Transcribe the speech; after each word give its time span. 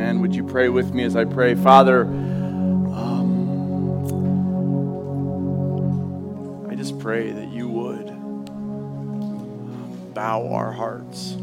Amen. 0.00 0.22
Would 0.22 0.34
you 0.34 0.44
pray 0.44 0.70
with 0.70 0.94
me 0.94 1.04
as 1.04 1.14
I 1.14 1.26
pray? 1.26 1.54
Father, 1.54 2.04
um, 2.04 3.26
I 6.70 6.74
just 6.74 6.98
pray 6.98 7.30
that 7.30 7.48
you 7.48 7.68
would 7.68 8.06
bow 10.14 10.48
our 10.54 10.72
hearts, 10.72 11.36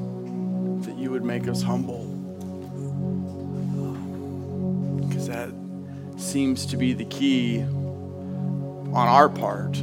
that 0.88 0.96
you 0.98 1.12
would 1.12 1.24
make 1.24 1.48
us 1.48 1.62
humble. 1.62 2.04
Because 5.08 5.28
that 5.28 5.52
seems 6.18 6.66
to 6.66 6.78
be 6.78 6.94
the 6.94 7.06
key 7.06 7.60
on 7.62 8.96
our 8.96 9.30
part 9.30 9.78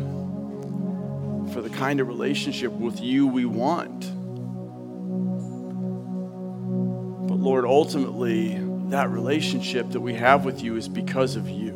for 1.52 1.62
the 1.62 1.70
kind 1.70 2.00
of 2.00 2.08
relationship 2.08 2.72
with 2.72 3.00
you 3.00 3.28
we 3.28 3.44
want. 3.44 4.00
But 7.28 7.38
Lord, 7.38 7.64
ultimately, 7.66 8.63
that 8.94 9.10
relationship 9.10 9.90
that 9.90 10.00
we 10.00 10.14
have 10.14 10.44
with 10.44 10.62
you 10.62 10.76
is 10.76 10.88
because 10.88 11.34
of 11.34 11.48
you. 11.50 11.72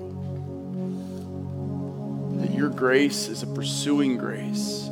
That 2.41 2.55
your 2.55 2.69
grace 2.69 3.27
is 3.27 3.43
a 3.43 3.47
pursuing 3.49 4.19
grace. 4.19 4.89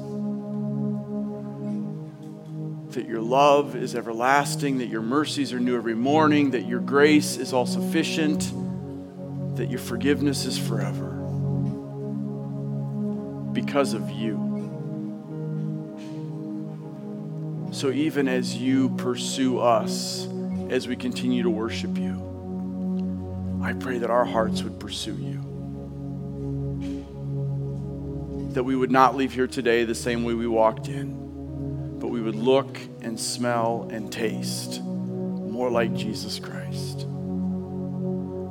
That 2.95 3.07
your 3.07 3.21
love 3.21 3.77
is 3.77 3.95
everlasting, 3.95 4.79
that 4.79 4.89
your 4.89 5.02
mercies 5.02 5.52
are 5.52 5.61
new 5.61 5.77
every 5.77 5.95
morning, 5.95 6.51
that 6.51 6.66
your 6.66 6.80
grace 6.80 7.37
is 7.37 7.52
all 7.52 7.65
sufficient, 7.65 8.52
that 9.57 9.71
your 9.71 9.79
forgiveness 9.79 10.47
is 10.47 10.59
forever. 10.59 11.11
Because 13.52 13.93
of 13.93 14.11
you. 14.11 14.43
So 17.71 17.93
even 17.93 18.27
as 18.27 18.57
you 18.57 18.88
pursue 18.97 19.61
us, 19.61 20.27
as 20.70 20.88
we 20.88 20.97
continue 20.97 21.43
to 21.43 21.51
worship 21.51 21.97
you. 21.97 23.61
I 23.62 23.73
pray 23.73 23.98
that 23.98 24.10
our 24.10 24.24
hearts 24.24 24.63
would 24.63 24.79
pursue 24.79 25.15
you. 25.15 25.43
That 28.52 28.65
we 28.65 28.77
would 28.77 28.90
not 28.90 29.16
leave 29.16 29.32
here 29.32 29.46
today 29.46 29.85
the 29.85 29.95
same 29.95 30.24
way 30.24 30.35
we 30.35 30.46
walked 30.46 30.88
in, 30.88 31.99
but 31.99 32.09
we 32.09 32.21
would 32.21 32.37
look 32.37 32.79
and 33.02 33.18
smell 33.18 33.88
and 33.93 34.13
taste 34.13 34.82
more 34.82 35.71
like 35.71 35.95
Jesus 35.95 36.38
Christ 36.38 37.01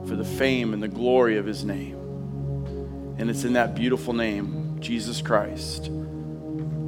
for 0.07 0.15
the 0.15 0.25
fame 0.25 0.73
and 0.73 0.81
the 0.81 0.87
glory 0.87 1.37
of 1.37 1.45
his 1.45 1.63
name. 1.63 1.95
And 3.17 3.29
it's 3.29 3.43
in 3.43 3.53
that 3.53 3.75
beautiful 3.75 4.13
name, 4.13 4.77
Jesus 4.79 5.21
Christ, 5.21 5.87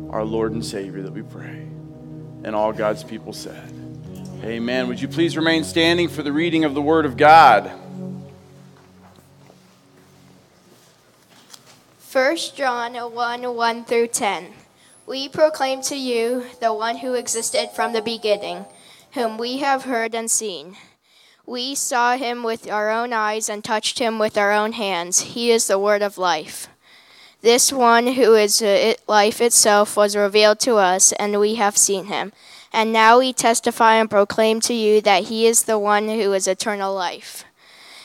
our 0.10 0.24
Lord 0.24 0.52
and 0.52 0.66
Savior, 0.66 1.02
that 1.04 1.14
we 1.14 1.22
pray. 1.22 1.68
And 2.44 2.56
all 2.56 2.74
God's 2.74 3.04
people 3.04 3.34
said, 3.34 3.77
Amen. 4.44 4.88
Would 4.88 5.02
you 5.02 5.08
please 5.08 5.36
remain 5.36 5.64
standing 5.64 6.08
for 6.08 6.22
the 6.22 6.32
reading 6.32 6.64
of 6.64 6.76
the 6.76 6.82
Word 6.82 7.08
of 7.08 7.18
God? 7.18 7.72
1 12.12 12.38
John 12.56 12.94
1 12.94 13.56
1 13.56 13.86
through 13.86 14.08
10. 14.08 14.54
We 15.08 15.28
proclaim 15.28 15.82
to 15.84 15.96
you 15.96 16.46
the 16.62 16.72
one 16.72 16.98
who 16.98 17.16
existed 17.16 17.72
from 17.74 17.94
the 17.94 18.02
beginning, 18.02 18.66
whom 19.14 19.40
we 19.40 19.58
have 19.58 19.86
heard 19.86 20.14
and 20.14 20.30
seen. 20.30 20.78
We 21.48 21.74
saw 21.74 22.16
him 22.16 22.44
with 22.44 22.70
our 22.70 22.92
own 22.92 23.14
eyes 23.14 23.50
and 23.50 23.64
touched 23.64 23.98
him 23.98 24.20
with 24.20 24.38
our 24.38 24.52
own 24.52 24.74
hands. 24.74 25.22
He 25.22 25.50
is 25.50 25.66
the 25.66 25.80
word 25.80 26.04
of 26.04 26.20
life. 26.20 26.68
This 27.42 27.74
one 27.74 28.06
who 28.14 28.36
is 28.36 28.62
uh, 28.62 28.94
life 29.08 29.42
itself 29.42 29.98
was 29.98 30.16
revealed 30.16 30.60
to 30.62 30.76
us, 30.76 31.12
and 31.14 31.40
we 31.40 31.56
have 31.56 31.76
seen 31.76 32.06
him 32.06 32.34
and 32.74 32.92
now 32.92 33.20
we 33.20 33.34
testify 33.34 33.96
and 33.96 34.10
proclaim 34.10 34.60
to 34.62 34.74
you 34.74 35.02
that 35.02 35.26
he 35.26 35.46
is 35.48 35.64
the 35.64 35.80
one 35.80 36.08
who 36.08 36.34
is 36.34 36.48
eternal 36.48 36.94
life. 36.94 37.46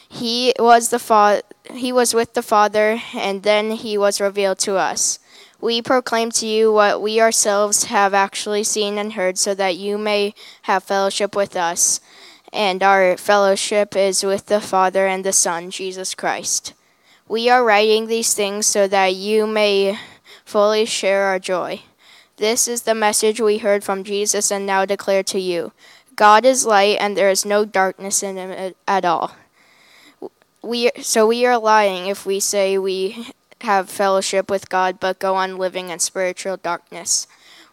He 0.08 0.52
was 0.58 0.90
the 0.90 0.98
fa- 0.98 1.42
he 1.72 1.92
was 1.92 2.14
with 2.14 2.34
the 2.34 2.42
Father 2.42 3.00
and 3.14 3.42
then 3.42 3.72
he 3.72 3.96
was 3.96 4.20
revealed 4.20 4.58
to 4.60 4.76
us. 4.76 5.18
We 5.60 5.80
proclaim 5.80 6.30
to 6.32 6.46
you 6.46 6.72
what 6.72 7.00
we 7.00 7.20
ourselves 7.20 7.84
have 7.84 8.14
actually 8.14 8.64
seen 8.64 8.98
and 8.98 9.12
heard 9.12 9.38
so 9.38 9.54
that 9.54 9.76
you 9.76 9.96
may 9.96 10.34
have 10.62 10.82
fellowship 10.82 11.36
with 11.36 11.56
us. 11.56 12.00
And 12.52 12.82
our 12.82 13.16
fellowship 13.16 13.96
is 13.96 14.24
with 14.24 14.46
the 14.46 14.60
Father 14.60 15.06
and 15.06 15.24
the 15.24 15.32
Son, 15.32 15.70
Jesus 15.70 16.14
Christ. 16.14 16.74
We 17.28 17.48
are 17.48 17.64
writing 17.64 18.06
these 18.06 18.34
things 18.34 18.66
so 18.66 18.86
that 18.88 19.14
you 19.14 19.46
may 19.46 19.98
fully 20.44 20.84
share 20.84 21.22
our 21.22 21.38
joy. 21.38 21.82
This 22.42 22.66
is 22.66 22.82
the 22.82 22.94
message 22.96 23.40
we 23.40 23.58
heard 23.58 23.84
from 23.84 24.02
Jesus 24.02 24.50
and 24.50 24.66
now 24.66 24.84
declare 24.84 25.22
to 25.22 25.38
you 25.38 25.70
God 26.16 26.44
is 26.44 26.66
light, 26.66 26.96
and 26.98 27.16
there 27.16 27.30
is 27.30 27.44
no 27.44 27.64
darkness 27.64 28.20
in 28.20 28.36
him 28.36 28.74
at 28.88 29.04
all. 29.04 29.36
We, 30.60 30.90
so 31.00 31.28
we 31.28 31.46
are 31.46 31.56
lying 31.56 32.08
if 32.08 32.26
we 32.26 32.40
say 32.40 32.76
we 32.76 33.28
have 33.60 33.88
fellowship 33.88 34.50
with 34.50 34.68
God 34.68 34.98
but 34.98 35.20
go 35.20 35.36
on 35.36 35.56
living 35.56 35.90
in 35.90 36.00
spiritual 36.00 36.56
darkness. 36.56 37.28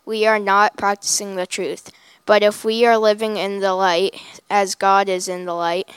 We 0.05 0.27
are 0.27 0.37
not 0.37 0.77
practicing 0.77 1.35
the 1.35 1.47
truth. 1.47 1.89
But 2.27 2.43
if 2.43 2.63
we 2.63 2.85
are 2.85 2.99
living 2.99 3.37
in 3.37 3.61
the 3.61 3.73
light, 3.73 4.21
as 4.51 4.75
God 4.75 5.09
is 5.09 5.27
in 5.27 5.45
the 5.45 5.55
light, 5.55 5.89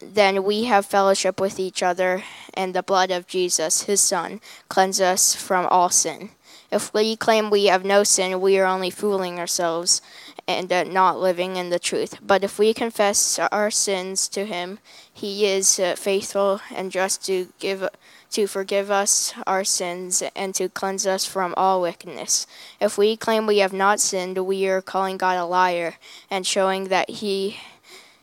then 0.00 0.42
we 0.42 0.64
have 0.64 0.86
fellowship 0.86 1.40
with 1.40 1.60
each 1.60 1.84
other, 1.84 2.24
and 2.52 2.74
the 2.74 2.82
blood 2.82 3.12
of 3.12 3.28
Jesus, 3.28 3.82
his 3.82 4.00
Son, 4.00 4.40
cleanses 4.68 5.02
us 5.02 5.34
from 5.36 5.66
all 5.66 5.88
sin. 5.88 6.30
If 6.76 6.92
we 6.92 7.16
claim 7.16 7.48
we 7.48 7.64
have 7.66 7.86
no 7.86 8.04
sin, 8.04 8.38
we 8.38 8.58
are 8.58 8.66
only 8.66 8.90
fooling 8.90 9.38
ourselves 9.38 10.02
and 10.46 10.70
uh, 10.70 10.84
not 10.84 11.18
living 11.18 11.56
in 11.56 11.70
the 11.70 11.78
truth. 11.78 12.18
But 12.20 12.44
if 12.44 12.58
we 12.58 12.74
confess 12.74 13.38
our 13.38 13.70
sins 13.70 14.28
to 14.28 14.44
Him, 14.44 14.78
He 15.10 15.46
is 15.46 15.80
uh, 15.80 15.94
faithful 15.96 16.60
and 16.74 16.92
just 16.92 17.24
to 17.28 17.48
give 17.58 17.88
to 18.32 18.46
forgive 18.46 18.90
us 18.90 19.32
our 19.46 19.64
sins 19.64 20.22
and 20.36 20.54
to 20.56 20.68
cleanse 20.68 21.06
us 21.06 21.24
from 21.24 21.54
all 21.56 21.80
wickedness. 21.80 22.46
If 22.78 22.98
we 22.98 23.16
claim 23.16 23.46
we 23.46 23.58
have 23.64 23.72
not 23.72 23.98
sinned, 23.98 24.36
we 24.36 24.68
are 24.68 24.82
calling 24.82 25.16
God 25.16 25.38
a 25.38 25.46
liar 25.46 25.94
and 26.30 26.46
showing 26.46 26.88
that 26.88 27.08
He 27.08 27.56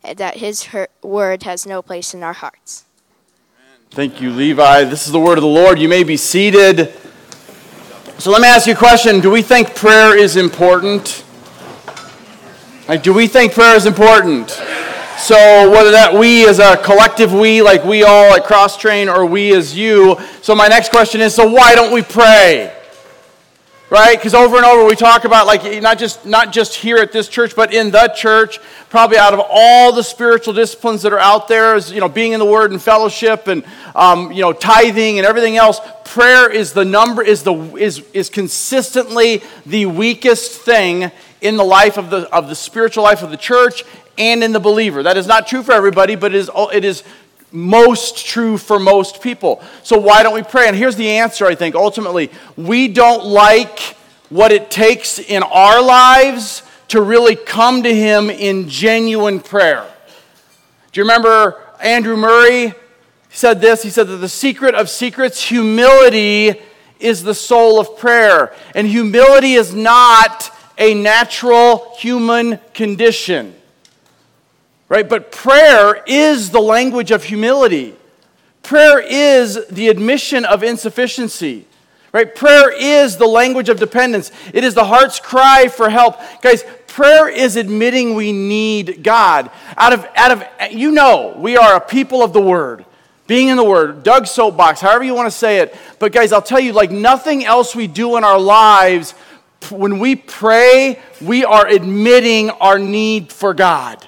that 0.03 0.37
His 0.37 0.69
word 1.01 1.41
has 1.41 1.65
no 1.65 1.81
place 1.81 2.13
in 2.13 2.21
our 2.21 2.33
hearts. 2.33 2.85
Thank 3.89 4.21
you, 4.21 4.29
Levi. 4.29 4.83
This 4.83 5.07
is 5.07 5.11
the 5.11 5.19
word 5.19 5.39
of 5.39 5.43
the 5.43 5.47
Lord. 5.47 5.79
You 5.79 5.89
may 5.89 6.03
be 6.03 6.17
seated. 6.17 6.93
So 8.23 8.31
let 8.31 8.41
me 8.41 8.47
ask 8.47 8.67
you 8.67 8.73
a 8.73 8.77
question. 8.77 9.19
Do 9.19 9.29
we 9.29 9.41
think 9.41 9.75
prayer 9.75 10.17
is 10.17 10.37
important? 10.37 11.25
Like, 12.87 13.03
do 13.03 13.13
we 13.13 13.27
think 13.27 13.51
prayer 13.51 13.75
is 13.75 13.85
important? 13.85 14.49
So 15.17 15.35
whether 15.69 15.91
that 15.91 16.13
we 16.13 16.47
as 16.47 16.59
a 16.59 16.77
collective 16.77 17.33
we, 17.33 17.61
like 17.61 17.83
we 17.83 18.03
all 18.03 18.33
at 18.33 18.45
Cross 18.45 18.77
Train, 18.77 19.09
or 19.09 19.25
we 19.25 19.53
as 19.53 19.77
you. 19.77 20.15
So 20.41 20.55
my 20.55 20.69
next 20.69 20.87
question 20.87 21.19
is, 21.19 21.35
so 21.35 21.45
why 21.51 21.75
don't 21.75 21.91
we 21.91 22.01
pray? 22.01 22.73
Right? 23.93 24.17
Because 24.17 24.33
over 24.33 24.57
and 24.57 24.65
over 24.65 24.85
we 24.85 24.95
talk 24.95 25.23
about 25.23 25.45
like 25.45 25.79
not 25.83 25.99
just 25.99 26.25
not 26.25 26.51
just 26.51 26.73
here 26.73 26.97
at 26.97 27.11
this 27.11 27.29
church, 27.29 27.55
but 27.55 27.71
in 27.71 27.91
the 27.91 28.11
church. 28.15 28.59
Probably 28.89 29.17
out 29.17 29.35
of 29.35 29.41
all 29.47 29.93
the 29.93 30.01
spiritual 30.01 30.55
disciplines 30.55 31.03
that 31.03 31.13
are 31.13 31.19
out 31.19 31.47
there, 31.47 31.75
is 31.75 31.91
you 31.91 31.99
know 31.99 32.09
being 32.09 32.31
in 32.31 32.39
the 32.39 32.45
Word 32.45 32.71
and 32.71 32.81
fellowship 32.81 33.47
and 33.47 33.63
um, 33.93 34.31
you 34.31 34.41
know 34.41 34.51
tithing 34.51 35.19
and 35.19 35.27
everything 35.27 35.57
else. 35.57 35.79
Prayer 36.05 36.51
is 36.51 36.73
the 36.73 36.83
number 36.83 37.21
is 37.21 37.43
the 37.43 37.53
is 37.75 37.99
is 38.13 38.31
consistently 38.31 39.43
the 39.67 39.85
weakest 39.85 40.61
thing 40.61 41.11
in 41.41 41.55
the 41.55 41.63
life 41.63 41.97
of 41.97 42.09
the 42.09 42.27
of 42.35 42.49
the 42.49 42.55
spiritual 42.55 43.03
life 43.03 43.21
of 43.21 43.29
the 43.29 43.37
church 43.37 43.83
and 44.17 44.43
in 44.43 44.53
the 44.53 44.59
believer. 44.59 45.03
That 45.03 45.17
is 45.17 45.27
not 45.27 45.45
true 45.45 45.61
for 45.61 45.71
everybody, 45.71 46.15
but 46.15 46.33
it 46.33 46.37
is 46.37 46.49
it 46.73 46.83
is 46.83 47.03
most 47.53 48.25
true 48.25 48.57
for 48.57 48.79
most 48.79 49.21
people. 49.21 49.61
So 49.83 49.97
why 49.97 50.23
don't 50.23 50.33
we 50.33 50.41
pray? 50.41 50.67
And 50.67 50.75
here's 50.75 50.95
the 50.95 51.09
answer, 51.09 51.45
I 51.45 51.55
think, 51.55 51.75
ultimately. 51.75 52.31
We 52.57 52.87
don't 52.87 53.25
like 53.25 53.79
what 54.29 54.51
it 54.51 54.71
takes 54.71 55.19
in 55.19 55.43
our 55.43 55.81
lives 55.81 56.63
to 56.89 57.01
really 57.01 57.35
come 57.35 57.83
to 57.83 57.93
Him 57.93 58.29
in 58.29 58.67
genuine 58.67 59.39
prayer. 59.39 59.85
Do 60.91 60.99
you 60.99 61.03
remember 61.03 61.61
Andrew 61.79 62.17
Murray 62.17 62.73
said 63.29 63.61
this? 63.61 63.83
He 63.83 63.89
said 63.91 64.07
that 64.07 64.17
the 64.17 64.29
secret 64.29 64.73
of 64.73 64.89
secrets, 64.89 65.41
humility, 65.43 66.59
is 66.99 67.23
the 67.23 67.35
soul 67.35 67.79
of 67.79 67.97
prayer. 67.97 68.53
And 68.73 68.87
humility 68.87 69.53
is 69.53 69.75
not 69.75 70.51
a 70.77 70.95
natural 70.95 71.95
human 71.99 72.59
condition 72.73 73.55
right? 74.89 75.07
But 75.07 75.31
prayer 75.31 76.03
is 76.05 76.49
the 76.49 76.61
language 76.61 77.11
of 77.11 77.23
humility. 77.23 77.95
Prayer 78.61 78.99
is 78.99 79.65
the 79.67 79.89
admission 79.89 80.45
of 80.45 80.63
insufficiency, 80.63 81.65
right? 82.11 82.33
Prayer 82.33 82.71
is 82.71 83.17
the 83.17 83.27
language 83.27 83.69
of 83.69 83.79
dependence. 83.79 84.31
It 84.53 84.63
is 84.63 84.73
the 84.73 84.85
heart's 84.85 85.19
cry 85.19 85.67
for 85.67 85.89
help. 85.89 86.19
Guys, 86.41 86.63
prayer 86.87 87.27
is 87.27 87.55
admitting 87.55 88.15
we 88.15 88.31
need 88.31 89.03
God. 89.03 89.51
Out 89.75 89.93
of, 89.93 90.07
out 90.15 90.31
of, 90.31 90.71
you 90.71 90.91
know, 90.91 91.35
we 91.37 91.57
are 91.57 91.75
a 91.75 91.81
people 91.81 92.23
of 92.23 92.31
the 92.31 92.41
Word. 92.41 92.85
Being 93.25 93.47
in 93.47 93.57
the 93.57 93.63
Word, 93.63 94.03
Doug 94.03 94.27
Soapbox, 94.27 94.81
however 94.81 95.03
you 95.03 95.13
want 95.13 95.27
to 95.27 95.37
say 95.37 95.59
it. 95.59 95.75
But 95.97 96.11
guys, 96.11 96.31
I'll 96.31 96.41
tell 96.41 96.59
you, 96.59 96.73
like 96.73 96.91
nothing 96.91 97.45
else 97.45 97.75
we 97.75 97.87
do 97.87 98.17
in 98.17 98.23
our 98.23 98.39
lives, 98.39 99.13
when 99.71 99.99
we 99.99 100.15
pray, 100.15 100.99
we 101.21 101.45
are 101.45 101.65
admitting 101.65 102.49
our 102.49 102.77
need 102.77 103.31
for 103.31 103.53
God. 103.53 104.07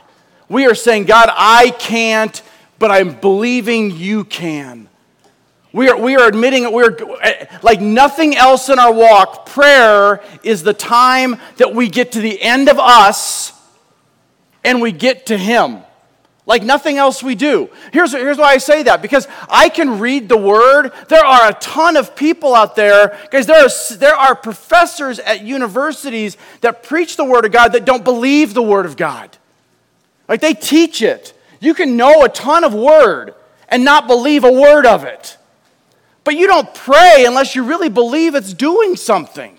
We 0.50 0.66
are 0.68 0.76
saying, 0.76 1.06
God, 1.06 1.30
I 1.32 1.72
can't, 1.72 2.42
but 2.78 2.92
I'm 2.92 3.20
believing 3.20 3.92
you 3.92 4.24
can. 4.24 4.90
We 5.76 5.90
are, 5.90 6.00
we 6.00 6.16
are 6.16 6.28
admitting 6.28 6.72
we're 6.72 6.96
eh, 7.22 7.48
like 7.62 7.82
nothing 7.82 8.38
else 8.38 8.70
in 8.70 8.80
our 8.80 8.94
walk. 8.94 9.46
Prayer 9.46 10.24
is 10.42 10.64
the 10.64 10.74
time 10.74 11.38
that 11.58 11.76
we 11.76 11.90
get 11.90 12.14
to 12.14 12.22
the 12.22 12.42
end 12.42 12.70
of 12.70 12.80
us 12.80 13.52
and 14.64 14.82
we 14.82 14.94
get 14.94 15.26
to 15.28 15.38
Him. 15.38 15.80
Like 16.46 16.64
nothing 16.64 16.98
else 16.98 17.24
we 17.24 17.36
do. 17.36 17.70
Here's, 17.92 18.14
here's 18.14 18.38
why 18.38 18.54
I 18.54 18.58
say 18.60 18.84
that 18.84 19.02
because 19.02 19.28
I 19.50 19.68
can 19.68 20.00
read 20.00 20.30
the 20.30 20.38
Word. 20.38 20.92
There 21.10 21.26
are 21.26 21.50
a 21.50 21.54
ton 21.56 21.98
of 21.98 22.16
people 22.16 22.54
out 22.54 22.76
there, 22.76 23.20
guys, 23.32 23.48
there 23.48 23.66
are, 23.66 23.96
there 23.98 24.16
are 24.16 24.36
professors 24.36 25.20
at 25.20 25.42
universities 25.42 26.38
that 26.62 26.84
preach 26.84 27.18
the 27.18 27.26
Word 27.26 27.46
of 27.46 27.52
God 27.52 27.74
that 27.74 27.84
don't 27.84 28.04
believe 28.04 28.54
the 28.54 28.62
Word 28.62 28.86
of 28.86 28.96
God. 28.96 29.38
Like 30.28 30.42
they 30.42 30.54
teach 30.54 31.02
it. 31.02 31.34
You 31.60 31.74
can 31.74 31.98
know 31.98 32.24
a 32.24 32.30
ton 32.30 32.64
of 32.64 32.74
Word 32.74 33.36
and 33.70 33.84
not 33.84 34.08
believe 34.08 34.44
a 34.44 34.52
word 34.52 34.86
of 34.86 35.04
it. 35.04 35.38
But 36.24 36.36
you 36.36 36.48
don't 36.48 36.74
pray 36.74 37.26
unless 37.28 37.56
you 37.56 37.64
really 37.64 37.90
believe 37.90 38.36
it's 38.36 38.54
doing 38.54 38.96
something. 38.96 39.58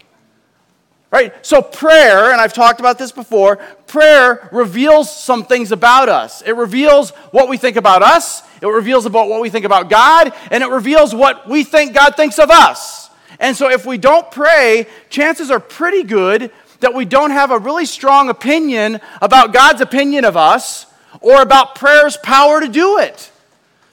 Right? 1.11 1.33
So, 1.47 1.63
prayer, 1.63 2.33
and 2.33 2.41
I've 2.41 2.53
talked 2.53 2.81
about 2.81 2.99
this 2.99 3.13
before, 3.13 3.57
prayer 3.87 4.49
reveals 4.51 5.15
some 5.15 5.45
things 5.45 5.71
about 5.71 6.09
us. 6.09 6.43
It 6.43 6.57
reveals 6.57 7.11
what 7.31 7.49
we 7.49 7.57
think 7.57 7.77
about 7.77 8.03
us, 8.03 8.43
it 8.61 8.67
reveals 8.67 9.07
about 9.07 9.29
what 9.29 9.41
we 9.41 9.49
think 9.49 9.65
about 9.65 9.89
God, 9.89 10.33
and 10.51 10.65
it 10.65 10.69
reveals 10.69 11.15
what 11.15 11.49
we 11.49 11.63
think 11.63 11.95
God 11.95 12.17
thinks 12.17 12.39
of 12.39 12.51
us. 12.51 13.09
And 13.39 13.57
so, 13.57 13.71
if 13.71 13.87
we 13.87 13.99
don't 13.99 14.31
pray, 14.31 14.87
chances 15.09 15.51
are 15.51 15.61
pretty 15.61 16.03
good 16.03 16.51
that 16.81 16.95
we 16.95 17.05
don't 17.05 17.31
have 17.31 17.51
a 17.51 17.59
really 17.59 17.87
strong 17.87 18.29
opinion 18.29 19.01
about 19.21 19.53
God's 19.53 19.81
opinion 19.81 20.25
of 20.25 20.37
us 20.37 20.87
or 21.21 21.43
about 21.43 21.75
prayer's 21.75 22.17
power 22.19 22.61
to 22.61 22.69
do 22.69 22.99
it. 22.99 23.31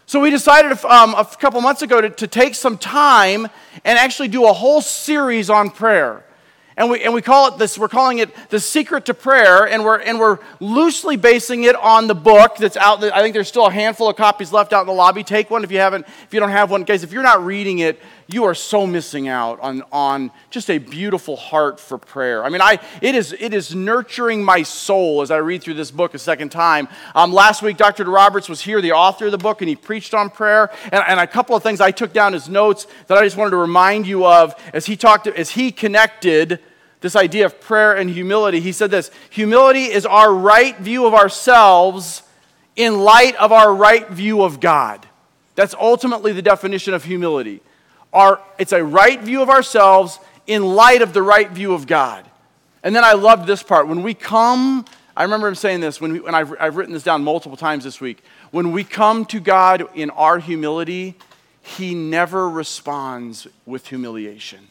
So, 0.06 0.20
we 0.20 0.30
decided 0.30 0.72
um, 0.86 1.16
a 1.16 1.26
couple 1.26 1.60
months 1.62 1.82
ago 1.82 2.02
to, 2.02 2.10
to 2.10 2.28
take 2.28 2.56
some 2.56 2.78
time 2.78 3.48
and 3.86 3.98
actually 3.98 4.28
do 4.28 4.46
a 4.46 4.54
whole 4.54 4.82
series 4.82 5.50
on 5.50 5.70
prayer. 5.70 6.24
And 6.76 6.90
we, 6.90 7.04
and 7.04 7.14
we 7.14 7.22
call 7.22 7.48
it 7.50 7.60
this, 7.60 7.78
we're 7.78 7.88
calling 7.88 8.18
it 8.18 8.30
the 8.50 8.60
secret 8.60 9.06
to 9.06 9.14
prayer, 9.14 9.68
and 9.68 9.84
we're, 9.84 10.00
and 10.00 10.20
we're 10.20 10.40
loosely 10.60 11.18
basing 11.18 11.64
it 11.64 11.76
on 11.76 12.08
the 12.08 12.16
book 12.16 12.58
that's 12.58 12.78
out. 12.78 13.04
I 13.04 13.22
think 13.22 13.36
there's 13.36 13.48
still 13.48 13.68
a 13.68 13.72
handful 13.72 14.10
of 14.10 14.16
copies 14.16 14.52
left 14.52 14.74
out 14.74 14.82
in 14.82 14.88
the 14.88 14.94
lobby. 14.94 15.24
Take 15.24 15.52
one 15.52 15.64
if 15.64 15.72
you 15.72 15.78
haven't, 15.78 16.08
if 16.24 16.34
you 16.34 16.40
don't 16.40 16.50
have 16.50 16.72
one. 16.72 16.84
Guys, 16.84 17.04
if 17.04 17.12
you're 17.12 17.24
not 17.24 17.46
reading 17.46 17.80
it, 17.80 18.02
you 18.34 18.46
are 18.46 18.56
so 18.56 18.88
missing 18.88 19.28
out 19.28 19.60
on, 19.60 19.84
on 19.92 20.32
just 20.50 20.70
a 20.70 20.78
beautiful 20.78 21.36
heart 21.36 21.80
for 21.80 21.98
prayer. 21.98 22.44
I 22.44 22.50
mean, 22.50 22.62
I, 22.62 22.80
it, 23.02 23.16
is, 23.16 23.34
it 23.40 23.54
is 23.54 23.76
nurturing 23.76 24.44
my 24.44 24.64
soul 24.64 25.22
as 25.22 25.32
I 25.32 25.38
read 25.38 25.62
through 25.62 25.76
this 25.76 25.92
book 25.92 26.14
a 26.14 26.20
second 26.20 26.50
time. 26.50 26.88
Um, 27.16 27.32
last 27.32 27.62
week, 27.62 27.78
Dr. 27.78 28.04
Roberts 28.06 28.50
was 28.50 28.62
here, 28.62 28.82
the 28.82 28.94
author 28.94 29.28
of 29.28 29.32
the 29.32 29.38
book, 29.38 29.62
and 29.62 29.70
he 29.70 29.76
preached 29.76 30.14
on 30.14 30.30
prayer. 30.30 30.72
And, 30.92 31.04
and 31.08 31.20
a 31.20 31.28
couple 31.28 31.56
of 31.56 31.64
things 31.64 31.80
I 31.80 31.92
took 31.92 32.14
down 32.14 32.34
as 32.34 32.50
notes 32.50 32.88
that 33.08 33.18
I 33.18 33.24
just 33.24 33.38
wanted 33.38 33.52
to 33.52 33.58
remind 33.58 34.08
you 34.08 34.26
of 34.26 34.56
as 34.74 34.86
he 34.86 34.98
talked, 34.98 35.28
as 35.28 35.52
he 35.52 35.72
connected 35.72 36.60
this 37.02 37.16
idea 37.16 37.46
of 37.46 37.60
prayer 37.60 37.96
and 37.96 38.10
humility. 38.10 38.62
He 38.62 38.72
said 38.72 38.90
this 38.90 39.12
humility 39.30 39.86
is 39.86 40.06
our 40.06 40.34
right 40.34 40.78
view 40.80 41.06
of 41.06 41.14
ourselves 41.14 42.24
in 42.76 43.00
light 43.00 43.36
of 43.36 43.52
our 43.52 43.76
right 43.76 44.10
view 44.10 44.42
of 44.42 44.60
God. 44.60 45.06
That's 45.56 45.76
ultimately 45.76 46.32
the 46.32 46.42
definition 46.42 46.94
of 46.94 47.04
humility. 47.04 47.62
Our, 48.14 48.40
it's 48.58 48.72
a 48.72 48.84
right 48.84 49.20
view 49.20 49.42
of 49.42 49.50
ourselves 49.50 50.20
in 50.48 50.64
light 50.64 51.02
of 51.02 51.14
the 51.14 51.22
right 51.22 51.50
view 51.50 51.74
of 51.74 51.88
God. 51.88 52.26
And 52.84 52.96
then 52.96 53.04
I 53.04 53.14
loved 53.14 53.48
this 53.48 53.64
part. 53.64 53.88
When 53.88 54.04
we 54.04 54.14
come, 54.14 54.86
I 55.16 55.24
remember 55.24 55.48
him 55.48 55.56
saying 55.56 55.80
this, 55.80 56.02
when, 56.02 56.14
we, 56.14 56.20
when 56.20 56.36
I've, 56.36 56.54
I've 56.60 56.76
written 56.76 56.94
this 56.94 57.04
down 57.04 57.24
multiple 57.24 57.58
times 57.58 57.84
this 57.84 58.02
week. 58.02 58.24
When 58.52 58.72
we 58.72 58.84
come 58.84 59.26
to 59.26 59.40
God 59.40 59.88
in 59.96 60.10
our 60.12 60.40
humility, 60.40 61.16
He 61.62 61.96
never 61.96 62.50
responds 62.50 63.48
with 63.66 63.88
humiliation. 63.88 64.68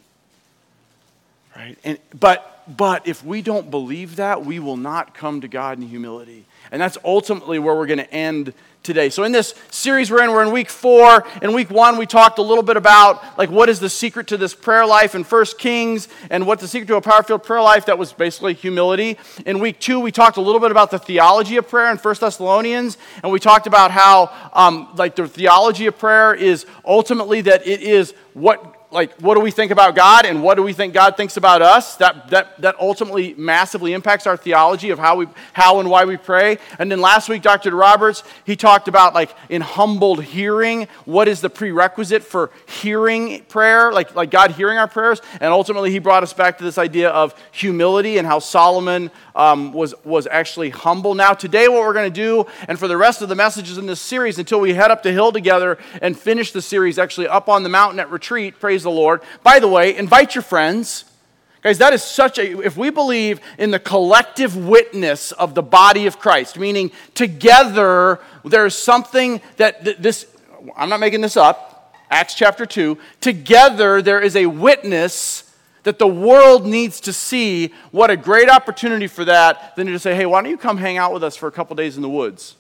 Right? 1.57 1.79
And, 1.85 1.99
but, 2.19 2.63
but 2.69 3.07
if 3.07 3.25
we 3.25 3.43
don't 3.43 3.71
believe 3.71 4.17
that, 4.17 4.45
we 4.45 4.59
will 4.59 4.77
not 4.77 5.15
come 5.15 5.41
to 5.41 5.49
God 5.49 5.79
in 5.79 5.89
humility. 5.89 6.45
And 6.71 6.81
that's 6.81 6.99
ultimately 7.05 7.59
where 7.59 7.75
we're 7.75 7.87
going 7.87 7.99
to 7.99 8.13
end 8.13 8.55
today. 8.83 9.11
So 9.11 9.25
in 9.25 9.33
this 9.33 9.55
series 9.71 10.11
we're 10.11 10.23
in, 10.23 10.31
we're 10.31 10.43
in 10.43 10.53
week 10.53 10.71
four. 10.71 11.25
In 11.41 11.53
week 11.53 11.71
one, 11.71 11.97
we 11.97 12.07
talked 12.07 12.39
a 12.39 12.43
little 12.43 12.63
bit 12.63 12.77
about 12.77 13.39
like 13.39 13.51
what 13.51 13.69
is 13.69 13.81
the 13.81 13.89
secret 13.89 14.27
to 14.29 14.37
this 14.37 14.55
prayer 14.55 14.87
life 14.87 15.15
in 15.15 15.25
First 15.25 15.59
Kings 15.59 16.09
and 16.31 16.47
what's 16.47 16.63
the 16.63 16.69
secret 16.69 16.87
to 16.89 16.97
a 16.97 17.01
power-filled 17.01 17.43
prayer 17.43 17.63
life. 17.63 17.87
That 17.87 17.99
was 17.99 18.13
basically 18.13 18.55
humility. 18.55 19.19
In 19.47 19.59
week 19.61 19.79
two, 19.81 20.01
we 20.01 20.13
talked 20.13 20.37
a 20.37 20.41
little 20.41 20.61
bit 20.61 20.71
about 20.71 20.91
the 20.91 20.99
theology 20.99 21.57
of 21.57 21.69
prayer 21.69 21.91
in 21.91 21.99
First 21.99 22.21
Thessalonians, 22.21 22.99
and 23.23 23.33
we 23.33 23.39
talked 23.39 23.67
about 23.67 23.91
how 23.91 24.33
um, 24.53 24.89
like 24.97 25.17
the 25.17 25.27
theology 25.29 25.87
of 25.87 25.99
prayer 25.99 26.35
is 26.35 26.67
ultimately 26.85 27.41
that 27.43 27.67
it 27.67 27.81
is 27.81 28.15
what 28.35 28.72
like 28.93 29.15
what 29.21 29.35
do 29.35 29.41
we 29.41 29.51
think 29.51 29.73
about 29.73 29.95
God 29.95 30.27
and 30.27 30.43
what 30.43 30.57
do 30.57 30.63
we 30.63 30.73
think 30.73 30.93
God 30.93 31.17
thinks 31.17 31.37
about 31.37 31.63
us? 31.63 31.97
That, 31.97 32.29
that, 32.29 32.61
that 32.61 32.79
ultimately 32.79 33.35
massively 33.35 33.95
impacts 33.95 34.27
our 34.27 34.37
theology 34.37 34.91
of 34.91 34.99
how, 34.99 35.17
we, 35.17 35.27
how 35.55 35.81
and 35.81 35.89
why 35.89 36.05
we 36.05 36.17
pray. 36.19 36.59
And 36.79 36.93
then 36.93 37.01
last 37.01 37.29
week, 37.29 37.43
Dr. 37.43 37.75
Roberts, 37.75 38.23
he 38.45 38.55
talked 38.55 38.89
about 38.89 39.15
like 39.15 39.35
in 39.49 39.63
humbled 39.63 40.23
hearing, 40.23 40.89
what 41.07 41.27
is 41.27 41.41
the 41.41 41.49
prerequisite 41.51 42.23
for 42.23 42.51
hearing 42.67 43.43
prayer, 43.45 43.93
like, 43.93 44.15
like 44.15 44.31
God 44.31 44.53
hearing 44.53 44.79
our 44.79 44.89
prayers. 44.89 45.23
And 45.41 45.53
ultimately, 45.53 45.91
he 45.91 45.99
brought 45.99 46.23
us 46.23 46.33
back 46.33 46.59
to 46.59 46.65
this 46.65 46.77
idea 46.79 47.09
of 47.11 47.35
humility 47.51 48.19
and 48.19 48.27
how 48.27 48.39
Solomon 48.39 49.11
um, 49.35 49.73
was, 49.73 49.95
was 50.05 50.27
actually 50.27 50.71
humble. 50.71 51.15
Now, 51.15 51.33
today, 51.33 51.69
what 51.69 51.81
we're 51.81 51.95
going 51.95 52.13
to 52.13 52.15
do, 52.15 52.47
and 52.69 52.79
for 52.79 52.89
the 52.89 52.97
rest 52.97 53.23
of 53.23 53.29
the 53.29 53.35
messages 53.35 53.79
in 53.79 53.87
this 53.87 54.01
series, 54.01 54.39
until 54.39 54.61
we 54.61 54.75
head 54.75 54.91
up 54.91 55.03
the 55.03 55.13
hill 55.13 55.33
together 55.33 55.79
and 56.03 56.19
finish 56.19 56.53
the 56.53 56.61
series 56.63 56.99
actually 56.99 57.29
up 57.29 57.49
on 57.49 57.63
the 57.63 57.69
mountain 57.69 57.99
at 57.99 58.11
retreat, 58.11 58.61
praise 58.61 58.82
Praise 58.83 58.95
the 58.95 59.01
Lord. 59.01 59.21
By 59.45 59.61
the 59.61 59.69
way, 59.69 59.97
invite 59.97 60.35
your 60.35 60.43
friends. 60.43 61.05
Guys, 61.63 61.79
that 61.79 61.93
is 61.93 62.03
such 62.03 62.39
a, 62.39 62.61
if 62.67 62.77
we 62.77 62.91
believe 62.91 63.41
in 63.57 63.71
the 63.71 63.79
collective 63.79 64.57
witness 64.57 65.31
of 65.31 65.55
the 65.55 65.63
body 65.63 66.09
of 66.09 66.19
Christ, 66.19 66.59
meaning 66.59 66.91
together 67.15 68.19
there's 68.45 68.75
something 68.75 69.41
that 69.59 70.03
this, 70.03 70.27
I'm 70.77 70.89
not 70.89 70.99
making 70.99 71.21
this 71.21 71.37
up, 71.37 71.95
Acts 72.11 72.35
chapter 72.35 72.67
2, 72.67 72.99
together 73.21 74.03
there 74.03 74.21
is 74.21 74.35
a 74.35 74.47
witness 74.47 75.55
that 75.85 76.01
the 76.01 76.09
world 76.09 76.67
needs 76.67 76.99
to 77.03 77.13
see. 77.13 77.73
What 77.93 78.11
a 78.11 78.17
great 78.17 78.49
opportunity 78.49 79.07
for 79.07 79.25
that 79.27 79.77
than 79.77 79.87
to 79.87 79.99
say, 80.01 80.17
hey, 80.17 80.27
why 80.27 80.43
don't 80.43 80.51
you 80.51 80.59
come 80.59 80.79
hang 80.79 80.99
out 80.99 81.13
with 81.13 81.23
us 81.23 81.37
for 81.37 81.47
a 81.47 81.53
couple 81.53 81.77
days 81.77 81.95
in 81.95 82.03
the 82.03 82.11
woods? 82.11 82.57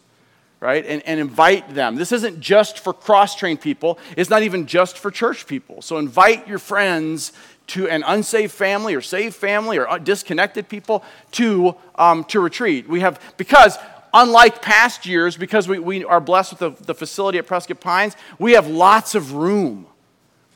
Right? 0.63 0.87
And, 0.87 1.03
and 1.07 1.19
invite 1.19 1.75
them. 1.75 1.97
This 1.97 2.13
isn't 2.13 2.39
just 2.39 2.79
for 2.79 2.93
cross 2.93 3.35
trained 3.35 3.61
people, 3.61 3.99
it's 4.17 4.31
not 4.31 4.45
even 4.45 4.67
just 4.67 4.97
for 4.97 5.11
church 5.11 5.47
people. 5.47 5.83
So 5.83 5.99
invite 5.99 6.47
your 6.47 6.61
friends 6.61 7.33
to 7.69 7.89
an 7.89 8.05
unsaved 8.07 8.53
family 8.53 8.95
or 8.95 9.01
saved 9.01 9.35
family 9.35 9.79
or 9.79 9.99
disconnected 9.99 10.69
people 10.69 11.05
to, 11.33 11.75
um, 11.97 12.25
to 12.25 12.39
retreat. 12.39 12.89
We 12.89 13.01
have, 13.01 13.21
because 13.37 13.77
unlike 14.15 14.63
past 14.63 15.05
years, 15.05 15.37
because 15.37 15.67
we, 15.67 15.81
we 15.81 16.05
are 16.05 16.21
blessed 16.21 16.53
with 16.53 16.79
the, 16.79 16.85
the 16.85 16.95
facility 16.95 17.39
at 17.39 17.47
Prescott 17.47 17.81
Pines, 17.81 18.17
we 18.39 18.53
have 18.53 18.69
lots 18.69 19.17
of 19.17 19.33
room 19.33 19.87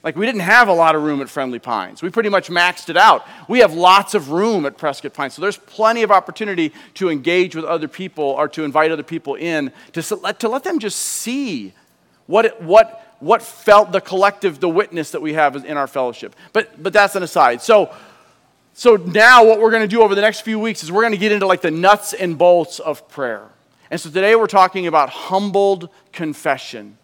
like, 0.02 0.14
we 0.14 0.24
didn't 0.24 0.42
have 0.42 0.68
a 0.68 0.72
lot 0.72 0.94
of 0.94 1.02
room 1.02 1.20
at 1.20 1.28
Friendly 1.28 1.58
Pines. 1.58 2.00
We 2.00 2.10
pretty 2.10 2.28
much 2.28 2.48
maxed 2.48 2.90
it 2.90 2.96
out. 2.96 3.26
We 3.48 3.58
have 3.58 3.74
lots 3.74 4.14
of 4.14 4.30
room 4.30 4.64
at 4.64 4.78
Prescott 4.78 5.14
Pines. 5.14 5.34
So, 5.34 5.42
there's 5.42 5.56
plenty 5.56 6.02
of 6.02 6.10
opportunity 6.12 6.72
to 6.94 7.10
engage 7.10 7.56
with 7.56 7.64
other 7.64 7.88
people 7.88 8.24
or 8.24 8.46
to 8.48 8.62
invite 8.62 8.92
other 8.92 9.02
people 9.02 9.34
in 9.34 9.72
to 9.92 10.16
let, 10.16 10.40
to 10.40 10.48
let 10.48 10.62
them 10.62 10.78
just 10.78 10.98
see 10.98 11.72
what, 12.26 12.62
what, 12.62 13.16
what 13.20 13.42
felt 13.42 13.92
the 13.92 14.00
collective, 14.00 14.60
the 14.60 14.68
witness 14.68 15.10
that 15.10 15.22
we 15.22 15.32
have 15.32 15.56
in 15.56 15.76
our 15.76 15.86
fellowship. 15.86 16.36
But, 16.52 16.80
but 16.82 16.92
that's 16.92 17.16
an 17.16 17.22
aside. 17.22 17.62
So, 17.62 17.92
so, 18.74 18.96
now 18.96 19.44
what 19.44 19.58
we're 19.58 19.70
going 19.70 19.82
to 19.82 19.88
do 19.88 20.02
over 20.02 20.14
the 20.14 20.20
next 20.20 20.42
few 20.42 20.58
weeks 20.58 20.82
is 20.82 20.92
we're 20.92 21.02
going 21.02 21.14
to 21.14 21.18
get 21.18 21.32
into 21.32 21.46
like 21.46 21.62
the 21.62 21.70
nuts 21.70 22.12
and 22.12 22.36
bolts 22.36 22.78
of 22.78 23.08
prayer. 23.08 23.48
And 23.90 24.00
so, 24.00 24.10
today 24.10 24.36
we're 24.36 24.46
talking 24.46 24.86
about 24.86 25.08
humbled 25.08 25.88
confession. 26.12 26.98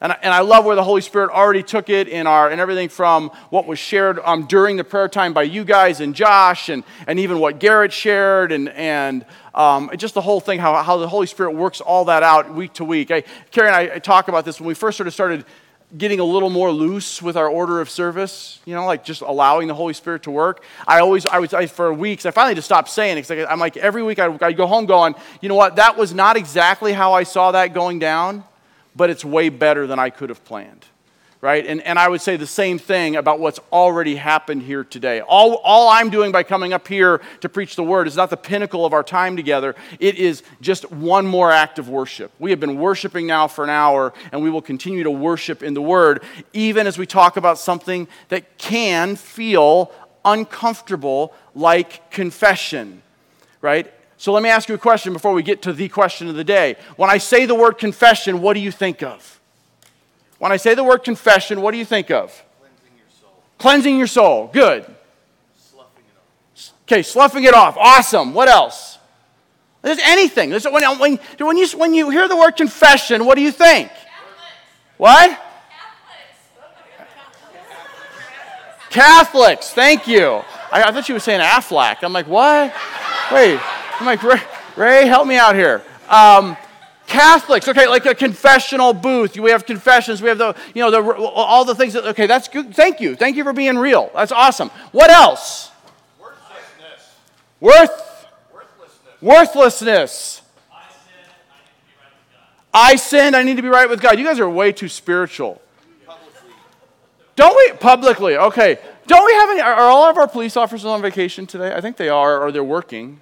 And 0.00 0.12
I, 0.12 0.18
and 0.22 0.32
I 0.32 0.40
love 0.40 0.64
where 0.64 0.76
the 0.76 0.84
Holy 0.84 1.02
Spirit 1.02 1.30
already 1.30 1.62
took 1.62 1.90
it 1.90 2.08
in 2.08 2.26
our, 2.26 2.48
and 2.48 2.60
everything 2.60 2.88
from 2.88 3.28
what 3.50 3.66
was 3.66 3.78
shared 3.78 4.18
um, 4.24 4.46
during 4.46 4.76
the 4.76 4.84
prayer 4.84 5.08
time 5.08 5.34
by 5.34 5.42
you 5.42 5.62
guys 5.62 6.00
and 6.00 6.14
Josh, 6.14 6.70
and, 6.70 6.84
and 7.06 7.18
even 7.18 7.38
what 7.38 7.60
Garrett 7.60 7.92
shared, 7.92 8.50
and, 8.50 8.70
and 8.70 9.26
um, 9.54 9.90
just 9.98 10.14
the 10.14 10.22
whole 10.22 10.40
thing, 10.40 10.58
how, 10.58 10.82
how 10.82 10.96
the 10.96 11.08
Holy 11.08 11.26
Spirit 11.26 11.52
works 11.52 11.82
all 11.82 12.06
that 12.06 12.22
out 12.22 12.54
week 12.54 12.72
to 12.74 12.84
week. 12.84 13.10
I, 13.10 13.24
Carrie 13.50 13.68
and 13.68 13.76
I, 13.76 13.96
I 13.96 13.98
talk 13.98 14.28
about 14.28 14.46
this 14.46 14.58
when 14.58 14.68
we 14.68 14.74
first 14.74 14.96
sort 14.96 15.06
of 15.06 15.12
started 15.12 15.44
getting 15.98 16.20
a 16.20 16.24
little 16.24 16.50
more 16.50 16.70
loose 16.70 17.20
with 17.20 17.36
our 17.36 17.48
order 17.48 17.80
of 17.80 17.90
service, 17.90 18.60
you 18.64 18.74
know, 18.74 18.86
like 18.86 19.04
just 19.04 19.22
allowing 19.22 19.66
the 19.68 19.74
Holy 19.74 19.92
Spirit 19.92 20.22
to 20.22 20.30
work. 20.30 20.62
I 20.86 21.00
always, 21.00 21.26
I 21.26 21.40
was, 21.40 21.52
I, 21.52 21.66
for 21.66 21.92
weeks, 21.92 22.24
I 22.24 22.30
finally 22.30 22.54
just 22.54 22.66
stopped 22.66 22.88
saying 22.88 23.18
it 23.18 23.28
because 23.28 23.46
I'm 23.50 23.58
like, 23.58 23.76
every 23.76 24.02
week 24.02 24.18
I'd, 24.18 24.40
I'd, 24.42 24.56
go 24.56 24.66
home 24.66 24.86
going, 24.86 25.14
you 25.42 25.48
know 25.48 25.56
what, 25.56 25.76
that 25.76 25.98
was 25.98 26.14
not 26.14 26.36
exactly 26.36 26.92
how 26.92 27.12
I 27.12 27.24
saw 27.24 27.50
that 27.52 27.74
going 27.74 27.98
down 27.98 28.44
but 28.94 29.10
it's 29.10 29.24
way 29.24 29.48
better 29.48 29.86
than 29.86 29.98
I 29.98 30.10
could 30.10 30.28
have 30.28 30.44
planned. 30.44 30.86
right? 31.40 31.66
And, 31.66 31.80
and 31.82 31.98
I 31.98 32.08
would 32.08 32.20
say 32.20 32.36
the 32.36 32.46
same 32.46 32.78
thing 32.78 33.16
about 33.16 33.40
what's 33.40 33.60
already 33.72 34.16
happened 34.16 34.62
here 34.62 34.84
today. 34.84 35.20
All, 35.20 35.54
all 35.64 35.88
I'm 35.88 36.10
doing 36.10 36.32
by 36.32 36.42
coming 36.42 36.72
up 36.72 36.86
here 36.86 37.20
to 37.40 37.48
preach 37.48 37.76
the 37.76 37.82
word 37.82 38.06
is 38.06 38.16
not 38.16 38.28
the 38.28 38.36
pinnacle 38.36 38.84
of 38.84 38.92
our 38.92 39.02
time 39.02 39.36
together, 39.36 39.74
it 39.98 40.16
is 40.16 40.42
just 40.60 40.90
one 40.90 41.26
more 41.26 41.50
act 41.50 41.78
of 41.78 41.88
worship. 41.88 42.30
We 42.38 42.50
have 42.50 42.60
been 42.60 42.78
worshiping 42.78 43.26
now 43.26 43.48
for 43.48 43.64
an 43.64 43.70
hour, 43.70 44.12
and 44.32 44.42
we 44.42 44.50
will 44.50 44.62
continue 44.62 45.04
to 45.04 45.10
worship 45.10 45.62
in 45.62 45.74
the 45.74 45.82
word, 45.82 46.22
even 46.52 46.86
as 46.86 46.98
we 46.98 47.06
talk 47.06 47.36
about 47.36 47.58
something 47.58 48.06
that 48.28 48.58
can 48.58 49.16
feel 49.16 49.92
uncomfortable, 50.24 51.32
like 51.54 52.10
confession, 52.10 53.02
right? 53.62 53.90
So 54.20 54.34
let 54.34 54.42
me 54.42 54.50
ask 54.50 54.68
you 54.68 54.74
a 54.74 54.78
question 54.78 55.14
before 55.14 55.32
we 55.32 55.42
get 55.42 55.62
to 55.62 55.72
the 55.72 55.88
question 55.88 56.28
of 56.28 56.34
the 56.34 56.44
day. 56.44 56.76
When 56.96 57.08
I 57.08 57.16
say 57.16 57.46
the 57.46 57.54
word 57.54 57.78
confession, 57.78 58.42
what 58.42 58.52
do 58.52 58.60
you 58.60 58.70
think 58.70 59.02
of? 59.02 59.40
When 60.38 60.52
I 60.52 60.58
say 60.58 60.74
the 60.74 60.84
word 60.84 61.04
confession, 61.04 61.62
what 61.62 61.70
do 61.70 61.78
you 61.78 61.86
think 61.86 62.10
of? 62.10 62.44
Cleansing 62.60 62.98
your 62.98 63.08
soul. 63.18 63.42
Cleansing 63.56 63.96
your 63.96 64.06
soul. 64.06 64.50
Good. 64.52 64.84
Sloughing 65.56 65.86
it 65.96 66.16
off. 66.18 66.72
Okay, 66.82 67.02
sloughing 67.02 67.44
it 67.44 67.54
off. 67.54 67.78
Awesome. 67.78 68.34
What 68.34 68.48
else? 68.48 68.98
There's 69.80 70.00
anything. 70.02 70.50
There's, 70.50 70.66
when, 70.66 70.82
when, 70.98 71.18
when, 71.38 71.56
you, 71.56 71.66
when 71.78 71.94
you 71.94 72.10
hear 72.10 72.28
the 72.28 72.36
word 72.36 72.56
confession, 72.56 73.24
what 73.24 73.36
do 73.36 73.40
you 73.40 73.52
think? 73.52 73.90
What? 74.98 75.30
Catholics. 75.30 76.50
Catholics. 78.90 79.70
Thank 79.70 80.06
you. 80.06 80.42
I, 80.70 80.82
I 80.82 80.92
thought 80.92 81.08
you 81.08 81.14
were 81.14 81.20
saying 81.20 81.40
Aflac. 81.40 82.02
I'm 82.02 82.12
like, 82.12 82.26
what? 82.26 82.74
Wait. 83.32 83.58
I'm 84.00 84.06
like, 84.06 84.22
Ray, 84.22 84.40
Ray 84.76 85.06
help 85.06 85.26
me 85.26 85.36
out 85.36 85.54
here. 85.54 85.82
Um, 86.08 86.56
Catholics, 87.06 87.68
okay, 87.68 87.86
like 87.86 88.06
a 88.06 88.14
confessional 88.14 88.94
booth. 88.94 89.36
We 89.36 89.50
have 89.50 89.66
confessions. 89.66 90.22
We 90.22 90.28
have 90.28 90.38
the, 90.38 90.56
you 90.74 90.82
know, 90.82 90.90
the, 90.90 91.02
all 91.22 91.66
the 91.66 91.74
things 91.74 91.92
that, 91.92 92.04
okay, 92.06 92.26
that's 92.26 92.48
good. 92.48 92.74
Thank 92.74 93.00
you. 93.00 93.14
Thank 93.14 93.36
you 93.36 93.44
for 93.44 93.52
being 93.52 93.76
real. 93.76 94.10
That's 94.14 94.32
awesome. 94.32 94.70
What 94.92 95.10
else? 95.10 95.70
Worthlessness. 96.18 97.14
Worth, 97.60 98.26
Worthlessness. 98.52 99.20
worthlessness. 99.20 100.42
I 102.72 102.96
sinned, 102.96 103.34
I 103.34 103.42
need 103.42 103.56
to 103.56 103.62
be 103.62 103.68
right 103.68 103.90
with 103.90 104.00
God. 104.00 104.18
You 104.18 104.24
guys 104.24 104.38
are 104.40 104.48
way 104.48 104.72
too 104.72 104.88
spiritual. 104.88 105.60
Publicly. 106.06 106.52
Don't 107.34 107.56
we, 107.56 107.76
publicly, 107.76 108.36
okay. 108.36 108.78
Don't 109.08 109.26
we 109.26 109.32
have 109.32 109.50
any, 109.50 109.60
are, 109.60 109.74
are 109.74 109.90
all 109.90 110.08
of 110.08 110.16
our 110.16 110.28
police 110.28 110.56
officers 110.56 110.86
on 110.86 111.02
vacation 111.02 111.46
today? 111.46 111.74
I 111.74 111.80
think 111.80 111.96
they 111.96 112.08
are, 112.08 112.40
or 112.40 112.52
they're 112.52 112.62
working. 112.62 113.20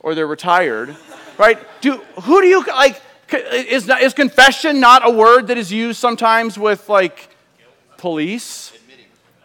Or 0.00 0.14
they're 0.14 0.26
retired. 0.26 0.96
right? 1.38 1.58
Do, 1.80 1.96
who 2.22 2.40
do 2.40 2.46
you, 2.46 2.64
like, 2.64 3.00
is, 3.32 3.88
is 3.88 4.14
confession 4.14 4.80
not 4.80 5.06
a 5.06 5.10
word 5.10 5.48
that 5.48 5.58
is 5.58 5.72
used 5.72 5.98
sometimes 5.98 6.58
with, 6.58 6.88
like, 6.88 7.28
police? 7.96 8.72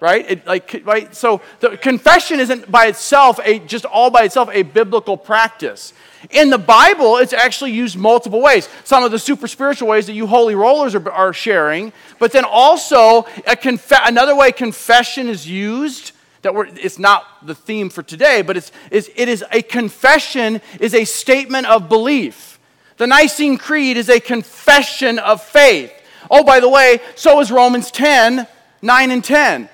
right? 0.04 0.32
It, 0.32 0.46
like, 0.46 0.82
right? 0.84 1.16
So 1.16 1.42
the 1.62 1.78
confession 1.78 2.42
isn't 2.42 2.70
by 2.70 2.88
itself 2.88 3.40
a 3.42 3.60
just 3.60 3.86
all 3.86 4.12
by 4.12 4.24
itself 4.24 4.50
a 4.52 4.64
biblical 4.64 5.16
practice. 5.16 5.94
In 6.30 6.50
the 6.50 6.58
Bible, 6.58 7.18
it's 7.18 7.32
actually 7.32 7.72
used 7.72 7.98
multiple 7.98 8.42
ways. 8.42 8.68
Some 8.84 9.06
of 9.06 9.12
the 9.12 9.20
super 9.20 9.48
spiritual 9.48 9.88
ways 9.88 10.06
that 10.08 10.14
you 10.14 10.28
holy 10.28 10.56
rollers 10.56 10.94
are, 10.94 11.10
are 11.10 11.32
sharing, 11.32 11.94
but 12.20 12.34
then 12.34 12.44
also 12.44 13.26
another 14.06 14.36
way 14.36 14.52
confession 14.52 15.30
is 15.30 15.48
used 15.48 16.12
that 16.44 16.54
we're, 16.54 16.68
it's 16.68 17.00
not 17.00 17.26
the 17.46 17.56
theme 17.56 17.90
for 17.90 18.04
today, 18.04 18.42
but 18.42 18.56
it's, 18.56 18.72
it's, 18.92 19.10
it 19.16 19.28
is 19.28 19.44
a 19.52 19.62
confession 19.62 20.62
is 20.80 20.94
a 20.94 21.06
statement 21.06 21.68
of 21.68 21.90
belief. 21.90 22.60
The 22.98 23.08
Nicene 23.08 23.58
Creed 23.58 23.98
is 23.98 24.10
a 24.10 24.20
confession 24.20 25.20
of 25.20 25.42
faith. 25.42 25.92
Oh, 26.30 26.44
by 26.44 26.60
the 26.60 26.70
way, 26.70 27.00
so 27.16 27.40
is 27.40 27.52
Romans 27.52 27.92
10, 27.92 28.48
9 28.82 29.12
and 29.12 29.24
10 29.24 29.70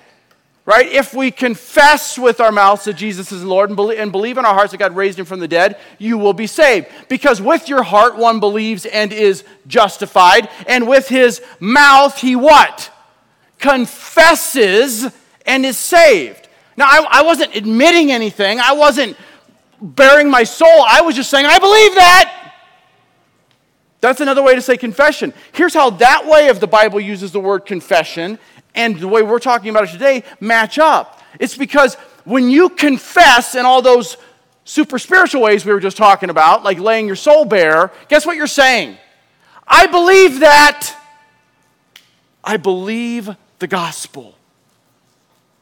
right? 0.70 0.86
If 0.86 1.16
we 1.16 1.32
confess 1.32 2.16
with 2.16 2.40
our 2.40 2.52
mouths 2.52 2.84
that 2.84 2.94
Jesus 2.94 3.32
is 3.32 3.44
Lord 3.44 3.72
and 3.72 3.76
believe, 3.76 3.98
and 3.98 4.12
believe 4.12 4.38
in 4.38 4.46
our 4.46 4.54
hearts 4.54 4.70
that 4.70 4.78
God 4.78 4.96
raised 4.96 5.18
him 5.18 5.26
from 5.26 5.40
the 5.40 5.48
dead, 5.48 5.80
you 5.98 6.16
will 6.20 6.34
be 6.34 6.46
saved. 6.46 6.86
Because 7.08 7.42
with 7.42 7.68
your 7.68 7.82
heart 7.82 8.18
one 8.18 8.40
believes 8.40 8.86
and 8.86 9.12
is 9.12 9.44
justified, 9.66 10.48
and 10.68 10.88
with 10.88 11.08
his 11.08 11.42
mouth 11.60 12.20
he 12.20 12.36
what? 12.36 12.92
Confesses 13.58 15.08
and 15.44 15.66
is 15.66 15.76
saved. 15.76 16.49
Now, 16.80 16.86
I, 16.86 17.20
I 17.20 17.22
wasn't 17.24 17.54
admitting 17.58 18.10
anything, 18.10 18.58
I 18.62 18.72
wasn't 18.72 19.18
bearing 19.82 20.30
my 20.30 20.46
soul, 20.46 20.86
I 20.88 21.02
was 21.02 21.14
just 21.14 21.30
saying, 21.30 21.46
I 21.46 21.60
believe 21.60 21.96
that. 21.96 22.54
That's 24.00 24.22
another 24.22 24.42
way 24.42 24.56
to 24.56 24.62
say 24.62 24.78
confession. 24.78 25.34
Here's 25.52 25.74
how 25.74 25.90
that 25.90 26.26
way 26.26 26.48
of 26.48 26.62
the 26.62 26.68
Bible 26.68 27.02
uses 27.02 27.34
the 27.34 27.40
word 27.42 27.66
confession 27.66 28.40
and 28.74 28.98
the 28.98 29.10
way 29.10 29.24
we're 29.24 29.40
talking 29.40 29.72
about 29.72 29.90
it 29.90 29.92
today 29.92 30.24
match 30.40 30.80
up. 30.80 31.22
It's 31.38 31.58
because 31.58 31.96
when 32.24 32.50
you 32.50 32.70
confess 32.70 33.56
in 33.56 33.66
all 33.66 33.82
those 33.82 34.16
super 34.64 35.00
spiritual 35.00 35.42
ways 35.42 35.66
we 35.66 35.74
were 35.74 35.82
just 35.82 35.98
talking 35.98 36.30
about, 36.30 36.64
like 36.64 36.80
laying 36.80 37.08
your 37.08 37.18
soul 37.18 37.44
bare, 37.44 37.92
guess 38.08 38.26
what 38.26 38.38
you're 38.38 38.48
saying? 38.48 38.96
I 39.68 39.88
believe 39.88 40.40
that. 40.40 40.96
I 42.42 42.56
believe 42.56 43.36
the 43.60 43.68
gospel. 43.68 44.39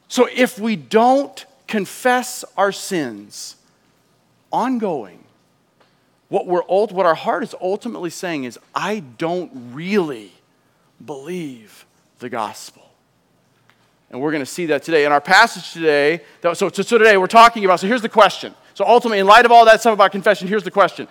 So 0.08 0.28
if 0.34 0.58
we 0.58 0.74
don't 0.74 1.44
confess 1.66 2.44
our 2.56 2.72
sins 2.72 3.56
ongoing, 4.50 5.22
what, 6.28 6.46
we're, 6.46 6.62
what 6.62 7.06
our 7.06 7.14
heart 7.14 7.42
is 7.42 7.54
ultimately 7.60 8.10
saying 8.10 8.44
is, 8.44 8.58
I 8.74 9.00
don't 9.00 9.50
really 9.72 10.32
believe 11.04 11.86
the 12.18 12.28
gospel. 12.28 12.82
And 14.10 14.20
we're 14.20 14.30
going 14.30 14.42
to 14.42 14.46
see 14.46 14.66
that 14.66 14.82
today. 14.82 15.04
In 15.04 15.12
our 15.12 15.20
passage 15.20 15.72
today, 15.72 16.22
so, 16.54 16.70
today 16.70 17.16
we're 17.16 17.26
talking 17.26 17.64
about, 17.64 17.80
so 17.80 17.86
here's 17.86 18.02
the 18.02 18.08
question. 18.08 18.54
So 18.74 18.86
ultimately, 18.86 19.18
in 19.18 19.26
light 19.26 19.44
of 19.44 19.52
all 19.52 19.64
that 19.64 19.80
stuff 19.80 19.94
about 19.94 20.12
confession, 20.12 20.48
here's 20.48 20.62
the 20.62 20.70
question 20.70 21.08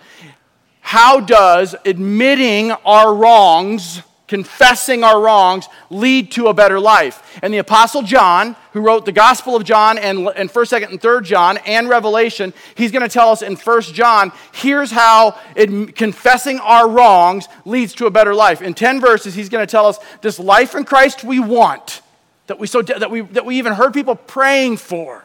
How 0.80 1.20
does 1.20 1.76
admitting 1.84 2.72
our 2.72 3.14
wrongs, 3.14 4.02
confessing 4.28 5.02
our 5.02 5.20
wrongs, 5.20 5.68
lead 5.90 6.30
to 6.32 6.46
a 6.46 6.54
better 6.54 6.78
life? 6.78 7.38
And 7.42 7.52
the 7.52 7.58
Apostle 7.58 8.02
John, 8.02 8.54
who 8.72 8.80
wrote 8.80 9.04
the 9.04 9.12
Gospel 9.12 9.56
of 9.56 9.64
John 9.64 9.98
and, 9.98 10.28
and 10.36 10.48
1st, 10.48 10.82
2nd, 10.82 10.90
and 10.90 11.00
3rd 11.00 11.24
John 11.24 11.56
and 11.66 11.88
Revelation, 11.88 12.54
he's 12.76 12.92
going 12.92 13.02
to 13.02 13.12
tell 13.12 13.30
us 13.30 13.42
in 13.42 13.56
1st 13.56 13.92
John, 13.92 14.32
here's 14.52 14.92
how 14.92 15.36
it, 15.56 15.96
confessing 15.96 16.60
our 16.60 16.88
wrongs 16.88 17.48
leads 17.64 17.94
to 17.94 18.06
a 18.06 18.10
better 18.10 18.34
life. 18.34 18.62
In 18.62 18.74
10 18.74 19.00
verses, 19.00 19.34
he's 19.34 19.48
going 19.48 19.66
to 19.66 19.70
tell 19.70 19.86
us 19.86 19.98
this 20.20 20.38
life 20.38 20.76
in 20.76 20.84
Christ 20.84 21.24
we 21.24 21.40
want 21.40 22.02
that 22.48 22.58
we, 22.58 22.66
so, 22.66 22.82
that 22.82 23.10
we, 23.10 23.20
that 23.20 23.44
we 23.44 23.58
even 23.58 23.74
heard 23.74 23.94
people 23.94 24.16
praying 24.16 24.78
for, 24.78 25.24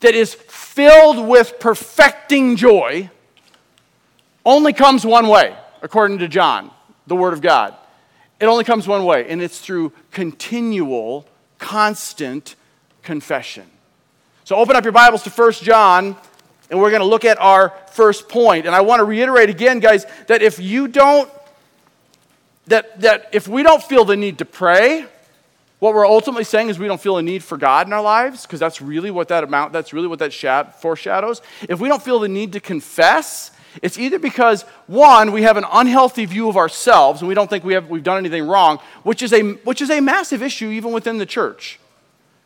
that 0.00 0.14
is 0.14 0.34
filled 0.34 1.26
with 1.26 1.58
perfecting 1.58 2.56
joy, 2.56 3.08
only 4.44 4.72
comes 4.72 5.06
one 5.06 5.28
way, 5.28 5.56
according 5.82 6.18
to 6.18 6.28
John, 6.28 6.70
the 7.06 7.16
Word 7.16 7.32
of 7.32 7.40
God. 7.40 7.74
It 8.38 8.46
only 8.46 8.64
comes 8.64 8.86
one 8.86 9.04
way, 9.04 9.28
and 9.28 9.40
it's 9.40 9.58
through 9.58 9.92
continual, 10.10 11.26
constant 11.58 12.54
confession. 13.02 13.64
So 14.44 14.56
open 14.56 14.76
up 14.76 14.84
your 14.84 14.92
Bibles 14.92 15.22
to 15.22 15.30
1 15.30 15.52
John, 15.52 16.16
and 16.70 16.80
we're 16.80 16.90
going 16.90 17.00
to 17.00 17.06
look 17.06 17.24
at 17.24 17.40
our 17.40 17.72
first 17.92 18.28
point. 18.28 18.66
And 18.66 18.74
I 18.74 18.80
want 18.82 19.00
to 19.00 19.04
reiterate 19.04 19.48
again, 19.48 19.80
guys, 19.80 20.04
that 20.26 20.42
if 20.42 20.58
you 20.58 20.88
don't, 20.88 21.30
that, 22.66 23.00
that 23.00 23.30
if 23.32 23.48
we 23.48 23.62
don't 23.62 23.82
feel 23.82 24.04
the 24.04 24.16
need 24.16 24.38
to 24.38 24.44
pray, 24.44 25.06
what 25.78 25.94
we're 25.94 26.06
ultimately 26.06 26.44
saying 26.44 26.68
is 26.68 26.78
we 26.78 26.86
don't 26.86 27.00
feel 27.00 27.18
a 27.18 27.22
need 27.22 27.44
for 27.44 27.56
God 27.56 27.86
in 27.86 27.92
our 27.92 28.02
lives, 28.02 28.42
because 28.42 28.60
that's 28.60 28.80
really 28.80 29.10
what 29.10 29.28
that 29.28 29.44
amount, 29.44 29.72
that's 29.72 29.92
really 29.92 30.08
what 30.08 30.18
that 30.18 30.80
foreshadows. 30.80 31.42
If 31.68 31.80
we 31.80 31.88
don't 31.88 32.02
feel 32.02 32.18
the 32.18 32.28
need 32.28 32.52
to 32.52 32.60
confess, 32.60 33.50
it's 33.82 33.98
either 33.98 34.18
because, 34.18 34.62
one, 34.86 35.32
we 35.32 35.42
have 35.42 35.56
an 35.56 35.64
unhealthy 35.70 36.24
view 36.24 36.48
of 36.48 36.56
ourselves 36.56 37.20
and 37.20 37.28
we 37.28 37.34
don't 37.34 37.48
think 37.48 37.64
we 37.64 37.74
have, 37.74 37.88
we've 37.88 38.02
done 38.02 38.18
anything 38.18 38.46
wrong, 38.46 38.78
which 39.02 39.22
is, 39.22 39.32
a, 39.32 39.42
which 39.42 39.80
is 39.82 39.90
a 39.90 40.00
massive 40.00 40.42
issue 40.42 40.70
even 40.70 40.92
within 40.92 41.18
the 41.18 41.26
church, 41.26 41.78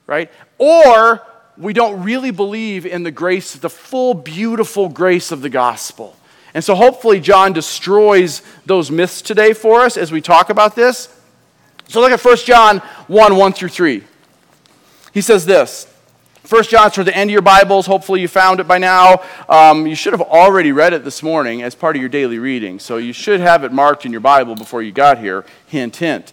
right? 0.06 0.30
Or 0.58 1.22
we 1.56 1.72
don't 1.72 2.02
really 2.02 2.30
believe 2.30 2.86
in 2.86 3.02
the 3.02 3.10
grace, 3.10 3.54
the 3.54 3.70
full, 3.70 4.14
beautiful 4.14 4.88
grace 4.88 5.30
of 5.30 5.42
the 5.42 5.50
gospel. 5.50 6.16
And 6.54 6.64
so 6.64 6.74
hopefully, 6.74 7.20
John 7.20 7.52
destroys 7.52 8.42
those 8.66 8.90
myths 8.90 9.22
today 9.22 9.52
for 9.52 9.82
us 9.82 9.96
as 9.96 10.10
we 10.10 10.20
talk 10.20 10.50
about 10.50 10.74
this. 10.74 11.14
So 11.86 12.00
look 12.00 12.12
at 12.12 12.24
1 12.24 12.36
John 12.38 12.78
1 12.78 13.36
1 13.36 13.52
through 13.52 13.68
3. 13.68 14.02
He 15.12 15.20
says 15.20 15.46
this. 15.46 15.86
1 16.48 16.62
John's 16.64 16.94
toward 16.94 17.06
the 17.06 17.16
end 17.16 17.30
of 17.30 17.32
your 17.32 17.42
Bibles. 17.42 17.86
Hopefully, 17.86 18.20
you 18.20 18.28
found 18.28 18.60
it 18.60 18.68
by 18.68 18.78
now. 18.78 19.22
Um, 19.48 19.86
you 19.86 19.94
should 19.94 20.14
have 20.14 20.22
already 20.22 20.72
read 20.72 20.92
it 20.92 21.04
this 21.04 21.22
morning 21.22 21.62
as 21.62 21.74
part 21.74 21.96
of 21.96 22.00
your 22.00 22.08
daily 22.08 22.38
reading. 22.38 22.78
So, 22.78 22.96
you 22.96 23.12
should 23.12 23.40
have 23.40 23.62
it 23.62 23.72
marked 23.72 24.06
in 24.06 24.12
your 24.12 24.22
Bible 24.22 24.54
before 24.54 24.82
you 24.82 24.90
got 24.90 25.18
here. 25.18 25.44
Hint, 25.66 25.96
hint. 25.96 26.32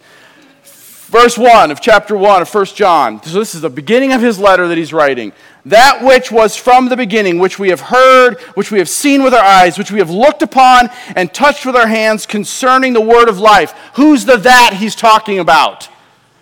Verse 1.07 1.37
1 1.37 1.71
of 1.71 1.79
chapter 1.79 2.17
1 2.17 2.41
of 2.41 2.53
1 2.53 2.65
John. 2.65 3.23
So 3.23 3.39
this 3.39 3.55
is 3.55 3.61
the 3.61 3.69
beginning 3.69 4.11
of 4.11 4.21
his 4.21 4.39
letter 4.39 4.67
that 4.67 4.77
he's 4.77 4.91
writing. 4.91 5.31
That 5.65 6.03
which 6.03 6.33
was 6.33 6.57
from 6.57 6.89
the 6.89 6.97
beginning, 6.97 7.39
which 7.39 7.57
we 7.57 7.69
have 7.69 7.79
heard, 7.79 8.41
which 8.55 8.71
we 8.71 8.79
have 8.79 8.89
seen 8.89 9.23
with 9.23 9.33
our 9.33 9.43
eyes, 9.43 9.77
which 9.77 9.89
we 9.89 9.99
have 9.99 10.09
looked 10.09 10.41
upon 10.41 10.89
and 11.15 11.33
touched 11.33 11.65
with 11.65 11.77
our 11.77 11.87
hands 11.87 12.25
concerning 12.25 12.91
the 12.91 12.99
word 12.99 13.29
of 13.29 13.39
life. 13.39 13.73
Who's 13.93 14.25
the 14.25 14.35
that 14.35 14.73
he's 14.79 14.95
talking 14.95 15.39
about? 15.39 15.87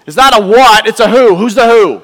It's 0.07 0.17
not 0.17 0.35
a 0.35 0.43
what, 0.43 0.87
it's 0.87 0.99
a 0.99 1.09
who. 1.09 1.35
Who's 1.35 1.53
the 1.53 1.67
who? 1.67 2.01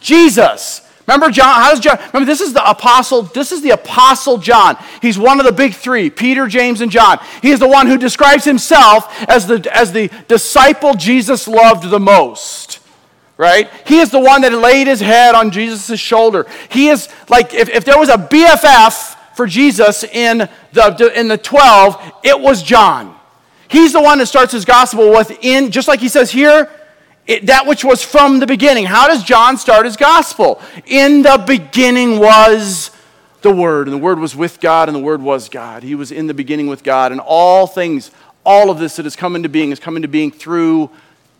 Jesus. 0.00 0.85
Remember 1.06 1.30
John? 1.30 1.62
How 1.62 1.70
does 1.70 1.80
John? 1.80 1.98
Remember, 2.12 2.24
this 2.24 2.40
is 2.40 2.52
the 2.52 2.68
apostle. 2.68 3.22
This 3.22 3.52
is 3.52 3.62
the 3.62 3.70
apostle 3.70 4.38
John. 4.38 4.76
He's 5.00 5.18
one 5.18 5.38
of 5.38 5.46
the 5.46 5.52
big 5.52 5.74
three: 5.74 6.10
Peter, 6.10 6.48
James, 6.48 6.80
and 6.80 6.90
John. 6.90 7.20
He 7.42 7.50
is 7.50 7.60
the 7.60 7.68
one 7.68 7.86
who 7.86 7.96
describes 7.96 8.44
himself 8.44 9.06
as 9.28 9.46
the 9.46 9.68
as 9.72 9.92
the 9.92 10.10
disciple 10.26 10.94
Jesus 10.94 11.46
loved 11.46 11.88
the 11.90 12.00
most. 12.00 12.80
Right? 13.38 13.70
He 13.86 13.98
is 13.98 14.10
the 14.10 14.18
one 14.18 14.40
that 14.42 14.52
laid 14.52 14.86
his 14.86 15.00
head 15.00 15.34
on 15.34 15.50
Jesus' 15.50 16.00
shoulder. 16.00 16.46
He 16.70 16.88
is 16.88 17.08
like 17.28 17.54
if, 17.54 17.68
if 17.68 17.84
there 17.84 17.98
was 17.98 18.08
a 18.08 18.16
BFF 18.16 19.36
for 19.36 19.46
Jesus 19.46 20.02
in 20.02 20.48
the 20.72 21.12
in 21.14 21.28
the 21.28 21.38
twelve, 21.38 22.02
it 22.24 22.40
was 22.40 22.64
John. 22.64 23.14
He's 23.68 23.92
the 23.92 24.00
one 24.00 24.18
that 24.18 24.26
starts 24.26 24.52
his 24.52 24.64
gospel 24.64 25.10
with 25.10 25.38
in 25.42 25.70
just 25.70 25.86
like 25.86 26.00
he 26.00 26.08
says 26.08 26.32
here 26.32 26.68
it, 27.26 27.46
that 27.46 27.66
which 27.66 27.84
was 27.84 28.02
from 28.02 28.38
the 28.38 28.46
beginning. 28.46 28.84
How 28.84 29.08
does 29.08 29.24
John 29.24 29.56
start 29.56 29.84
his 29.84 29.96
gospel? 29.96 30.60
In 30.86 31.22
the 31.22 31.42
beginning 31.44 32.18
was 32.18 32.90
the 33.42 33.52
Word, 33.52 33.88
and 33.88 33.94
the 33.94 34.02
Word 34.02 34.18
was 34.18 34.36
with 34.36 34.60
God, 34.60 34.88
and 34.88 34.96
the 34.96 35.02
Word 35.02 35.22
was 35.22 35.48
God. 35.48 35.82
He 35.82 35.94
was 35.94 36.12
in 36.12 36.26
the 36.26 36.34
beginning 36.34 36.66
with 36.66 36.82
God, 36.82 37.12
and 37.12 37.20
all 37.20 37.66
things, 37.66 38.10
all 38.44 38.70
of 38.70 38.78
this 38.78 38.96
that 38.96 39.04
has 39.04 39.16
come 39.16 39.36
into 39.36 39.48
being, 39.48 39.70
has 39.70 39.80
come 39.80 39.96
into 39.96 40.08
being 40.08 40.30
through 40.30 40.90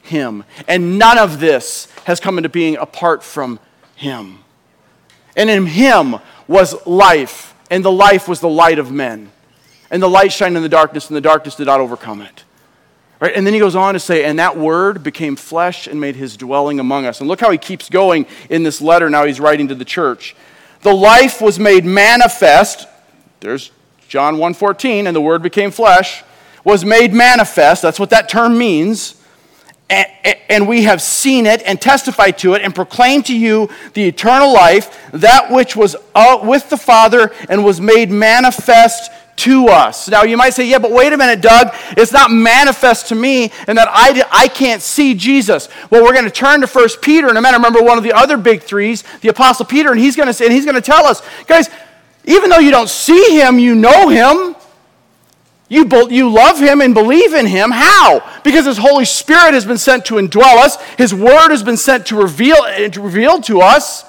Him. 0.02 0.45
And 0.66 0.99
none 0.99 1.19
of 1.19 1.40
this 1.40 1.88
has 2.05 2.21
come 2.21 2.38
into 2.38 2.49
being 2.49 2.76
apart 2.76 3.23
from 3.23 3.61
Him. 3.95 4.40
And 5.37 5.50
in 5.50 5.66
Him 5.66 6.16
was 6.49 6.87
life, 6.87 7.55
and 7.71 7.85
the 7.85 7.93
life 7.93 8.28
was 8.28 8.40
the 8.40 8.49
light 8.49 8.78
of 8.78 8.90
men. 8.90 9.31
And 9.90 10.02
the 10.02 10.09
light 10.09 10.33
shined 10.33 10.57
in 10.57 10.62
the 10.62 10.69
darkness, 10.69 11.09
and 11.09 11.16
the 11.16 11.21
darkness 11.21 11.55
did 11.55 11.66
not 11.66 11.81
overcome 11.81 12.23
it. 12.23 12.43
Right? 13.18 13.32
And 13.35 13.46
then 13.46 13.54
he 13.54 13.61
goes 13.61 13.75
on 13.75 13.94
to 13.94 14.00
say, 14.00 14.25
and 14.25 14.38
that 14.38 14.58
word 14.58 15.02
became 15.02 15.37
flesh 15.37 15.87
and 15.87 16.00
made 16.00 16.16
his 16.16 16.37
dwelling 16.37 16.78
among 16.80 17.06
us. 17.06 17.20
And 17.20 17.28
look 17.28 17.40
how 17.40 17.50
he 17.50 17.58
keeps 17.58 17.88
going 17.88 18.26
in 18.50 18.62
this 18.62 18.80
letter 18.80 19.08
now 19.08 19.25
he's 19.25 19.40
writing 19.40 19.68
to 19.68 19.75
the 19.75 19.85
church. 19.85 20.37
The 20.82 20.94
life 20.94 21.40
was 21.40 21.58
made 21.58 21.85
manifest. 21.85 22.87
There's 23.40 23.70
John 24.08 24.37
1:14, 24.37 25.06
and 25.06 25.16
the 25.16 25.20
word 25.20 25.42
became 25.42 25.70
flesh, 25.70 26.23
was 26.62 26.85
made 26.85 27.12
manifest. 27.12 27.82
That's 27.82 27.99
what 27.99 28.11
that 28.11 28.28
term 28.28 28.58
means. 28.58 29.14
And, 29.88 30.08
and 30.49 30.68
we 30.68 30.82
have 30.82 31.00
seen 31.00 31.46
it 31.46 31.62
and 31.64 31.80
testified 31.80 32.38
to 32.38 32.54
it 32.54 32.62
and 32.62 32.75
proclaimed 32.75 33.26
to 33.26 33.37
you 33.37 33.68
the 33.94 34.04
eternal 34.04 34.52
life, 34.52 35.11
that 35.12 35.50
which 35.50 35.76
was 35.76 35.96
uh, 36.14 36.40
with 36.42 36.68
the 36.70 36.76
Father 36.76 37.32
and 37.49 37.64
was 37.64 37.80
made 37.80 38.11
manifest 38.11 39.11
to 39.37 39.69
us. 39.69 40.09
Now, 40.09 40.23
you 40.23 40.37
might 40.37 40.50
say, 40.50 40.66
yeah, 40.66 40.78
but 40.78 40.90
wait 40.90 41.12
a 41.12 41.16
minute, 41.16 41.40
Doug. 41.40 41.69
It's 41.90 42.12
not 42.12 42.31
manifest 42.31 43.09
to 43.09 43.14
me 43.14 43.52
and 43.66 43.76
that 43.78 43.88
I, 43.90 44.25
I 44.33 44.49
can't 44.49 44.83
see 44.83 45.14
Jesus. 45.14 45.69
Well, 45.90 46.02
we're 46.02 46.12
going 46.12 46.25
to 46.25 46.31
turn 46.31 46.62
to 46.62 46.66
First 46.66 47.02
Peter 47.02 47.28
in 47.28 47.37
a 47.37 47.40
minute. 47.40 47.59
Remember 47.59 47.83
one 47.83 47.99
of 47.99 48.05
the 48.05 48.12
other 48.12 48.37
big 48.37 48.62
threes, 48.62 49.05
the 49.21 49.28
Apostle 49.28 49.66
Peter, 49.66 49.90
and 49.90 50.00
he's 50.00 50.16
going 50.16 50.26
to 50.26 50.33
say, 50.33 50.47
and 50.47 50.55
he's 50.55 50.64
going 50.64 50.75
to 50.75 50.81
tell 50.81 51.05
us, 51.05 51.23
guys, 51.47 51.69
even 52.25 52.50
though 52.50 52.59
you 52.59 52.71
don't 52.71 52.88
see 52.88 53.38
him, 53.38 53.59
you 53.59 53.75
know 53.75 54.09
him. 54.09 54.57
You, 55.69 55.88
you 56.11 56.31
love 56.31 56.61
him 56.61 56.81
and 56.81 56.95
believe 56.95 57.35
in 57.35 57.47
him. 57.47 57.73
How? 57.73 58.40
Because 58.45 58.66
his 58.66 58.78
Holy 58.78 59.05
Spirit 59.05 59.52
has 59.52 59.64
been 59.64 59.78
sent 59.78 60.05
to 60.07 60.14
indwell 60.14 60.59
us. 60.59 60.81
His 60.97 61.12
word 61.12 61.50
has 61.50 61.64
been 61.64 61.76
sent 61.76 62.07
to 62.07 62.16
reveal, 62.16 62.57
to 62.90 63.00
reveal 63.00 63.40
to 63.43 63.61
us. 63.61 64.05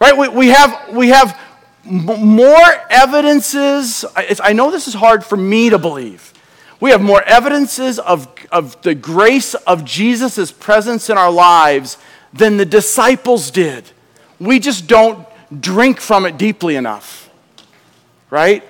Right? 0.00 0.16
We, 0.16 0.28
we, 0.28 0.48
have, 0.48 0.94
we 0.94 1.08
have 1.08 1.38
more 1.84 2.66
evidences. 2.90 4.04
I 4.16 4.52
know 4.52 4.70
this 4.70 4.88
is 4.88 4.94
hard 4.94 5.24
for 5.24 5.36
me 5.36 5.70
to 5.70 5.78
believe. 5.78 6.32
We 6.80 6.90
have 6.90 7.00
more 7.00 7.22
evidences 7.22 7.98
of, 7.98 8.28
of 8.50 8.80
the 8.82 8.94
grace 8.94 9.54
of 9.54 9.84
Jesus' 9.84 10.52
presence 10.52 11.08
in 11.08 11.16
our 11.16 11.30
lives 11.30 11.96
than 12.32 12.56
the 12.56 12.66
disciples 12.66 13.50
did. 13.50 13.90
We 14.40 14.58
just 14.58 14.86
don't 14.86 15.26
drink 15.60 16.00
from 16.00 16.26
it 16.26 16.36
deeply 16.36 16.76
enough. 16.76 17.30
Right? 18.30 18.64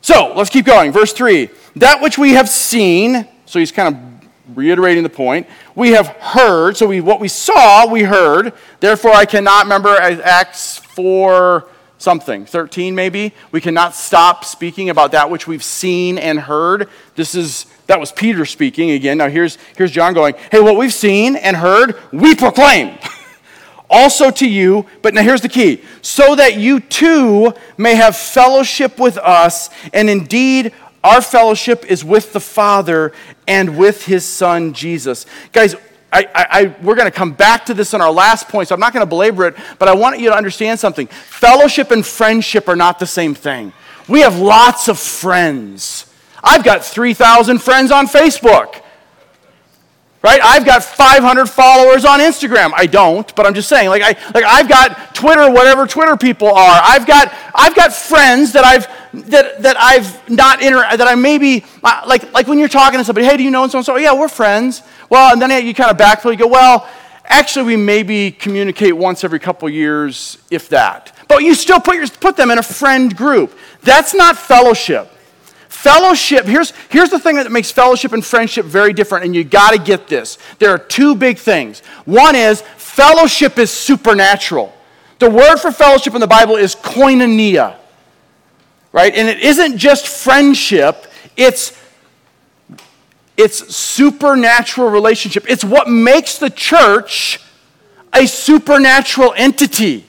So 0.00 0.34
let's 0.34 0.50
keep 0.50 0.66
going. 0.66 0.92
Verse 0.92 1.12
3 1.12 1.48
That 1.76 2.02
which 2.02 2.18
we 2.18 2.32
have 2.32 2.48
seen, 2.48 3.26
so 3.46 3.58
he's 3.58 3.72
kind 3.72 3.94
of 3.94 4.56
reiterating 4.56 5.02
the 5.02 5.08
point. 5.08 5.46
We 5.74 5.90
have 5.90 6.08
heard, 6.08 6.76
so 6.76 6.86
we, 6.86 7.00
what 7.00 7.20
we 7.20 7.28
saw, 7.28 7.86
we 7.86 8.02
heard. 8.02 8.52
Therefore, 8.80 9.12
I 9.12 9.24
cannot 9.24 9.64
remember 9.64 9.96
Acts 9.96 10.78
4 10.78 11.68
something, 12.04 12.46
13 12.46 12.94
maybe. 12.94 13.32
We 13.50 13.60
cannot 13.60 13.94
stop 13.94 14.44
speaking 14.44 14.90
about 14.90 15.12
that 15.12 15.30
which 15.30 15.48
we've 15.48 15.64
seen 15.64 16.18
and 16.18 16.38
heard. 16.38 16.88
This 17.16 17.34
is 17.34 17.66
that 17.86 17.98
was 17.98 18.12
Peter 18.12 18.44
speaking 18.44 18.90
again. 18.92 19.18
Now 19.18 19.28
here's 19.28 19.58
here's 19.76 19.90
John 19.90 20.14
going, 20.14 20.34
"Hey, 20.52 20.60
what 20.60 20.76
we've 20.76 20.94
seen 20.94 21.34
and 21.34 21.56
heard, 21.56 21.96
we 22.12 22.34
proclaim." 22.34 22.98
also 23.90 24.30
to 24.30 24.48
you, 24.48 24.86
but 25.02 25.14
now 25.14 25.22
here's 25.22 25.40
the 25.40 25.48
key, 25.48 25.82
so 26.02 26.34
that 26.36 26.56
you 26.58 26.80
too 26.80 27.52
may 27.76 27.94
have 27.94 28.16
fellowship 28.16 28.98
with 28.98 29.18
us, 29.18 29.70
and 29.92 30.08
indeed 30.08 30.72
our 31.02 31.20
fellowship 31.20 31.84
is 31.84 32.04
with 32.04 32.32
the 32.32 32.40
Father 32.40 33.12
and 33.46 33.76
with 33.76 34.06
his 34.06 34.24
son 34.24 34.72
Jesus. 34.72 35.26
Guys, 35.52 35.76
I, 36.14 36.26
I, 36.34 36.76
we're 36.80 36.94
going 36.94 37.10
to 37.10 37.16
come 37.16 37.32
back 37.32 37.66
to 37.66 37.74
this 37.74 37.92
in 37.92 38.00
our 38.00 38.12
last 38.12 38.48
point, 38.48 38.68
so 38.68 38.74
I'm 38.74 38.80
not 38.80 38.92
going 38.92 39.04
to 39.04 39.08
belabor 39.08 39.48
it, 39.48 39.56
but 39.80 39.88
I 39.88 39.94
want 39.94 40.20
you 40.20 40.30
to 40.30 40.36
understand 40.36 40.78
something. 40.78 41.08
Fellowship 41.08 41.90
and 41.90 42.06
friendship 42.06 42.68
are 42.68 42.76
not 42.76 43.00
the 43.00 43.06
same 43.06 43.34
thing. 43.34 43.72
We 44.08 44.20
have 44.20 44.38
lots 44.38 44.88
of 44.88 44.98
friends. 44.98 46.06
I've 46.42 46.62
got 46.62 46.84
3,000 46.84 47.58
friends 47.58 47.90
on 47.90 48.06
Facebook. 48.06 48.80
Right? 50.24 50.40
I've 50.42 50.64
got 50.64 50.82
500 50.82 51.44
followers 51.50 52.06
on 52.06 52.18
Instagram. 52.18 52.72
I 52.74 52.86
don't, 52.86 53.34
but 53.34 53.44
I'm 53.44 53.52
just 53.52 53.68
saying. 53.68 53.90
Like, 53.90 54.00
I, 54.00 54.16
like 54.32 54.44
I've 54.44 54.70
got 54.70 55.14
Twitter, 55.14 55.50
whatever 55.50 55.86
Twitter 55.86 56.16
people 56.16 56.48
are. 56.48 56.80
I've 56.82 57.06
got, 57.06 57.30
I've 57.54 57.76
got 57.76 57.92
friends 57.92 58.52
that 58.52 58.64
I've, 58.64 58.88
that, 59.28 59.60
that 59.60 59.76
I've 59.78 60.30
not 60.30 60.62
inter, 60.62 60.78
that 60.96 61.06
I 61.06 61.14
maybe, 61.14 61.66
uh, 61.82 62.04
like, 62.06 62.32
like 62.32 62.46
when 62.46 62.58
you're 62.58 62.68
talking 62.68 62.98
to 62.98 63.04
somebody, 63.04 63.26
hey, 63.26 63.36
do 63.36 63.42
you 63.42 63.50
know 63.50 63.68
so 63.68 63.76
and 63.76 63.84
so? 63.84 63.96
Yeah, 63.96 64.14
we're 64.14 64.28
friends. 64.28 64.82
Well, 65.10 65.30
and 65.30 65.42
then 65.42 65.66
you 65.66 65.74
kind 65.74 65.90
of 65.90 65.98
backfill. 65.98 66.30
You 66.30 66.38
go, 66.38 66.46
well, 66.46 66.88
actually, 67.26 67.66
we 67.66 67.76
maybe 67.76 68.30
communicate 68.30 68.96
once 68.96 69.24
every 69.24 69.40
couple 69.40 69.68
years, 69.68 70.38
if 70.50 70.70
that. 70.70 71.14
But 71.28 71.42
you 71.42 71.54
still 71.54 71.80
put, 71.80 71.96
your, 71.96 72.08
put 72.08 72.38
them 72.38 72.50
in 72.50 72.56
a 72.56 72.62
friend 72.62 73.14
group. 73.14 73.54
That's 73.82 74.14
not 74.14 74.38
fellowship. 74.38 75.13
Fellowship, 75.84 76.46
here's, 76.46 76.72
here's 76.88 77.10
the 77.10 77.18
thing 77.18 77.36
that 77.36 77.52
makes 77.52 77.70
fellowship 77.70 78.14
and 78.14 78.24
friendship 78.24 78.64
very 78.64 78.94
different, 78.94 79.26
and 79.26 79.36
you 79.36 79.44
got 79.44 79.72
to 79.72 79.78
get 79.78 80.08
this. 80.08 80.38
There 80.58 80.70
are 80.70 80.78
two 80.78 81.14
big 81.14 81.36
things. 81.36 81.80
One 82.06 82.34
is 82.34 82.62
fellowship 82.78 83.58
is 83.58 83.70
supernatural. 83.70 84.74
The 85.18 85.28
word 85.28 85.58
for 85.58 85.70
fellowship 85.70 86.14
in 86.14 86.22
the 86.22 86.26
Bible 86.26 86.56
is 86.56 86.74
koinonia, 86.74 87.76
right? 88.92 89.14
And 89.14 89.28
it 89.28 89.40
isn't 89.40 89.76
just 89.76 90.06
friendship, 90.08 91.06
it's 91.36 91.78
it's 93.36 93.76
supernatural 93.76 94.88
relationship. 94.88 95.44
It's 95.50 95.64
what 95.64 95.86
makes 95.86 96.38
the 96.38 96.48
church 96.48 97.40
a 98.14 98.26
supernatural 98.26 99.34
entity. 99.36 100.06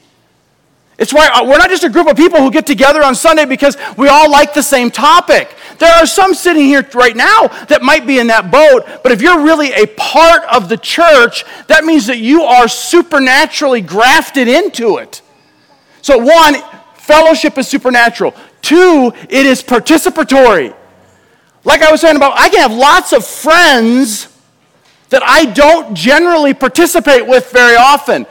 It's 0.97 1.13
why 1.13 1.27
uh, 1.27 1.43
we're 1.43 1.57
not 1.57 1.69
just 1.69 1.83
a 1.83 1.89
group 1.89 2.07
of 2.07 2.15
people 2.15 2.39
who 2.39 2.51
get 2.51 2.65
together 2.65 3.03
on 3.03 3.15
Sunday 3.15 3.45
because 3.45 3.77
we 3.97 4.07
all 4.07 4.31
like 4.31 4.53
the 4.53 4.63
same 4.63 4.89
topic. 4.89 5.53
There 5.79 5.93
are 5.93 6.05
some 6.05 6.33
sitting 6.33 6.65
here 6.65 6.87
right 6.93 7.15
now 7.15 7.47
that 7.67 7.81
might 7.81 8.07
be 8.07 8.19
in 8.19 8.27
that 8.27 8.51
boat, 8.51 8.85
but 9.03 9.11
if 9.11 9.21
you're 9.21 9.41
really 9.41 9.73
a 9.73 9.87
part 9.87 10.43
of 10.43 10.69
the 10.69 10.77
church, 10.77 11.43
that 11.67 11.83
means 11.83 12.07
that 12.07 12.17
you 12.17 12.43
are 12.43 12.67
supernaturally 12.67 13.81
grafted 13.81 14.47
into 14.47 14.97
it. 14.97 15.21
So, 16.01 16.17
one, 16.17 16.55
fellowship 16.95 17.57
is 17.57 17.67
supernatural. 17.67 18.33
Two, 18.61 19.11
it 19.29 19.45
is 19.45 19.61
participatory. 19.61 20.75
Like 21.63 21.81
I 21.81 21.91
was 21.91 22.01
saying 22.01 22.15
about, 22.15 22.37
I 22.37 22.49
can 22.49 22.59
have 22.59 22.73
lots 22.73 23.11
of 23.11 23.25
friends 23.25 24.27
that 25.09 25.23
I 25.23 25.45
don't 25.45 25.95
generally 25.95 26.53
participate 26.53 27.25
with 27.27 27.51
very 27.51 27.75
often. 27.75 28.25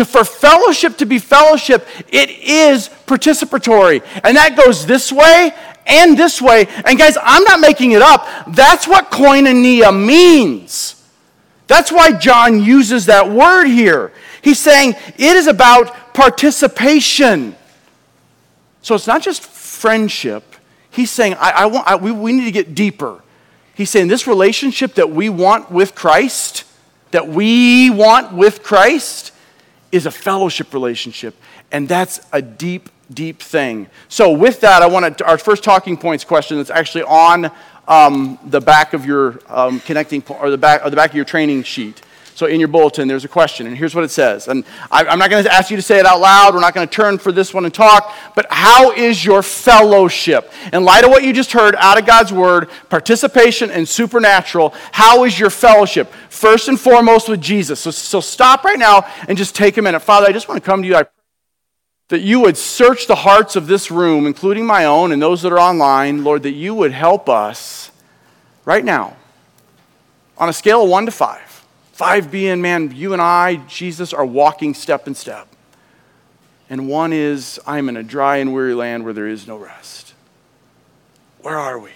To, 0.00 0.04
for 0.06 0.24
fellowship 0.24 0.96
to 0.96 1.04
be 1.04 1.18
fellowship, 1.18 1.86
it 2.08 2.30
is 2.30 2.88
participatory. 3.06 4.02
And 4.24 4.34
that 4.38 4.56
goes 4.56 4.86
this 4.86 5.12
way 5.12 5.52
and 5.84 6.16
this 6.16 6.40
way. 6.40 6.66
And 6.86 6.98
guys, 6.98 7.18
I'm 7.22 7.44
not 7.44 7.60
making 7.60 7.92
it 7.92 8.00
up. 8.00 8.26
That's 8.48 8.88
what 8.88 9.10
koinonia 9.10 9.94
means. 9.94 11.04
That's 11.66 11.92
why 11.92 12.12
John 12.12 12.62
uses 12.62 13.04
that 13.06 13.30
word 13.30 13.66
here. 13.66 14.10
He's 14.40 14.58
saying 14.58 14.94
it 15.18 15.36
is 15.36 15.46
about 15.46 16.14
participation. 16.14 17.54
So 18.80 18.94
it's 18.94 19.06
not 19.06 19.20
just 19.20 19.42
friendship, 19.42 20.56
He's 20.90 21.10
saying, 21.10 21.34
I, 21.34 21.50
I 21.50 21.66
want, 21.66 21.86
I, 21.86 21.96
we, 21.96 22.10
we 22.10 22.32
need 22.32 22.46
to 22.46 22.52
get 22.52 22.74
deeper. 22.74 23.20
He's 23.74 23.90
saying 23.90 24.08
this 24.08 24.26
relationship 24.26 24.94
that 24.94 25.10
we 25.10 25.28
want 25.28 25.70
with 25.70 25.94
Christ, 25.94 26.64
that 27.10 27.28
we 27.28 27.90
want 27.90 28.32
with 28.32 28.62
Christ 28.62 29.32
is 29.92 30.06
a 30.06 30.10
fellowship 30.10 30.72
relationship. 30.72 31.34
And 31.72 31.88
that's 31.88 32.20
a 32.32 32.42
deep, 32.42 32.88
deep 33.12 33.40
thing. 33.40 33.88
So, 34.08 34.30
with 34.32 34.60
that, 34.60 34.82
I 34.82 34.86
want 34.86 35.18
to, 35.18 35.26
our 35.26 35.38
first 35.38 35.64
talking 35.64 35.96
points 35.96 36.24
question 36.24 36.56
that's 36.56 36.70
actually 36.70 37.04
on 37.04 37.50
um, 37.88 38.38
the 38.44 38.60
back 38.60 38.92
of 38.92 39.04
your 39.04 39.40
um, 39.48 39.80
connecting, 39.80 40.22
or 40.28 40.50
the 40.50 40.58
back, 40.58 40.84
or 40.84 40.90
the 40.90 40.96
back 40.96 41.10
of 41.10 41.16
your 41.16 41.24
training 41.24 41.64
sheet. 41.64 42.02
So 42.40 42.46
in 42.46 42.58
your 42.58 42.68
bulletin, 42.68 43.06
there's 43.06 43.26
a 43.26 43.28
question, 43.28 43.66
and 43.66 43.76
here's 43.76 43.94
what 43.94 44.02
it 44.02 44.10
says. 44.10 44.48
And 44.48 44.64
I'm 44.90 45.18
not 45.18 45.28
going 45.28 45.44
to 45.44 45.52
ask 45.52 45.70
you 45.70 45.76
to 45.76 45.82
say 45.82 45.98
it 45.98 46.06
out 46.06 46.20
loud. 46.20 46.54
We're 46.54 46.62
not 46.62 46.72
going 46.72 46.88
to 46.88 46.90
turn 46.90 47.18
for 47.18 47.32
this 47.32 47.52
one 47.52 47.66
and 47.66 47.74
talk. 47.74 48.14
But 48.34 48.46
how 48.48 48.92
is 48.92 49.22
your 49.22 49.42
fellowship? 49.42 50.50
In 50.72 50.82
light 50.82 51.04
of 51.04 51.10
what 51.10 51.22
you 51.22 51.34
just 51.34 51.52
heard 51.52 51.76
out 51.76 52.00
of 52.00 52.06
God's 52.06 52.32
word, 52.32 52.70
participation 52.88 53.70
and 53.70 53.86
supernatural, 53.86 54.72
how 54.90 55.24
is 55.24 55.38
your 55.38 55.50
fellowship? 55.50 56.10
First 56.30 56.68
and 56.68 56.80
foremost 56.80 57.28
with 57.28 57.42
Jesus. 57.42 57.78
So, 57.78 57.90
so 57.90 58.20
stop 58.20 58.64
right 58.64 58.78
now 58.78 59.06
and 59.28 59.36
just 59.36 59.54
take 59.54 59.76
a 59.76 59.82
minute. 59.82 60.00
Father, 60.00 60.26
I 60.26 60.32
just 60.32 60.48
want 60.48 60.64
to 60.64 60.66
come 60.66 60.80
to 60.80 60.88
you. 60.88 60.96
I 60.96 61.04
that 62.08 62.22
you 62.22 62.40
would 62.40 62.56
search 62.56 63.06
the 63.06 63.16
hearts 63.16 63.54
of 63.54 63.66
this 63.66 63.90
room, 63.90 64.26
including 64.26 64.64
my 64.64 64.86
own 64.86 65.12
and 65.12 65.20
those 65.20 65.42
that 65.42 65.52
are 65.52 65.60
online, 65.60 66.24
Lord, 66.24 66.44
that 66.44 66.52
you 66.52 66.74
would 66.74 66.92
help 66.92 67.28
us 67.28 67.90
right 68.64 68.82
now 68.82 69.18
on 70.38 70.48
a 70.48 70.54
scale 70.54 70.84
of 70.84 70.88
one 70.88 71.04
to 71.04 71.12
five 71.12 71.49
Five 72.00 72.30
being, 72.30 72.62
man, 72.62 72.92
you 72.96 73.12
and 73.12 73.20
I, 73.20 73.56
Jesus, 73.68 74.14
are 74.14 74.24
walking 74.24 74.72
step 74.72 75.06
in 75.06 75.14
step. 75.14 75.46
And 76.70 76.88
one 76.88 77.12
is, 77.12 77.60
I'm 77.66 77.90
in 77.90 77.98
a 77.98 78.02
dry 78.02 78.38
and 78.38 78.54
weary 78.54 78.72
land 78.72 79.04
where 79.04 79.12
there 79.12 79.28
is 79.28 79.46
no 79.46 79.58
rest. 79.58 80.14
Where 81.42 81.58
are 81.58 81.78
we? 81.78 81.90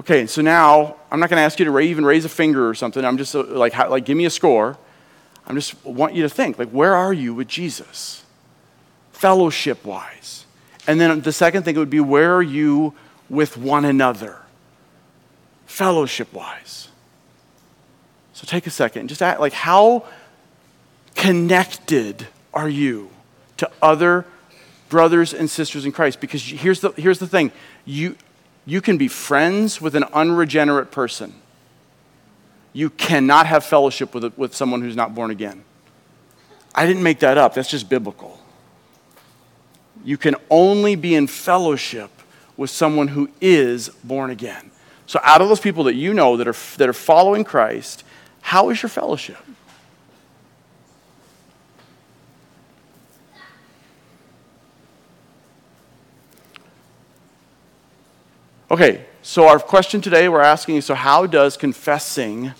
Okay, 0.00 0.26
so 0.26 0.42
now 0.42 0.96
I'm 1.12 1.20
not 1.20 1.30
going 1.30 1.38
to 1.38 1.44
ask 1.44 1.60
you 1.60 1.66
to 1.66 1.78
even 1.78 2.04
raise 2.04 2.24
a 2.24 2.28
finger 2.28 2.68
or 2.68 2.74
something. 2.74 3.04
I'm 3.04 3.16
just 3.16 3.36
uh, 3.36 3.44
like, 3.44 3.78
like, 3.78 4.04
give 4.04 4.16
me 4.16 4.24
a 4.24 4.30
score. 4.30 4.76
I'm 5.46 5.54
just 5.54 5.76
want 5.84 6.14
you 6.14 6.24
to 6.24 6.28
think, 6.28 6.58
like, 6.58 6.70
where 6.70 6.96
are 6.96 7.12
you 7.12 7.32
with 7.32 7.46
Jesus? 7.46 8.24
Fellowship 9.12 9.84
wise. 9.84 10.43
And 10.86 11.00
then 11.00 11.20
the 11.20 11.32
second 11.32 11.62
thing 11.64 11.76
would 11.76 11.90
be 11.90 12.00
where 12.00 12.34
are 12.34 12.42
you 12.42 12.94
with 13.28 13.56
one 13.56 13.84
another? 13.84 14.38
Fellowship 15.66 16.32
wise. 16.32 16.88
So 18.34 18.44
take 18.46 18.66
a 18.66 18.70
second 18.70 19.00
and 19.00 19.08
just 19.08 19.22
act 19.22 19.40
like 19.40 19.52
how 19.52 20.04
connected 21.14 22.26
are 22.52 22.68
you 22.68 23.10
to 23.56 23.70
other 23.80 24.26
brothers 24.88 25.32
and 25.32 25.48
sisters 25.48 25.86
in 25.86 25.92
Christ? 25.92 26.20
Because 26.20 26.42
here's 26.42 26.80
the, 26.80 26.90
here's 26.92 27.18
the 27.18 27.26
thing 27.26 27.52
you, 27.84 28.16
you 28.66 28.80
can 28.80 28.98
be 28.98 29.08
friends 29.08 29.80
with 29.80 29.94
an 29.94 30.04
unregenerate 30.12 30.90
person. 30.90 31.34
You 32.72 32.90
cannot 32.90 33.46
have 33.46 33.64
fellowship 33.64 34.14
with, 34.14 34.36
with 34.36 34.54
someone 34.54 34.82
who's 34.82 34.96
not 34.96 35.14
born 35.14 35.30
again. 35.30 35.64
I 36.74 36.86
didn't 36.86 37.04
make 37.04 37.20
that 37.20 37.38
up, 37.38 37.54
that's 37.54 37.70
just 37.70 37.88
biblical 37.88 38.40
you 40.04 40.18
can 40.18 40.36
only 40.50 40.94
be 40.94 41.14
in 41.14 41.26
fellowship 41.26 42.10
with 42.56 42.70
someone 42.70 43.08
who 43.08 43.30
is 43.40 43.88
born 44.04 44.30
again. 44.30 44.70
So, 45.06 45.18
out 45.22 45.40
of 45.40 45.48
those 45.48 45.60
people 45.60 45.84
that 45.84 45.94
you 45.94 46.14
know 46.14 46.36
that 46.36 46.46
are, 46.46 46.76
that 46.76 46.88
are 46.88 46.94
following 46.94 47.42
Christ, 47.42 48.04
how 48.42 48.70
is 48.70 48.82
your 48.82 48.90
fellowship? 48.90 49.38
Okay, 58.70 59.04
so 59.22 59.46
our 59.46 59.58
question 59.58 60.00
today 60.00 60.28
we're 60.28 60.40
asking 60.40 60.76
is 60.76 60.86
so, 60.86 60.94
how 60.94 61.26
does 61.26 61.56
confessing 61.56 62.52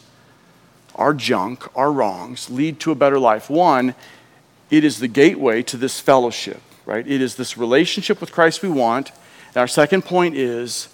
our 0.95 1.13
junk, 1.13 1.67
our 1.77 1.91
wrongs, 1.91 2.51
lead 2.51 2.79
to 2.81 2.93
a 2.93 2.95
better 2.95 3.19
life? 3.19 3.51
One, 3.51 3.95
it 4.71 4.85
is 4.85 4.99
the 4.99 5.09
gateway 5.09 5.63
to 5.65 5.77
this 5.77 6.01
fellowship 6.01 6.61
right? 6.87 7.07
It 7.07 7.21
is 7.21 7.37
this 7.37 7.57
relationship 7.57 8.21
with 8.21 8.33
Christ 8.33 8.63
we 8.63 8.69
want. 8.69 9.11
And 9.49 9.57
our 9.59 9.69
second 9.69 10.05
point 10.05 10.37
is 10.37 10.89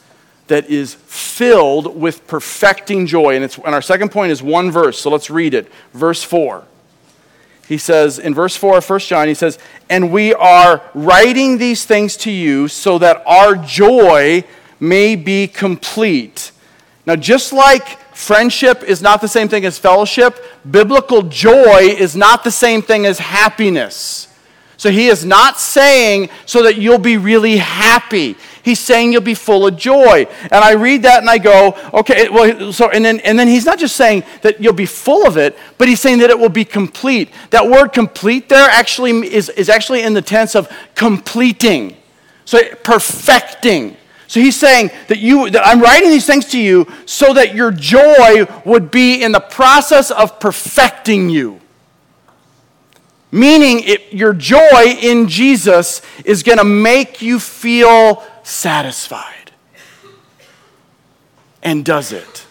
that 0.48 0.68
is 0.68 0.94
filled 0.94 1.96
with 1.96 2.26
perfecting 2.26 3.07
joy. 3.07 3.35
And, 3.37 3.44
it's, 3.44 3.57
and 3.57 3.74
our 3.74 3.83
second 3.83 4.11
point 4.11 4.33
is 4.33 4.42
one 4.42 4.70
verse. 4.70 5.00
So 5.00 5.11
let's 5.11 5.31
read 5.31 5.55
it. 5.55 5.70
Verse 5.92 6.22
4. 6.22 6.64
He 7.68 7.79
says, 7.79 8.18
in 8.18 8.35
verse 8.35 8.57
4 8.57 8.79
of 8.79 8.90
1 8.90 8.98
John, 9.00 9.29
he 9.29 9.35
says, 9.35 9.59
And 9.88 10.12
we 10.12 10.35
are 10.35 10.83
writing 10.92 11.59
these 11.59 11.85
things 11.85 12.16
to 12.18 12.31
you 12.31 12.66
so 12.66 12.98
that 12.98 13.22
our 13.26 13.55
joy 13.55 14.42
may 14.81 15.14
be 15.14 15.46
complete. 15.46 16.50
Now, 17.07 17.14
just 17.14 17.53
like 17.53 18.00
friendship 18.14 18.83
is 18.83 19.00
not 19.00 19.20
the 19.20 19.29
same 19.29 19.48
thing 19.48 19.64
as 19.64 19.79
fellowship, 19.79 20.44
biblical 20.68 21.22
joy 21.22 21.94
is 21.96 22.16
not 22.16 22.42
the 22.42 22.50
same 22.50 22.83
thing 22.83 23.07
as 23.07 23.20
happiness. 23.20 24.26
So 24.80 24.90
he 24.90 25.08
is 25.08 25.26
not 25.26 25.60
saying 25.60 26.30
so 26.46 26.62
that 26.62 26.78
you'll 26.78 26.96
be 26.96 27.18
really 27.18 27.58
happy. 27.58 28.34
He's 28.62 28.78
saying 28.78 29.12
you'll 29.12 29.20
be 29.20 29.34
full 29.34 29.66
of 29.66 29.76
joy. 29.76 30.26
And 30.44 30.54
I 30.54 30.72
read 30.72 31.02
that 31.02 31.20
and 31.20 31.28
I 31.28 31.36
go, 31.36 31.76
okay, 31.92 32.30
well, 32.30 32.72
so, 32.72 32.88
and 32.88 33.04
then, 33.04 33.20
and 33.20 33.38
then 33.38 33.46
he's 33.46 33.66
not 33.66 33.78
just 33.78 33.94
saying 33.94 34.24
that 34.40 34.58
you'll 34.58 34.72
be 34.72 34.86
full 34.86 35.26
of 35.26 35.36
it, 35.36 35.58
but 35.76 35.86
he's 35.86 36.00
saying 36.00 36.20
that 36.20 36.30
it 36.30 36.38
will 36.38 36.48
be 36.48 36.64
complete. 36.64 37.28
That 37.50 37.68
word 37.68 37.88
complete 37.88 38.48
there 38.48 38.70
actually 38.70 39.30
is, 39.30 39.50
is 39.50 39.68
actually 39.68 40.00
in 40.00 40.14
the 40.14 40.22
tense 40.22 40.54
of 40.54 40.66
completing. 40.94 41.94
So 42.46 42.58
perfecting. 42.82 43.98
So 44.28 44.40
he's 44.40 44.58
saying 44.58 44.92
that 45.08 45.18
you 45.18 45.50
that 45.50 45.66
I'm 45.66 45.82
writing 45.82 46.08
these 46.08 46.24
things 46.24 46.46
to 46.52 46.58
you 46.58 46.86
so 47.04 47.34
that 47.34 47.54
your 47.54 47.70
joy 47.70 48.46
would 48.64 48.90
be 48.90 49.22
in 49.22 49.32
the 49.32 49.40
process 49.40 50.10
of 50.10 50.40
perfecting 50.40 51.28
you. 51.28 51.60
Meaning, 53.32 53.80
it, 53.84 54.12
your 54.12 54.32
joy 54.32 54.96
in 55.00 55.28
Jesus 55.28 56.02
is 56.24 56.42
going 56.42 56.58
to 56.58 56.64
make 56.64 57.22
you 57.22 57.38
feel 57.38 58.24
satisfied. 58.42 59.52
And 61.62 61.84
does 61.84 62.12
it? 62.12 62.46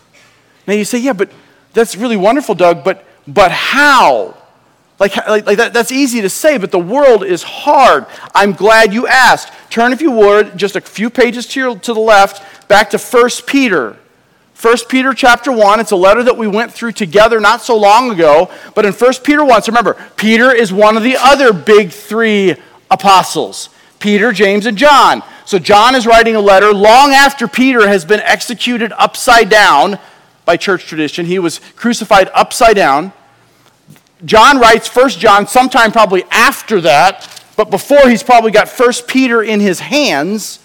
Now 0.67 0.73
you 0.73 0.85
say, 0.85 0.99
yeah, 0.99 1.13
but 1.13 1.31
that's 1.73 1.95
really 1.95 2.15
wonderful, 2.15 2.55
Doug, 2.55 2.83
but, 2.83 3.03
but 3.27 3.51
how? 3.51 4.37
Like, 4.99 5.15
like, 5.27 5.45
like 5.45 5.57
that, 5.57 5.73
that's 5.73 5.91
easy 5.91 6.21
to 6.21 6.29
say, 6.29 6.57
but 6.57 6.71
the 6.71 6.79
world 6.79 7.23
is 7.23 7.41
hard. 7.41 8.05
I'm 8.35 8.53
glad 8.53 8.93
you 8.93 9.07
asked. 9.07 9.51
Turn, 9.69 9.93
if 9.93 10.01
you 10.01 10.11
would, 10.11 10.57
just 10.57 10.75
a 10.75 10.81
few 10.81 11.09
pages 11.09 11.47
to, 11.47 11.59
your, 11.59 11.79
to 11.79 11.93
the 11.93 11.99
left, 11.99 12.67
back 12.67 12.89
to 12.91 12.97
1 12.97 13.29
Peter. 13.47 13.97
1 14.61 14.77
Peter 14.89 15.13
chapter 15.13 15.53
1, 15.53 15.79
it's 15.79 15.91
a 15.91 15.95
letter 15.95 16.21
that 16.21 16.35
we 16.35 16.45
went 16.45 16.73
through 16.73 16.91
together 16.91 17.39
not 17.39 17.61
so 17.61 17.77
long 17.77 18.11
ago. 18.11 18.51
But 18.75 18.85
in 18.85 18.91
1 18.91 19.13
Peter 19.23 19.45
1, 19.45 19.63
so 19.63 19.71
remember, 19.71 19.95
Peter 20.17 20.53
is 20.53 20.73
one 20.73 20.97
of 20.97 21.03
the 21.03 21.15
other 21.17 21.53
big 21.53 21.91
three 21.91 22.55
apostles 22.91 23.69
Peter, 23.99 24.31
James, 24.31 24.65
and 24.65 24.77
John. 24.77 25.23
So 25.45 25.59
John 25.59 25.95
is 25.95 26.05
writing 26.05 26.35
a 26.35 26.41
letter 26.41 26.73
long 26.73 27.11
after 27.11 27.47
Peter 27.47 27.87
has 27.87 28.05
been 28.05 28.19
executed 28.21 28.93
upside 28.97 29.49
down 29.49 29.97
by 30.45 30.57
church 30.57 30.85
tradition. 30.85 31.25
He 31.25 31.39
was 31.39 31.59
crucified 31.75 32.29
upside 32.33 32.75
down. 32.75 33.13
John 34.25 34.59
writes 34.59 34.93
1 34.93 35.09
John 35.11 35.47
sometime 35.47 35.91
probably 35.91 36.23
after 36.31 36.81
that, 36.81 37.43
but 37.55 37.69
before 37.69 38.09
he's 38.09 38.23
probably 38.23 38.51
got 38.51 38.69
1 38.69 38.91
Peter 39.07 39.41
in 39.41 39.61
his 39.61 39.79
hands. 39.79 40.59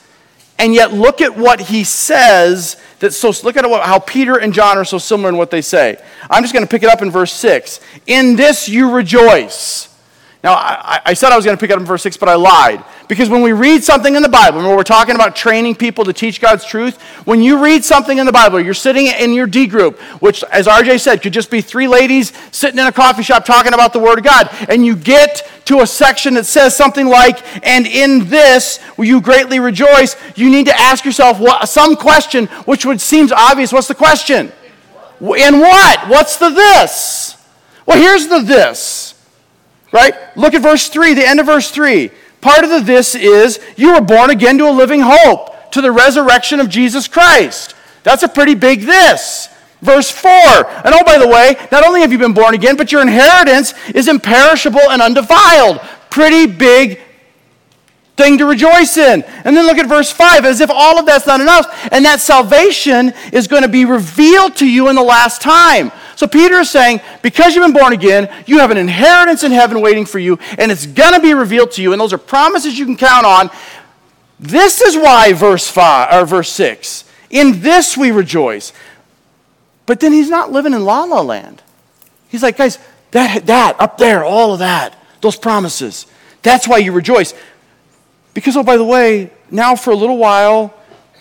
And 0.59 0.72
yet, 0.72 0.92
look 0.92 1.20
at 1.20 1.37
what 1.37 1.61
he 1.61 1.83
says. 1.85 2.76
So 3.12 3.33
look 3.45 3.57
at 3.57 3.64
how 3.64 3.99
Peter 3.99 4.38
and 4.38 4.53
John 4.53 4.79
are 4.79 4.85
so 4.85 4.99
similar 4.99 5.29
in 5.29 5.37
what 5.37 5.51
they 5.51 5.62
say. 5.62 5.97
I'm 6.31 6.43
just 6.43 6.55
going 6.55 6.64
to 6.64 6.71
pick 6.71 6.83
it 6.83 6.88
up 6.88 7.03
in 7.03 7.11
verse 7.11 7.33
six. 7.33 7.81
In 8.07 8.37
this 8.37 8.69
you 8.69 8.90
rejoice. 8.90 9.93
Now, 10.44 10.57
I, 10.57 11.00
I 11.07 11.14
said 11.14 11.33
I 11.33 11.37
was 11.37 11.46
going 11.46 11.57
to 11.57 11.61
pick 11.61 11.70
up 11.70 11.80
in 11.80 11.87
verse 11.87 12.02
6, 12.02 12.18
but 12.18 12.28
I 12.28 12.35
lied. 12.35 12.85
Because 13.09 13.30
when 13.30 13.40
we 13.40 13.52
read 13.52 13.83
something 13.83 14.14
in 14.14 14.22
the 14.22 14.28
Bible, 14.28 14.61
and 14.61 14.68
we're 14.68 14.83
talking 14.83 15.14
about 15.14 15.35
training 15.35 15.74
people 15.74 16.04
to 16.04 16.12
teach 16.12 16.38
God's 16.38 16.66
truth, 16.66 17.00
when 17.24 17.42
you 17.42 17.64
read 17.64 17.83
something 17.83 18.18
in 18.18 18.26
the 18.26 18.33
Bible, 18.33 18.61
you're 18.61 18.74
sitting 18.74 19.07
in 19.07 19.33
your 19.33 19.46
D 19.46 19.66
group, 19.66 19.98
which, 20.20 20.44
as 20.44 20.66
RJ 20.66 21.00
said, 21.00 21.22
could 21.22 21.33
just 21.33 21.50
be 21.50 21.62
three 21.62 21.88
ladies 21.88 22.35
sitting 22.52 22.78
in 22.78 22.87
a 22.87 22.92
coffee 22.92 23.22
shop 23.22 23.46
talking 23.46 23.72
about 23.72 23.94
the 23.94 23.98
Word 23.98 24.18
of 24.18 24.24
God, 24.24 24.50
and 24.68 24.85
you 24.85 24.94
get 24.94 25.50
to 25.64 25.80
a 25.80 25.87
section 25.87 26.35
that 26.35 26.44
says 26.44 26.76
something 26.76 27.07
like, 27.07 27.66
and 27.66 27.87
in 27.87 28.28
this 28.28 28.80
will 28.98 29.07
you 29.07 29.22
greatly 29.22 29.61
rejoice, 29.61 30.14
you 30.37 30.50
need 30.50 30.66
to 30.66 30.78
ask 30.78 31.07
yourself 31.07 31.40
what, 31.40 31.66
some 31.70 31.96
question 31.96 32.48
which 32.66 32.85
would 32.85 33.00
seems 33.00 33.33
obvious. 33.33 33.72
What's 33.72 33.88
the 33.88 33.94
question? 33.94 34.52
In 35.22 35.61
what? 35.61 36.09
What's 36.11 36.37
the 36.37 36.50
this? 36.50 37.42
Well, 37.87 37.98
here's 37.98 38.28
the 38.28 38.40
this. 38.40 39.13
Right? 39.94 40.12
Look 40.37 40.54
at 40.54 40.62
verse 40.62 40.88
3, 40.88 41.14
the 41.14 41.24
end 41.24 41.38
of 41.38 41.46
verse 41.46 41.70
3. 41.70 42.11
Part 42.40 42.64
of 42.64 42.70
the 42.70 42.80
this 42.80 43.14
is 43.14 43.61
you 43.76 43.94
were 43.94 44.00
born 44.00 44.28
again 44.28 44.59
to 44.59 44.68
a 44.68 44.72
living 44.72 45.02
hope, 45.04 45.70
to 45.70 45.80
the 45.80 45.92
resurrection 45.92 46.59
of 46.59 46.68
Jesus 46.68 47.07
Christ. 47.07 47.76
That's 48.02 48.24
a 48.24 48.28
pretty 48.28 48.57
big 48.57 48.80
this. 48.80 49.48
Verse 49.83 50.11
4. 50.11 50.30
And 50.33 50.94
oh, 50.96 51.04
by 51.07 51.16
the 51.16 51.28
way, 51.28 51.54
not 51.70 51.87
only 51.87 52.00
have 52.00 52.11
you 52.11 52.18
been 52.18 52.35
born 52.35 52.54
again, 52.54 52.76
but 52.76 52.90
your 52.90 53.02
inheritance 53.02 53.72
is 53.94 54.09
imperishable 54.09 54.80
and 54.80 55.00
undefiled. 55.00 55.78
Pretty 56.11 56.46
big 56.46 56.98
thing 58.16 58.37
to 58.38 58.46
rejoice 58.46 58.96
in. 58.96 59.22
And 59.44 59.57
then 59.57 59.64
look 59.64 59.78
at 59.78 59.87
verse 59.87 60.11
5 60.11 60.44
as 60.44 60.61
if 60.61 60.70
all 60.70 60.98
of 60.98 61.07
that's 61.07 61.28
not 61.28 61.40
enough, 61.40 61.88
and 61.92 62.04
that 62.04 62.18
salvation 62.18 63.12
is 63.33 63.46
going 63.46 63.62
to 63.62 63.68
be 63.68 63.85
revealed 63.85 64.57
to 64.57 64.68
you 64.68 64.88
in 64.88 64.96
the 64.96 65.04
last 65.04 65.40
time. 65.40 65.92
So 66.16 66.27
Peter 66.27 66.61
is 66.61 66.70
saying, 66.70 67.00
because 67.22 67.55
you've 67.55 67.64
been 67.64 67.79
born 67.79 67.92
again, 67.92 68.33
you 68.46 68.59
have 68.59 68.70
an 68.70 68.77
inheritance 68.77 69.42
in 69.42 69.53
heaven 69.53 69.81
waiting 69.81 70.07
for 70.07 70.18
you, 70.18 70.38
and 70.59 70.70
it's 70.70 70.87
going 70.87 71.14
to 71.14 71.20
be 71.20 71.35
revealed 71.35 71.72
to 71.72 71.83
you, 71.83 71.92
and 71.92 72.00
those 72.00 72.12
are 72.12 72.18
promises 72.18 72.79
you 72.79 72.85
can 72.85 72.96
count 72.96 73.27
on. 73.27 73.50
This 74.38 74.81
is 74.81 74.96
why 74.96 75.33
verse 75.33 75.68
5 75.68 76.12
or 76.12 76.27
verse 76.27 76.50
6. 76.50 77.05
In 77.31 77.61
this 77.61 77.96
we 77.96 78.11
rejoice. 78.11 78.72
But 79.87 80.00
then 80.00 80.12
he's 80.12 80.31
not 80.31 80.53
living 80.53 80.72
in 80.72 80.85
la 80.85 81.05
la 81.05 81.20
land. 81.20 81.62
He's 82.29 82.42
like, 82.42 82.57
guys, 82.57 82.79
that, 83.11 83.46
that 83.46 83.81
up 83.81 83.98
there, 83.98 84.24
all 84.24 84.53
of 84.53 84.59
that, 84.61 84.96
those 85.20 85.37
promises. 85.37 86.07
That's 86.42 86.66
why 86.66 86.79
you 86.79 86.92
rejoice. 86.92 87.35
Because, 88.35 88.57
oh, 88.57 88.62
by 88.62 88.77
the 88.77 88.85
way, 88.85 89.31
now 89.50 89.77
for 89.77 89.92
a 89.92 89.96
little 89.96 90.18
while, 90.18 90.74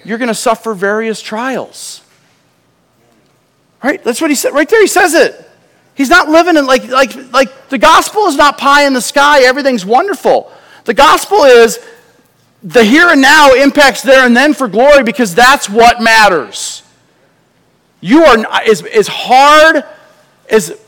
you're 0.03 0.17
going 0.17 0.29
to 0.29 0.35
suffer 0.35 0.73
various 0.73 1.21
trials. 1.21 2.02
Right? 3.83 4.03
That's 4.03 4.21
what 4.21 4.31
he 4.31 4.35
said. 4.35 4.53
Right 4.53 4.69
there, 4.69 4.81
he 4.81 4.87
says 4.87 5.13
it. 5.13 5.49
He's 5.95 6.09
not 6.09 6.29
living 6.29 6.57
in 6.57 6.65
like, 6.65 6.87
like, 6.87 7.15
like 7.31 7.69
the 7.69 7.77
gospel 7.77 8.25
is 8.25 8.35
not 8.35 8.57
pie 8.57 8.85
in 8.85 8.93
the 8.93 9.01
sky, 9.01 9.43
everything's 9.43 9.85
wonderful. 9.85 10.51
The 10.85 10.93
gospel 10.93 11.43
is 11.43 11.79
the 12.63 12.83
here 12.83 13.09
and 13.09 13.21
now 13.21 13.53
impacts 13.53 14.01
there 14.01 14.25
and 14.25 14.35
then 14.35 14.53
for 14.53 14.67
glory 14.67 15.03
because 15.03 15.35
that's 15.35 15.69
what 15.69 16.01
matters. 16.01 16.81
You 17.99 18.23
are, 18.23 18.37
as, 18.67 18.83
as 18.83 19.07
hard 19.07 19.83
as 20.49 20.79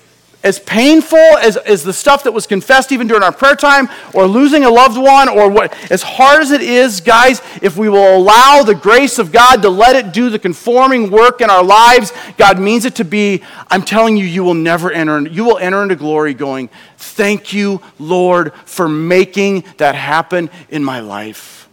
as 0.45 0.59
painful 0.59 1.17
as, 1.17 1.57
as 1.57 1.83
the 1.83 1.91
stuff 1.91 2.23
that 2.23 2.31
was 2.31 2.45
confessed 2.45 2.91
even 2.91 3.07
during 3.07 3.23
our 3.23 3.31
prayer 3.31 3.55
time, 3.55 3.89
or 4.13 4.27
losing 4.27 4.63
a 4.63 4.69
loved 4.69 4.95
one, 4.95 5.27
or 5.27 5.49
what, 5.49 5.75
as 5.91 6.03
hard 6.03 6.43
as 6.43 6.51
it 6.51 6.61
is, 6.61 7.01
guys, 7.01 7.41
if 7.63 7.75
we 7.75 7.89
will 7.89 8.15
allow 8.15 8.61
the 8.61 8.75
grace 8.75 9.17
of 9.17 9.31
God 9.31 9.63
to 9.63 9.69
let 9.69 9.95
it 9.95 10.13
do 10.13 10.29
the 10.29 10.37
conforming 10.37 11.09
work 11.09 11.41
in 11.41 11.49
our 11.49 11.63
lives, 11.63 12.13
God 12.37 12.59
means 12.59 12.85
it 12.85 12.95
to 12.95 13.03
be, 13.03 13.41
I'm 13.69 13.81
telling 13.81 14.17
you, 14.17 14.25
you 14.25 14.43
will 14.43 14.53
never 14.53 14.91
enter, 14.91 15.27
you 15.27 15.43
will 15.43 15.57
enter 15.57 15.81
into 15.81 15.95
glory 15.95 16.35
going, 16.35 16.69
Thank 16.97 17.51
you, 17.51 17.81
Lord, 17.97 18.53
for 18.65 18.87
making 18.87 19.65
that 19.77 19.95
happen 19.95 20.51
in 20.69 20.83
my 20.83 20.99
life. 20.99 21.67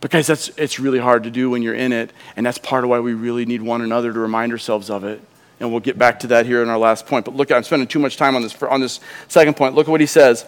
Because 0.00 0.28
that's, 0.28 0.48
it's 0.50 0.78
really 0.78 0.98
hard 1.00 1.24
to 1.24 1.30
do 1.30 1.50
when 1.50 1.62
you're 1.62 1.74
in 1.74 1.92
it, 1.92 2.12
and 2.36 2.46
that's 2.46 2.58
part 2.58 2.84
of 2.84 2.90
why 2.90 3.00
we 3.00 3.14
really 3.14 3.46
need 3.46 3.62
one 3.62 3.82
another 3.82 4.12
to 4.12 4.18
remind 4.18 4.52
ourselves 4.52 4.90
of 4.90 5.02
it. 5.02 5.20
And 5.58 5.70
we'll 5.70 5.80
get 5.80 5.98
back 5.98 6.20
to 6.20 6.26
that 6.28 6.46
here 6.46 6.62
in 6.62 6.68
our 6.68 6.78
last 6.78 7.06
point. 7.06 7.24
But 7.24 7.34
look, 7.34 7.50
I'm 7.50 7.62
spending 7.62 7.88
too 7.88 7.98
much 7.98 8.16
time 8.16 8.36
on 8.36 8.42
this, 8.42 8.60
on 8.62 8.80
this 8.80 9.00
second 9.28 9.56
point. 9.56 9.74
Look 9.74 9.88
at 9.88 9.90
what 9.90 10.00
he 10.00 10.06
says. 10.06 10.46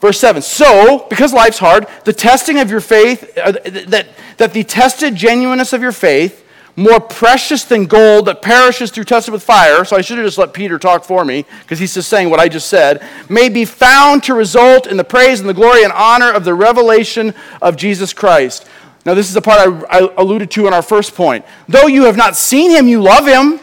Verse 0.00 0.18
7 0.18 0.42
So, 0.42 1.06
because 1.08 1.32
life's 1.32 1.58
hard, 1.58 1.86
the 2.04 2.12
testing 2.12 2.58
of 2.58 2.70
your 2.70 2.80
faith, 2.80 3.38
uh, 3.38 3.52
that, 3.52 4.08
that 4.36 4.52
the 4.52 4.64
tested 4.64 5.14
genuineness 5.14 5.72
of 5.72 5.80
your 5.80 5.92
faith, 5.92 6.40
more 6.74 7.00
precious 7.00 7.64
than 7.64 7.86
gold 7.86 8.26
that 8.26 8.40
perishes 8.40 8.90
through 8.90 9.04
tested 9.04 9.32
with 9.32 9.42
fire, 9.42 9.84
so 9.84 9.96
I 9.96 10.00
should 10.00 10.18
have 10.18 10.26
just 10.26 10.38
let 10.38 10.52
Peter 10.52 10.78
talk 10.78 11.04
for 11.04 11.24
me, 11.24 11.44
because 11.60 11.78
he's 11.78 11.94
just 11.94 12.08
saying 12.08 12.30
what 12.30 12.40
I 12.40 12.48
just 12.48 12.68
said, 12.68 13.06
may 13.28 13.48
be 13.48 13.64
found 13.64 14.22
to 14.24 14.34
result 14.34 14.86
in 14.86 14.96
the 14.96 15.04
praise 15.04 15.40
and 15.40 15.48
the 15.48 15.54
glory 15.54 15.84
and 15.84 15.92
honor 15.92 16.32
of 16.32 16.44
the 16.44 16.54
revelation 16.54 17.34
of 17.60 17.76
Jesus 17.76 18.12
Christ. 18.12 18.66
Now, 19.04 19.14
this 19.14 19.28
is 19.28 19.34
the 19.34 19.42
part 19.42 19.58
I, 19.60 19.98
I, 19.98 20.14
alluded 20.16 20.50
to 20.52 20.66
in 20.66 20.72
our 20.72 20.82
first 20.82 21.14
point. 21.14 21.44
Though 21.68 21.88
you 21.88 22.04
have 22.04 22.16
not 22.16 22.36
seen 22.36 22.70
him, 22.70 22.86
you 22.86 23.02
love 23.02 23.26
him. 23.26 23.58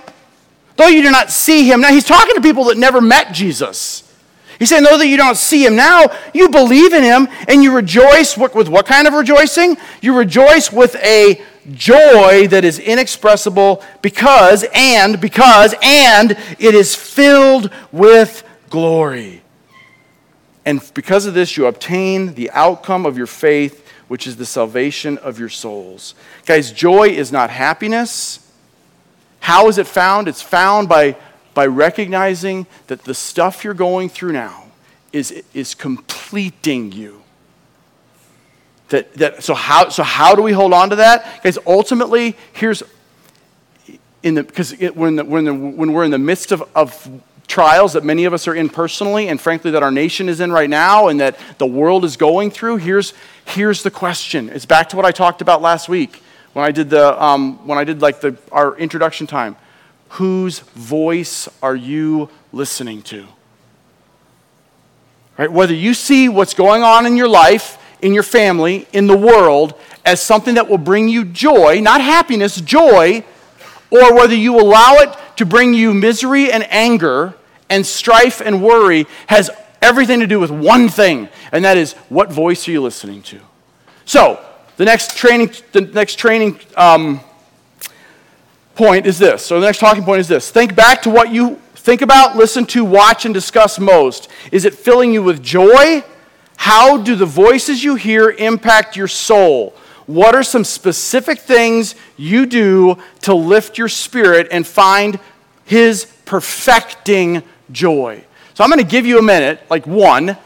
Though 0.79 0.87
you 0.87 1.01
do 1.01 1.11
not 1.11 1.29
see 1.29 1.69
him. 1.69 1.81
Now, 1.81 1.89
he's 1.89 2.05
talking 2.05 2.35
to 2.35 2.41
people 2.41 2.63
that 2.65 2.77
never 2.77 3.01
met 3.01 3.33
Jesus. 3.33 4.09
He's 4.59 4.69
saying, 4.69 4.83
though 4.83 4.97
that 4.97 5.07
you 5.07 5.17
don't 5.17 5.35
see 5.35 5.65
him 5.65 5.75
now, 5.75 6.05
you 6.33 6.47
believe 6.47 6.93
in 6.93 7.03
him 7.03 7.27
and 7.49 7.61
you 7.61 7.75
rejoice 7.75 8.37
with, 8.37 8.69
what 8.69 8.85
kind 8.85 9.05
of 9.05 9.13
rejoicing? 9.13 9.75
You 10.01 10.17
rejoice 10.17 10.71
with 10.71 10.95
a 11.03 11.41
joy 11.73 12.47
that 12.47 12.63
is 12.63 12.79
inexpressible 12.79 13.83
because, 14.01 14.65
and, 14.73 15.19
because, 15.19 15.75
and 15.81 16.31
it 16.31 16.73
is 16.73 16.95
filled 16.95 17.71
with 17.91 18.47
glory. 18.69 19.41
And 20.65 20.81
because 20.93 21.25
of 21.25 21.33
this, 21.33 21.57
you 21.57 21.65
obtain 21.65 22.35
the 22.35 22.51
outcome 22.51 23.05
of 23.05 23.17
your 23.17 23.27
faith 23.27 23.85
which 24.07 24.25
is 24.25 24.37
the 24.37 24.45
salvation 24.45 25.17
of 25.17 25.39
your 25.39 25.49
souls. 25.49 26.15
Guys, 26.45 26.71
joy 26.71 27.09
is 27.09 27.33
not 27.33 27.49
happiness. 27.49 28.48
How 29.39 29.67
is 29.67 29.77
it 29.77 29.87
found? 29.87 30.27
It's 30.27 30.41
found 30.41 30.89
by, 30.89 31.15
by 31.53 31.65
recognizing 31.65 32.67
that 32.87 33.03
the 33.03 33.13
stuff 33.13 33.63
you're 33.63 33.73
going 33.73 34.09
through 34.09 34.33
now 34.33 34.65
is, 35.11 35.43
is 35.53 35.75
completing 35.75 36.91
you. 36.91 37.23
That, 38.89 39.13
that, 39.15 39.43
so, 39.43 39.53
how, 39.53 39.89
so 39.89 40.03
how 40.03 40.35
do 40.35 40.41
we 40.41 40.51
hold 40.51 40.73
on 40.73 40.89
to 40.89 40.97
that? 40.97 41.43
Guys, 41.43 41.57
ultimately, 41.65 42.35
here's 42.53 42.83
in 44.21 44.33
the 44.33 44.43
because 44.43 44.73
when, 44.95 45.29
when, 45.29 45.77
when 45.77 45.93
we're 45.93 46.03
in 46.03 46.11
the 46.11 46.17
midst 46.17 46.51
of, 46.51 46.67
of 46.75 47.09
trials 47.47 47.93
that 47.93 48.03
many 48.03 48.25
of 48.25 48.33
us 48.33 48.47
are 48.47 48.55
in 48.55 48.67
personally, 48.67 49.27
and 49.27 49.39
frankly, 49.39 49.71
that 49.71 49.83
our 49.83 49.91
nation 49.91 50.27
is 50.27 50.39
in 50.39 50.51
right 50.51 50.69
now 50.69 51.07
and 51.07 51.19
that 51.19 51.39
the 51.57 51.65
world 51.65 52.03
is 52.03 52.17
going 52.17 52.51
through, 52.51 52.77
here's, 52.77 53.13
here's 53.45 53.83
the 53.83 53.91
question. 53.91 54.49
It's 54.49 54.65
back 54.65 54.89
to 54.89 54.95
what 54.95 55.05
I 55.05 55.11
talked 55.11 55.41
about 55.41 55.61
last 55.61 55.87
week 55.87 56.21
when 56.59 56.67
I 56.67 56.71
did, 56.71 56.89
the, 56.89 57.23
um, 57.23 57.65
when 57.65 57.77
I 57.77 57.85
did 57.85 58.01
like 58.01 58.19
the, 58.19 58.37
our 58.51 58.75
introduction 58.77 59.27
time. 59.27 59.55
Whose 60.09 60.59
voice 60.59 61.47
are 61.63 61.75
you 61.75 62.29
listening 62.51 63.01
to? 63.03 63.25
Right? 65.37 65.49
Whether 65.49 65.73
you 65.73 65.93
see 65.93 66.27
what's 66.27 66.53
going 66.53 66.83
on 66.83 67.05
in 67.05 67.15
your 67.15 67.29
life, 67.29 67.77
in 68.01 68.13
your 68.13 68.23
family, 68.23 68.87
in 68.91 69.07
the 69.07 69.15
world, 69.15 69.73
as 70.03 70.21
something 70.21 70.55
that 70.55 70.67
will 70.67 70.77
bring 70.77 71.07
you 71.07 71.23
joy, 71.23 71.79
not 71.79 72.01
happiness, 72.01 72.59
joy, 72.59 73.23
or 73.89 74.13
whether 74.13 74.35
you 74.35 74.59
allow 74.59 74.95
it 74.95 75.15
to 75.37 75.45
bring 75.45 75.73
you 75.73 75.93
misery 75.93 76.51
and 76.51 76.69
anger 76.69 77.35
and 77.69 77.85
strife 77.85 78.41
and 78.41 78.61
worry 78.61 79.07
has 79.27 79.49
everything 79.81 80.19
to 80.19 80.27
do 80.27 80.41
with 80.41 80.51
one 80.51 80.89
thing, 80.89 81.29
and 81.53 81.63
that 81.63 81.77
is 81.77 81.93
what 82.09 82.33
voice 82.33 82.67
are 82.67 82.71
you 82.71 82.81
listening 82.81 83.21
to? 83.21 83.39
So, 84.03 84.43
the 84.79 84.85
next 84.85 85.17
training, 85.17 85.51
the 85.73 85.81
next 85.81 86.15
training 86.15 86.57
um, 86.77 87.19
point 88.75 89.05
is 89.05 89.19
this. 89.19 89.45
So, 89.45 89.59
the 89.59 89.65
next 89.65 89.79
talking 89.79 90.05
point 90.05 90.21
is 90.21 90.29
this. 90.29 90.51
Think 90.51 90.73
back 90.73 91.01
to 91.01 91.09
what 91.09 91.33
you 91.33 91.59
think 91.75 92.01
about, 92.01 92.37
listen 92.37 92.65
to, 92.67 92.85
watch, 92.85 93.25
and 93.25 93.33
discuss 93.33 93.77
most. 93.77 94.29
Is 94.53 94.63
it 94.63 94.73
filling 94.73 95.13
you 95.13 95.21
with 95.21 95.43
joy? 95.43 96.01
How 96.55 96.95
do 96.95 97.17
the 97.17 97.25
voices 97.25 97.83
you 97.83 97.95
hear 97.95 98.31
impact 98.31 98.95
your 98.95 99.09
soul? 99.09 99.75
What 100.05 100.33
are 100.33 100.43
some 100.43 100.63
specific 100.63 101.39
things 101.39 101.93
you 102.15 102.45
do 102.45 102.99
to 103.23 103.33
lift 103.33 103.77
your 103.77 103.89
spirit 103.89 104.47
and 104.49 104.65
find 104.65 105.19
His 105.65 106.05
perfecting 106.23 107.43
joy? 107.69 108.23
So 108.53 108.63
I'm 108.63 108.69
going 108.69 108.79
to 108.79 108.89
give 108.89 109.05
you 109.05 109.19
a 109.19 109.23
minute, 109.23 109.59
like 109.69 109.85
one, 109.85 110.37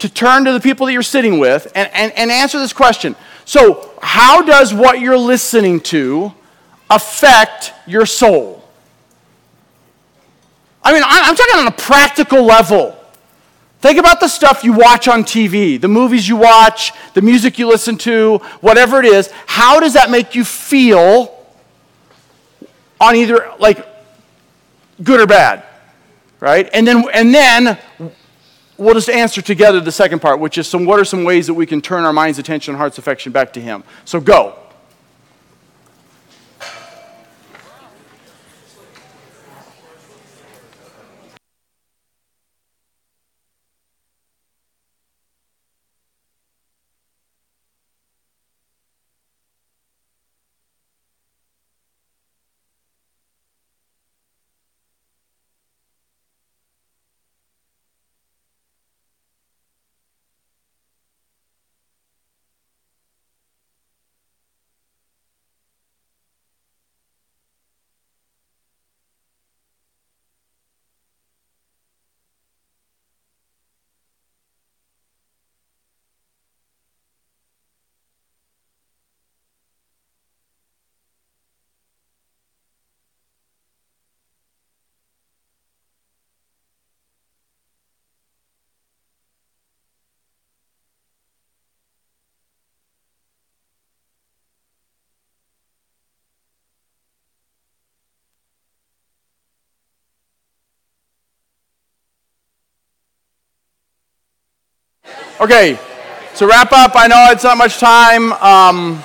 to 0.00 0.08
turn 0.10 0.44
to 0.44 0.52
the 0.52 0.60
people 0.60 0.84
that 0.86 0.92
you're 0.92 1.00
sitting 1.00 1.38
with 1.38 1.72
and, 1.74 1.90
and, 1.94 2.12
and 2.12 2.30
answer 2.30 2.58
this 2.58 2.74
question. 2.74 3.16
So, 3.48 3.94
how 4.02 4.42
does 4.42 4.74
what 4.74 5.00
you're 5.00 5.16
listening 5.16 5.80
to 5.80 6.34
affect 6.90 7.72
your 7.86 8.04
soul? 8.04 8.62
I 10.82 10.92
mean, 10.92 11.02
I'm 11.02 11.34
talking 11.34 11.60
on 11.60 11.66
a 11.68 11.70
practical 11.70 12.42
level. 12.44 12.94
Think 13.80 13.98
about 13.98 14.20
the 14.20 14.28
stuff 14.28 14.64
you 14.64 14.74
watch 14.74 15.08
on 15.08 15.24
TV, 15.24 15.80
the 15.80 15.88
movies 15.88 16.28
you 16.28 16.36
watch, 16.36 16.92
the 17.14 17.22
music 17.22 17.58
you 17.58 17.66
listen 17.66 17.96
to, 17.96 18.36
whatever 18.60 19.00
it 19.00 19.06
is. 19.06 19.30
How 19.46 19.80
does 19.80 19.94
that 19.94 20.10
make 20.10 20.34
you 20.34 20.44
feel 20.44 21.34
on 23.00 23.16
either 23.16 23.50
like 23.58 23.82
good 25.02 25.20
or 25.20 25.26
bad? 25.26 25.64
right? 26.40 26.68
And 26.72 26.86
then, 26.86 27.04
and 27.12 27.34
then 27.34 27.78
we'll 28.78 28.94
just 28.94 29.10
answer 29.10 29.42
together 29.42 29.80
the 29.80 29.92
second 29.92 30.20
part, 30.20 30.40
which 30.40 30.56
is 30.56 30.66
some, 30.66 30.86
what 30.86 30.98
are 30.98 31.04
some 31.04 31.24
ways 31.24 31.46
that 31.48 31.54
we 31.54 31.66
can 31.66 31.82
turn 31.82 32.04
our 32.04 32.12
mind's 32.12 32.38
attention 32.38 32.72
and 32.72 32.78
heart's 32.78 32.96
affection 32.96 33.32
back 33.32 33.52
to 33.54 33.60
Him? 33.60 33.84
So 34.04 34.20
go. 34.20 34.58
Okay, 105.40 105.78
so 106.34 106.48
wrap 106.48 106.72
up. 106.72 106.92
I 106.96 107.06
know 107.06 107.28
it's 107.30 107.44
not 107.44 107.56
much 107.56 107.78
time. 107.78 108.32
Um, 108.32 109.04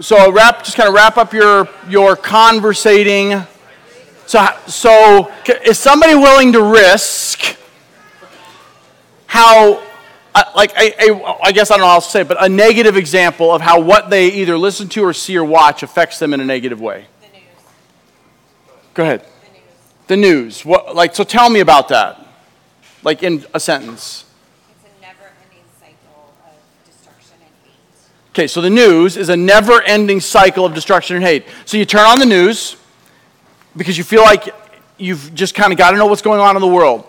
so 0.00 0.30
wrap, 0.30 0.64
just 0.64 0.76
kind 0.76 0.86
of 0.86 0.94
wrap 0.94 1.16
up 1.16 1.32
your 1.32 1.66
your 1.88 2.14
conversating. 2.14 3.42
So, 4.26 4.46
so 4.66 5.32
is 5.64 5.78
somebody 5.78 6.14
willing 6.14 6.52
to 6.52 6.62
risk 6.62 7.56
how, 9.26 9.82
uh, 10.34 10.44
like, 10.54 10.72
I, 10.76 10.92
I, 10.98 11.38
I 11.44 11.52
guess 11.52 11.70
I 11.70 11.78
don't 11.78 11.86
know 11.86 11.88
how 11.88 12.00
to 12.00 12.06
say 12.06 12.20
it, 12.20 12.28
but 12.28 12.42
a 12.42 12.50
negative 12.50 12.98
example 12.98 13.50
of 13.50 13.62
how 13.62 13.80
what 13.80 14.10
they 14.10 14.28
either 14.28 14.58
listen 14.58 14.90
to 14.90 15.04
or 15.04 15.14
see 15.14 15.38
or 15.38 15.44
watch 15.44 15.82
affects 15.82 16.18
them 16.18 16.34
in 16.34 16.40
a 16.40 16.44
negative 16.44 16.82
way? 16.82 17.06
The 17.22 17.28
news. 17.28 17.44
Go 18.92 19.02
ahead. 19.04 19.20
The 19.20 19.26
news. 19.26 20.06
The 20.08 20.16
news. 20.18 20.64
What, 20.66 20.94
like, 20.94 21.14
so 21.14 21.24
tell 21.24 21.48
me 21.48 21.60
about 21.60 21.88
that. 21.88 22.21
Like 23.02 23.22
in 23.22 23.44
a 23.52 23.60
sentence. 23.60 24.24
It's 24.70 24.84
a 24.84 25.00
never-ending 25.00 25.64
cycle 25.80 26.32
of 26.44 26.86
destruction 26.86 27.34
and 27.40 27.50
hate. 27.64 28.30
Okay, 28.30 28.46
so 28.46 28.60
the 28.60 28.70
news 28.70 29.16
is 29.16 29.28
a 29.28 29.36
never 29.36 29.82
ending 29.82 30.20
cycle 30.20 30.64
of 30.64 30.74
destruction 30.74 31.16
and 31.16 31.24
hate. 31.24 31.46
So 31.64 31.76
you 31.76 31.84
turn 31.84 32.06
on 32.06 32.18
the 32.18 32.26
news 32.26 32.76
because 33.76 33.98
you 33.98 34.04
feel 34.04 34.22
like 34.22 34.54
you've 34.98 35.34
just 35.34 35.54
kind 35.54 35.72
of 35.72 35.78
got 35.78 35.90
to 35.90 35.96
know 35.96 36.06
what's 36.06 36.22
going 36.22 36.40
on 36.40 36.56
in 36.56 36.62
the 36.62 36.68
world. 36.68 37.04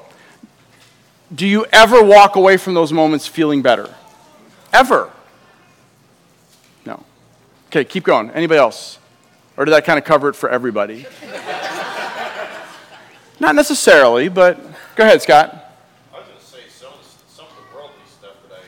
Do 1.33 1.47
you 1.47 1.65
ever 1.71 2.03
walk 2.03 2.35
away 2.35 2.57
from 2.57 2.73
those 2.73 2.91
moments 2.93 3.25
feeling 3.25 3.61
better? 3.61 3.93
Ever? 4.71 5.09
No. 6.85 7.03
Okay, 7.67 7.85
keep 7.85 8.03
going. 8.03 8.29
Anybody 8.31 8.59
else? 8.59 8.99
Or 9.57 9.65
did 9.65 9.71
that 9.71 9.85
kind 9.85 9.99
of 9.99 10.05
cover 10.05 10.29
it 10.29 10.35
for 10.35 10.49
everybody? 10.49 11.05
Not 13.39 13.55
necessarily, 13.55 14.29
but 14.29 14.59
go 14.95 15.03
ahead, 15.03 15.21
Scott. 15.21 15.75
I 16.13 16.19
was 16.19 16.27
going 16.27 16.39
to 16.39 16.45
say 16.45 16.59
some 16.69 16.93
of, 16.93 16.99
the, 17.01 17.07
some 17.27 17.45
of 17.45 17.51
the 17.57 17.63
worldly 17.75 17.95
stuff 18.07 18.35
that 18.49 18.57
I 18.57 18.61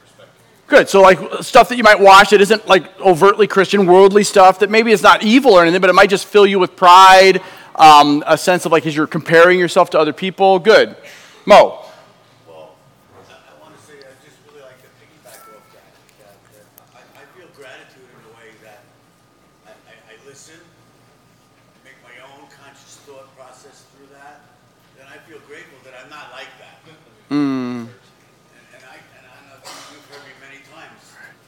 perspective. 0.03 0.41
Good. 0.67 0.89
So, 0.89 1.01
like 1.01 1.19
stuff 1.43 1.69
that 1.69 1.77
you 1.77 1.83
might 1.83 2.01
watch 2.01 2.31
that 2.31 2.41
isn't 2.41 2.67
like 2.67 2.99
overtly 3.01 3.47
Christian, 3.47 3.87
worldly 3.87 4.25
stuff 4.25 4.59
that 4.61 4.71
maybe 4.71 4.91
is 4.93 5.03
not 5.03 5.23
evil 5.23 5.53
or 5.53 5.63
anything, 5.63 5.81
but 5.81 5.91
it 5.91 5.95
might 5.95 6.11
just 6.11 6.27
fill 6.27 6.47
you 6.47 6.59
with 6.59 6.77
pride, 6.77 7.43
um, 7.77 8.23
a 8.27 8.39
sense 8.39 8.65
of 8.67 8.73
like 8.73 8.87
as 8.87 8.95
you're 8.97 9.07
comparing 9.07 9.59
yourself 9.59 9.91
to 9.91 9.99
other 9.99 10.13
people. 10.13 10.59
Good. 10.59 10.97
Mo. 11.45 11.85
Well, 12.47 12.75
I, 13.29 13.35
I 13.35 13.61
want 13.61 13.77
to 13.77 13.83
say 13.83 13.99
I 13.99 14.13
just 14.25 14.39
really 14.47 14.63
like 14.63 14.81
to 14.81 14.89
piggyback 14.97 15.43
off 15.53 15.67
that. 15.75 15.93
that, 16.23 16.37
that 16.55 16.67
I, 16.95 17.01
I 17.21 17.25
feel 17.37 17.49
gratitude 17.57 18.07
in 18.07 18.23
a 18.31 18.33
way 18.39 18.55
that 18.63 18.81
I, 19.67 19.71
I, 19.91 19.95
I 20.13 20.29
listen, 20.29 20.61
make 21.85 21.99
my 22.05 22.15
own 22.23 22.47
conscious 22.49 23.03
thought 23.05 23.29
process 23.37 23.85
through 23.93 24.09
that. 24.15 24.41
Then 24.97 25.07
I 25.11 25.19
feel 25.29 25.41
grateful 25.49 25.83
that 25.85 25.99
I'm 25.99 26.09
not 26.09 26.31
like 26.33 26.49
that. 26.63 26.79
And, 27.33 27.89
and 28.77 28.85
I 28.87 29.01
and 29.19 29.25
I 29.27 29.39
know 29.49 29.59
you've 29.65 30.07
heard 30.13 30.23
me 30.29 30.35
many 30.39 30.61
times 30.69 31.01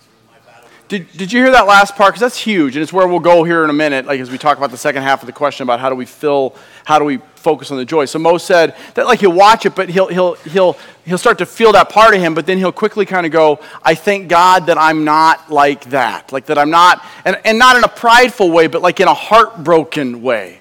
through 0.02 0.26
my 0.26 0.40
battle 0.42 0.66
with 0.66 0.73
Did, 0.86 1.10
did 1.12 1.32
you 1.32 1.42
hear 1.42 1.50
that 1.52 1.66
last 1.66 1.96
part? 1.96 2.12
Because 2.12 2.20
that's 2.20 2.38
huge, 2.38 2.76
and 2.76 2.82
it's 2.82 2.92
where 2.92 3.08
we'll 3.08 3.18
go 3.18 3.42
here 3.42 3.64
in 3.64 3.70
a 3.70 3.74
minute, 3.74 4.04
like 4.04 4.20
as 4.20 4.30
we 4.30 4.36
talk 4.36 4.58
about 4.58 4.70
the 4.70 4.76
second 4.76 5.02
half 5.02 5.22
of 5.22 5.26
the 5.26 5.32
question 5.32 5.62
about 5.62 5.80
how 5.80 5.88
do 5.88 5.94
we 5.94 6.04
fill, 6.04 6.54
how 6.84 6.98
do 6.98 7.06
we 7.06 7.18
focus 7.36 7.70
on 7.70 7.78
the 7.78 7.86
joy. 7.86 8.04
So 8.04 8.18
Mo 8.18 8.36
said 8.36 8.76
that 8.94 9.06
like 9.06 9.20
he'll 9.20 9.32
watch 9.32 9.64
it, 9.64 9.74
but 9.74 9.88
he'll 9.88 10.08
he'll 10.08 10.34
he'll 10.34 10.76
he'll 11.06 11.18
start 11.18 11.38
to 11.38 11.46
feel 11.46 11.72
that 11.72 11.88
part 11.88 12.14
of 12.14 12.20
him, 12.20 12.34
but 12.34 12.44
then 12.44 12.58
he'll 12.58 12.72
quickly 12.72 13.06
kind 13.06 13.24
of 13.24 13.32
go, 13.32 13.60
I 13.82 13.94
thank 13.94 14.28
God 14.28 14.66
that 14.66 14.76
I'm 14.76 15.04
not 15.04 15.50
like 15.50 15.86
that, 15.86 16.32
like 16.32 16.46
that 16.46 16.58
I'm 16.58 16.70
not, 16.70 17.02
and 17.24 17.40
and 17.46 17.58
not 17.58 17.76
in 17.76 17.84
a 17.84 17.88
prideful 17.88 18.50
way, 18.50 18.66
but 18.66 18.82
like 18.82 19.00
in 19.00 19.08
a 19.08 19.14
heartbroken 19.14 20.20
way. 20.20 20.60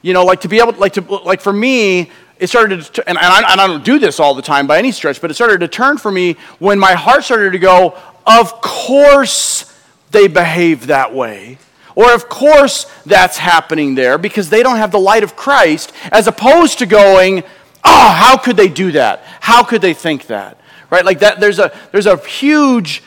You 0.00 0.14
know, 0.14 0.24
like 0.24 0.40
to 0.40 0.48
be 0.48 0.58
able, 0.58 0.72
like 0.72 0.94
to, 0.94 1.02
like 1.02 1.40
for 1.40 1.52
me, 1.52 2.10
it 2.40 2.48
started 2.48 2.82
to, 2.82 3.08
and 3.08 3.16
I, 3.16 3.52
and 3.52 3.60
I 3.60 3.68
don't 3.68 3.84
do 3.84 4.00
this 4.00 4.18
all 4.18 4.34
the 4.34 4.42
time 4.42 4.66
by 4.66 4.78
any 4.78 4.90
stretch, 4.90 5.20
but 5.20 5.30
it 5.30 5.34
started 5.34 5.60
to 5.60 5.68
turn 5.68 5.96
for 5.96 6.10
me 6.10 6.32
when 6.58 6.76
my 6.76 6.94
heart 6.94 7.22
started 7.22 7.52
to 7.52 7.60
go, 7.60 7.96
of 8.26 8.60
course 8.60 9.72
they 10.10 10.28
behave 10.28 10.88
that 10.88 11.14
way. 11.14 11.58
Or 11.94 12.14
of 12.14 12.28
course 12.28 12.86
that's 13.04 13.36
happening 13.36 13.94
there 13.94 14.18
because 14.18 14.48
they 14.50 14.62
don't 14.62 14.76
have 14.76 14.92
the 14.92 15.00
light 15.00 15.22
of 15.22 15.36
Christ, 15.36 15.92
as 16.10 16.26
opposed 16.26 16.78
to 16.78 16.86
going, 16.86 17.44
oh, 17.84 18.12
how 18.16 18.36
could 18.36 18.56
they 18.56 18.68
do 18.68 18.92
that? 18.92 19.22
How 19.40 19.62
could 19.62 19.82
they 19.82 19.94
think 19.94 20.26
that? 20.28 20.58
Right? 20.90 21.04
Like 21.04 21.20
that, 21.20 21.40
there's 21.40 21.58
a, 21.58 21.76
there's 21.90 22.06
a 22.06 22.16
huge 22.16 23.02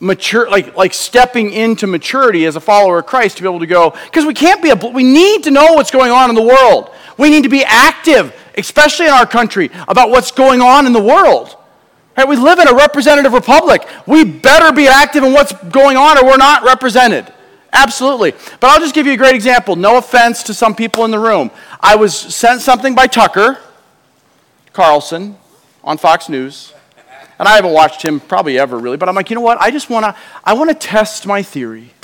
mature 0.00 0.48
like 0.48 0.74
like 0.76 0.94
stepping 0.94 1.52
into 1.52 1.86
maturity 1.86 2.46
as 2.46 2.56
a 2.56 2.60
follower 2.60 3.00
of 3.00 3.06
Christ 3.06 3.36
to 3.36 3.42
be 3.42 3.48
able 3.48 3.60
to 3.60 3.66
go 3.66 3.90
because 4.06 4.24
we 4.24 4.32
can't 4.32 4.62
be 4.62 4.70
a 4.70 4.74
we 4.74 5.04
need 5.04 5.44
to 5.44 5.50
know 5.50 5.74
what's 5.74 5.90
going 5.90 6.10
on 6.10 6.30
in 6.30 6.34
the 6.34 6.42
world. 6.42 6.90
We 7.18 7.28
need 7.28 7.42
to 7.42 7.50
be 7.50 7.62
active, 7.64 8.34
especially 8.56 9.06
in 9.06 9.12
our 9.12 9.26
country, 9.26 9.70
about 9.88 10.08
what's 10.08 10.30
going 10.30 10.62
on 10.62 10.86
in 10.86 10.94
the 10.94 11.02
world. 11.02 11.54
Right? 12.16 12.28
We 12.28 12.36
live 12.36 12.58
in 12.58 12.68
a 12.68 12.74
representative 12.74 13.32
republic. 13.32 13.86
We 14.06 14.24
better 14.24 14.72
be 14.72 14.88
active 14.88 15.24
in 15.24 15.32
what's 15.32 15.52
going 15.70 15.96
on 15.96 16.18
or 16.18 16.24
we're 16.24 16.36
not 16.36 16.64
represented. 16.64 17.32
Absolutely. 17.72 18.32
But 18.58 18.64
I'll 18.64 18.80
just 18.80 18.94
give 18.94 19.06
you 19.06 19.12
a 19.12 19.16
great 19.16 19.34
example. 19.34 19.76
No 19.76 19.96
offense 19.96 20.42
to 20.44 20.54
some 20.54 20.74
people 20.74 21.04
in 21.04 21.10
the 21.10 21.18
room. 21.18 21.50
I 21.80 21.96
was 21.96 22.16
sent 22.16 22.60
something 22.60 22.94
by 22.94 23.06
Tucker 23.06 23.58
Carlson 24.72 25.36
on 25.82 25.98
Fox 25.98 26.28
News. 26.28 26.74
And 27.38 27.48
I 27.48 27.56
haven't 27.56 27.72
watched 27.72 28.02
him 28.02 28.20
probably 28.20 28.58
ever 28.58 28.78
really, 28.78 28.98
but 28.98 29.08
I'm 29.08 29.14
like, 29.14 29.30
you 29.30 29.34
know 29.34 29.40
what? 29.40 29.58
I 29.62 29.70
just 29.70 29.88
want 29.88 30.04
to 30.04 30.14
I 30.44 30.52
want 30.52 30.68
to 30.68 30.74
test 30.74 31.26
my 31.26 31.42
theory. 31.42 31.94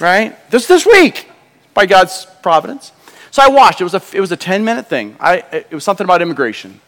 Right? 0.00 0.34
This 0.50 0.66
this 0.66 0.86
week 0.86 1.28
by 1.74 1.84
God's 1.84 2.26
providence. 2.42 2.92
So 3.30 3.42
I 3.42 3.48
watched. 3.48 3.82
It 3.82 3.84
was 3.84 3.94
a 3.94 4.02
it 4.14 4.20
was 4.20 4.32
a 4.32 4.36
10-minute 4.36 4.86
thing. 4.86 5.16
I 5.20 5.44
it 5.52 5.72
was 5.72 5.84
something 5.84 6.04
about 6.04 6.22
immigration. 6.22 6.80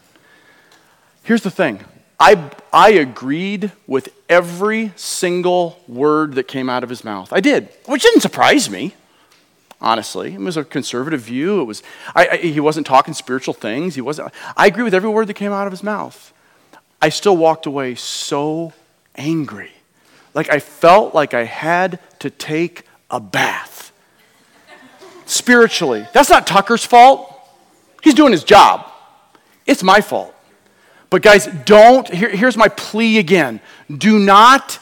Here's 1.21 1.43
the 1.43 1.51
thing. 1.51 1.79
I, 2.19 2.51
I 2.71 2.91
agreed 2.91 3.71
with 3.87 4.09
every 4.29 4.93
single 4.95 5.79
word 5.87 6.35
that 6.35 6.47
came 6.47 6.69
out 6.69 6.83
of 6.83 6.89
his 6.89 7.03
mouth. 7.03 7.33
I 7.33 7.41
did, 7.41 7.69
which 7.85 8.03
didn't 8.03 8.21
surprise 8.21 8.69
me, 8.69 8.93
honestly. 9.81 10.33
It 10.33 10.39
was 10.39 10.57
a 10.57 10.63
conservative 10.63 11.21
view. 11.21 11.61
It 11.61 11.65
was, 11.65 11.83
I, 12.15 12.27
I, 12.27 12.37
he 12.37 12.59
wasn't 12.59 12.87
talking 12.87 13.13
spiritual 13.13 13.53
things. 13.53 13.95
He 13.95 14.01
wasn't, 14.01 14.31
I 14.55 14.67
agree 14.67 14.83
with 14.83 14.93
every 14.93 15.09
word 15.09 15.27
that 15.27 15.33
came 15.33 15.51
out 15.51 15.67
of 15.67 15.73
his 15.73 15.83
mouth. 15.83 16.33
I 17.01 17.09
still 17.09 17.35
walked 17.35 17.65
away 17.65 17.95
so 17.95 18.73
angry. 19.15 19.71
Like 20.33 20.49
I 20.49 20.59
felt 20.59 21.13
like 21.15 21.33
I 21.33 21.43
had 21.43 21.99
to 22.19 22.29
take 22.29 22.83
a 23.09 23.19
bath. 23.19 23.91
Spiritually. 25.25 26.07
That's 26.13 26.29
not 26.29 26.45
Tucker's 26.45 26.85
fault. 26.85 27.31
He's 28.03 28.13
doing 28.13 28.31
his 28.31 28.43
job. 28.43 28.91
It's 29.65 29.81
my 29.81 30.01
fault. 30.01 30.34
But 31.09 31.21
guys, 31.21 31.47
don't, 31.65 32.07
here, 32.07 32.29
here's 32.29 32.57
my 32.57 32.67
plea 32.67 33.17
again. 33.17 33.61
Do 33.95 34.19
not 34.19 34.79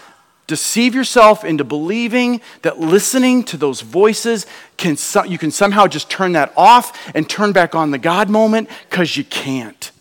deceive 0.47 0.93
yourself 0.93 1.43
into 1.43 1.63
believing 1.63 2.41
that 2.61 2.79
listening 2.79 3.43
to 3.43 3.57
those 3.57 3.81
voices 3.81 4.45
can 4.77 4.97
you 5.27 5.37
can 5.37 5.51
somehow 5.51 5.87
just 5.87 6.09
turn 6.09 6.33
that 6.33 6.51
off 6.57 7.11
and 7.15 7.29
turn 7.29 7.53
back 7.53 7.75
on 7.75 7.91
the 7.91 7.97
God 7.97 8.29
moment 8.29 8.69
because 8.89 9.15
you 9.15 9.23
can't. 9.23 9.91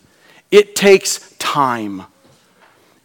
It 0.51 0.75
takes 0.75 1.33
time. 1.39 2.03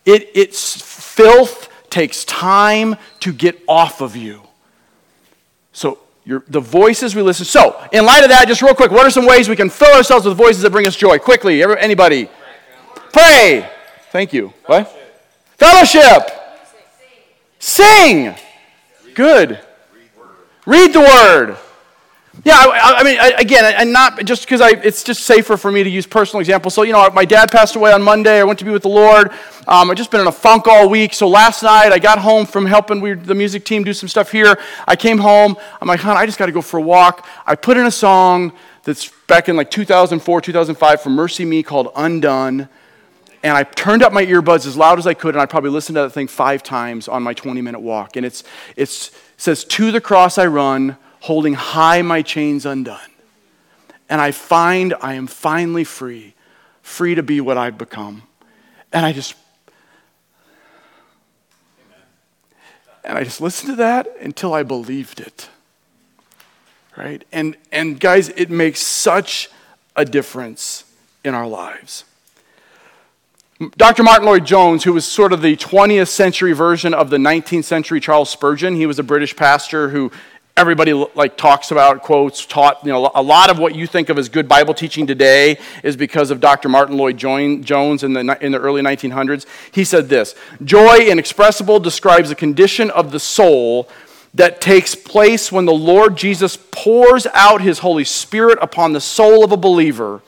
It, 0.04 0.30
it's 0.34 0.80
filth 0.80 1.68
takes 1.90 2.24
time 2.24 2.96
to 3.20 3.32
get 3.32 3.62
off 3.68 4.00
of 4.00 4.16
you. 4.16 4.42
So 5.72 5.98
your, 6.24 6.44
the 6.48 6.60
voices 6.60 7.14
we 7.14 7.22
listen. 7.22 7.44
So 7.46 7.82
in 7.92 8.04
light 8.04 8.22
of 8.22 8.30
that, 8.30 8.48
just 8.48 8.60
real 8.60 8.74
quick, 8.74 8.90
what 8.90 9.06
are 9.06 9.10
some 9.10 9.26
ways 9.26 9.48
we 9.48 9.56
can 9.56 9.70
fill 9.70 9.94
ourselves 9.94 10.26
with 10.26 10.36
voices 10.36 10.62
that 10.62 10.70
bring 10.70 10.86
us 10.86 10.96
joy? 10.96 11.18
Quickly, 11.18 11.62
anybody? 11.62 12.28
Pray. 13.12 13.68
Thank 14.10 14.32
you. 14.32 14.52
What? 14.66 14.94
Fellowship. 15.56 16.30
Sing. 17.58 18.34
Good. 19.14 19.60
Read 20.66 20.92
the 20.92 21.00
word. 21.00 21.56
Yeah, 22.44 22.54
I, 22.54 22.94
I 22.98 23.02
mean, 23.02 23.18
I, 23.18 23.32
again, 23.38 23.64
and 23.76 23.92
not 23.92 24.24
just 24.24 24.42
because 24.42 24.60
it's 24.84 25.02
just 25.02 25.22
safer 25.22 25.56
for 25.56 25.72
me 25.72 25.82
to 25.82 25.90
use 25.90 26.06
personal 26.06 26.40
examples. 26.40 26.72
So, 26.72 26.82
you 26.82 26.92
know, 26.92 27.08
my 27.10 27.24
dad 27.24 27.50
passed 27.50 27.74
away 27.74 27.92
on 27.92 28.00
Monday. 28.02 28.38
I 28.38 28.44
went 28.44 28.60
to 28.60 28.64
be 28.64 28.70
with 28.70 28.82
the 28.82 28.88
Lord. 28.88 29.32
Um, 29.66 29.90
I've 29.90 29.96
just 29.96 30.10
been 30.10 30.20
in 30.20 30.26
a 30.28 30.32
funk 30.32 30.68
all 30.68 30.88
week. 30.88 31.14
So 31.14 31.28
last 31.28 31.62
night, 31.62 31.90
I 31.90 31.98
got 31.98 32.18
home 32.18 32.46
from 32.46 32.64
helping 32.64 33.00
we, 33.00 33.14
the 33.14 33.34
music 33.34 33.64
team 33.64 33.82
do 33.82 33.92
some 33.92 34.08
stuff 34.08 34.30
here. 34.30 34.58
I 34.86 34.94
came 34.94 35.18
home. 35.18 35.56
I'm 35.80 35.88
like, 35.88 36.00
hon, 36.00 36.16
I 36.16 36.26
just 36.26 36.38
got 36.38 36.46
to 36.46 36.52
go 36.52 36.62
for 36.62 36.78
a 36.78 36.82
walk. 36.82 37.26
I 37.44 37.56
put 37.56 37.76
in 37.76 37.86
a 37.86 37.90
song 37.90 38.52
that's 38.84 39.10
back 39.26 39.48
in 39.48 39.56
like 39.56 39.70
2004, 39.70 40.40
2005 40.40 41.02
from 41.02 41.16
MercyMe 41.16 41.64
called 41.64 41.88
Undone. 41.96 42.68
And 43.42 43.52
I 43.52 43.62
turned 43.62 44.02
up 44.02 44.12
my 44.12 44.24
earbuds 44.24 44.66
as 44.66 44.76
loud 44.76 44.98
as 44.98 45.06
I 45.06 45.14
could, 45.14 45.34
and 45.34 45.42
I 45.42 45.46
probably 45.46 45.70
listened 45.70 45.96
to 45.96 46.02
that 46.02 46.10
thing 46.10 46.26
five 46.26 46.62
times 46.62 47.08
on 47.08 47.22
my 47.22 47.34
20 47.34 47.60
minute 47.62 47.80
walk. 47.80 48.16
And 48.16 48.26
it's, 48.26 48.42
it's, 48.76 49.08
it 49.08 49.14
says, 49.36 49.64
To 49.64 49.92
the 49.92 50.00
cross 50.00 50.38
I 50.38 50.46
run, 50.46 50.96
holding 51.20 51.54
high 51.54 52.02
my 52.02 52.22
chains 52.22 52.66
undone. 52.66 52.98
And 54.08 54.20
I 54.20 54.32
find 54.32 54.94
I 55.00 55.14
am 55.14 55.26
finally 55.26 55.84
free, 55.84 56.34
free 56.82 57.14
to 57.14 57.22
be 57.22 57.40
what 57.40 57.56
I've 57.56 57.78
become. 57.78 58.22
And 58.92 59.04
I 59.04 59.12
just, 59.12 59.34
And 63.08 63.16
I 63.16 63.24
just 63.24 63.40
listened 63.40 63.70
to 63.70 63.76
that 63.76 64.06
until 64.20 64.52
I 64.52 64.62
believed 64.62 65.18
it. 65.18 65.48
Right? 66.94 67.24
And, 67.32 67.56
and 67.72 67.98
guys, 67.98 68.28
it 68.28 68.50
makes 68.50 68.80
such 68.80 69.48
a 69.96 70.04
difference 70.04 70.84
in 71.24 71.34
our 71.34 71.46
lives. 71.46 72.04
Dr. 73.76 74.04
Martyn 74.04 74.26
Lloyd-Jones, 74.26 74.84
who 74.84 74.92
was 74.92 75.04
sort 75.04 75.32
of 75.32 75.42
the 75.42 75.56
20th 75.56 76.06
century 76.06 76.52
version 76.52 76.94
of 76.94 77.10
the 77.10 77.16
19th 77.16 77.64
century 77.64 77.98
Charles 77.98 78.30
Spurgeon, 78.30 78.76
he 78.76 78.86
was 78.86 79.00
a 79.00 79.02
British 79.02 79.34
pastor 79.34 79.88
who 79.88 80.12
everybody 80.56 80.92
like 80.92 81.36
talks 81.36 81.72
about, 81.72 82.02
quotes, 82.02 82.46
taught. 82.46 82.84
You 82.84 82.92
know, 82.92 83.10
a 83.16 83.22
lot 83.22 83.50
of 83.50 83.58
what 83.58 83.74
you 83.74 83.88
think 83.88 84.10
of 84.10 84.18
as 84.18 84.28
good 84.28 84.46
Bible 84.46 84.74
teaching 84.74 85.08
today 85.08 85.58
is 85.82 85.96
because 85.96 86.30
of 86.30 86.38
Dr. 86.38 86.68
Martyn 86.68 86.96
Lloyd-Jones 86.96 88.04
in 88.04 88.12
the 88.12 88.38
in 88.40 88.52
the 88.52 88.60
early 88.60 88.80
1900s. 88.80 89.44
He 89.72 89.82
said 89.82 90.08
this: 90.08 90.36
"Joy 90.62 91.08
inexpressible 91.08 91.80
describes 91.80 92.30
a 92.30 92.36
condition 92.36 92.92
of 92.92 93.10
the 93.10 93.20
soul." 93.20 93.88
That 94.34 94.60
takes 94.60 94.94
place 94.94 95.50
when 95.50 95.64
the 95.64 95.72
Lord 95.72 96.14
Jesus 96.14 96.58
pours 96.70 97.26
out 97.32 97.62
his 97.62 97.78
Holy 97.78 98.04
Spirit 98.04 98.58
upon 98.60 98.92
the 98.92 99.00
soul 99.00 99.42
of 99.42 99.50
a 99.50 99.56
believer 99.56 100.20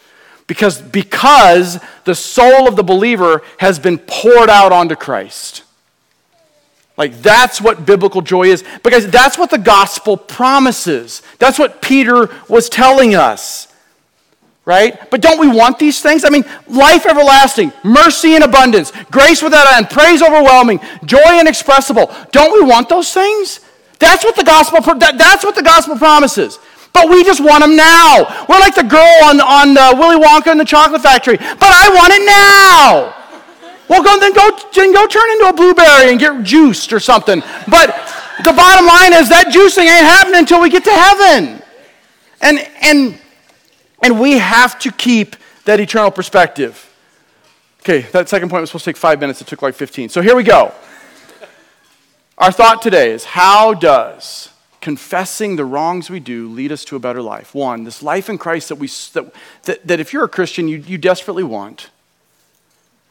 because, 0.51 0.83
because 0.83 1.79
the 2.03 2.15
soul 2.17 2.67
of 2.67 2.75
the 2.75 2.83
believer 2.83 3.41
has 3.59 3.79
been 3.79 3.99
poured 3.99 4.51
out 4.51 4.73
onto 4.73 4.97
Christ. 4.97 5.63
Like, 6.97 7.23
that's 7.23 7.61
what 7.61 7.87
biblical 7.87 8.21
joy 8.21 8.49
is. 8.49 8.65
Because 8.83 9.09
that's 9.09 9.39
what 9.39 9.51
the 9.51 9.59
gospel 9.59 10.17
promises. 10.17 11.23
That's 11.39 11.57
what 11.57 11.81
Peter 11.81 12.29
was 12.49 12.69
telling 12.69 13.15
us. 13.15 13.69
Right? 14.65 15.09
But 15.09 15.21
don't 15.21 15.39
we 15.39 15.47
want 15.47 15.79
these 15.79 16.03
things? 16.03 16.25
I 16.25 16.31
mean, 16.31 16.45
life 16.67 17.07
everlasting, 17.07 17.73
mercy 17.85 18.35
in 18.35 18.43
abundance, 18.43 18.91
grace 19.13 19.43
without 19.43 19.73
end, 19.75 19.89
praise 19.89 20.21
overwhelming, 20.21 20.81
joy 21.05 21.39
inexpressible. 21.39 22.13
Don't 22.33 22.53
we 22.61 22.69
want 22.69 22.89
those 22.89 23.15
things? 23.15 23.61
That's 24.01 24.25
what 24.25 24.35
the 24.35 24.43
gospel, 24.43 24.81
that's 24.97 25.45
what 25.45 25.55
the 25.55 25.63
gospel 25.63 25.97
promises. 25.97 26.59
But 26.93 27.09
we 27.09 27.23
just 27.25 27.41
want 27.41 27.63
them 27.63 27.77
now. 27.77 28.47
We're 28.49 28.59
like 28.59 28.75
the 28.75 28.83
girl 28.83 29.25
on, 29.25 29.41
on 29.41 29.77
uh, 29.77 29.95
Willy 29.97 30.23
Wonka 30.23 30.49
and 30.49 30.59
the 30.59 30.65
Chocolate 30.65 31.03
Factory. 31.03 31.37
But 31.37 31.71
I 31.71 31.89
want 31.89 32.13
it 32.13 32.27
now. 32.27 33.17
Well, 33.89 34.03
go, 34.03 34.19
then, 34.21 34.33
go, 34.33 34.51
then 34.73 34.93
go 34.93 35.07
turn 35.07 35.31
into 35.31 35.49
a 35.49 35.53
blueberry 35.53 36.11
and 36.11 36.19
get 36.21 36.43
juiced 36.43 36.93
or 36.93 37.01
something. 37.01 37.41
But 37.69 37.89
the 38.45 38.53
bottom 38.53 38.87
line 38.87 39.13
is 39.13 39.29
that 39.29 39.47
juicing 39.53 39.83
ain't 39.83 40.07
happening 40.07 40.39
until 40.39 40.61
we 40.61 40.71
get 40.71 40.85
to 40.85 40.93
heaven. 40.93 41.63
And, 42.41 42.59
and, 42.83 43.19
and 44.03 44.21
we 44.21 44.39
have 44.39 44.79
to 44.81 44.93
keep 44.93 45.37
that 45.65 45.81
eternal 45.81 46.11
perspective. 46.11 46.87
Okay, 47.81 48.03
that 48.13 48.29
second 48.29 48.49
point 48.49 48.61
was 48.61 48.71
supposed 48.71 48.85
to 48.85 48.91
take 48.91 48.97
five 48.97 49.21
minutes. 49.21 49.41
It 49.41 49.47
took 49.47 49.63
like 49.63 49.75
15. 49.75 50.09
So 50.09 50.21
here 50.21 50.37
we 50.37 50.45
go. 50.45 50.73
Our 52.39 52.53
thought 52.53 52.83
today 52.83 53.11
is 53.11 53.25
how 53.25 53.75
does 53.75 54.51
confessing 54.81 55.57
the 55.57 55.65
wrongs 55.65 56.09
we 56.09 56.21
do 56.21 56.49
lead 56.49 56.73
us 56.73 56.85
to 56.87 56.97
a 56.97 56.99
better 56.99 57.23
life. 57.23 57.55
One, 57.55 57.85
this 57.85 58.03
life 58.03 58.29
in 58.29 58.39
Christ 58.39 58.71
that, 58.71 58.77
we, 58.77 58.89
that, 59.13 59.33
that, 59.65 59.87
that 59.87 60.01
if 60.01 60.13
you're 60.13 60.25
a 60.25 60.29
Christian, 60.29 60.69
you, 60.69 60.79
you 60.79 60.99
desperately 60.99 61.45
want, 61.45 61.91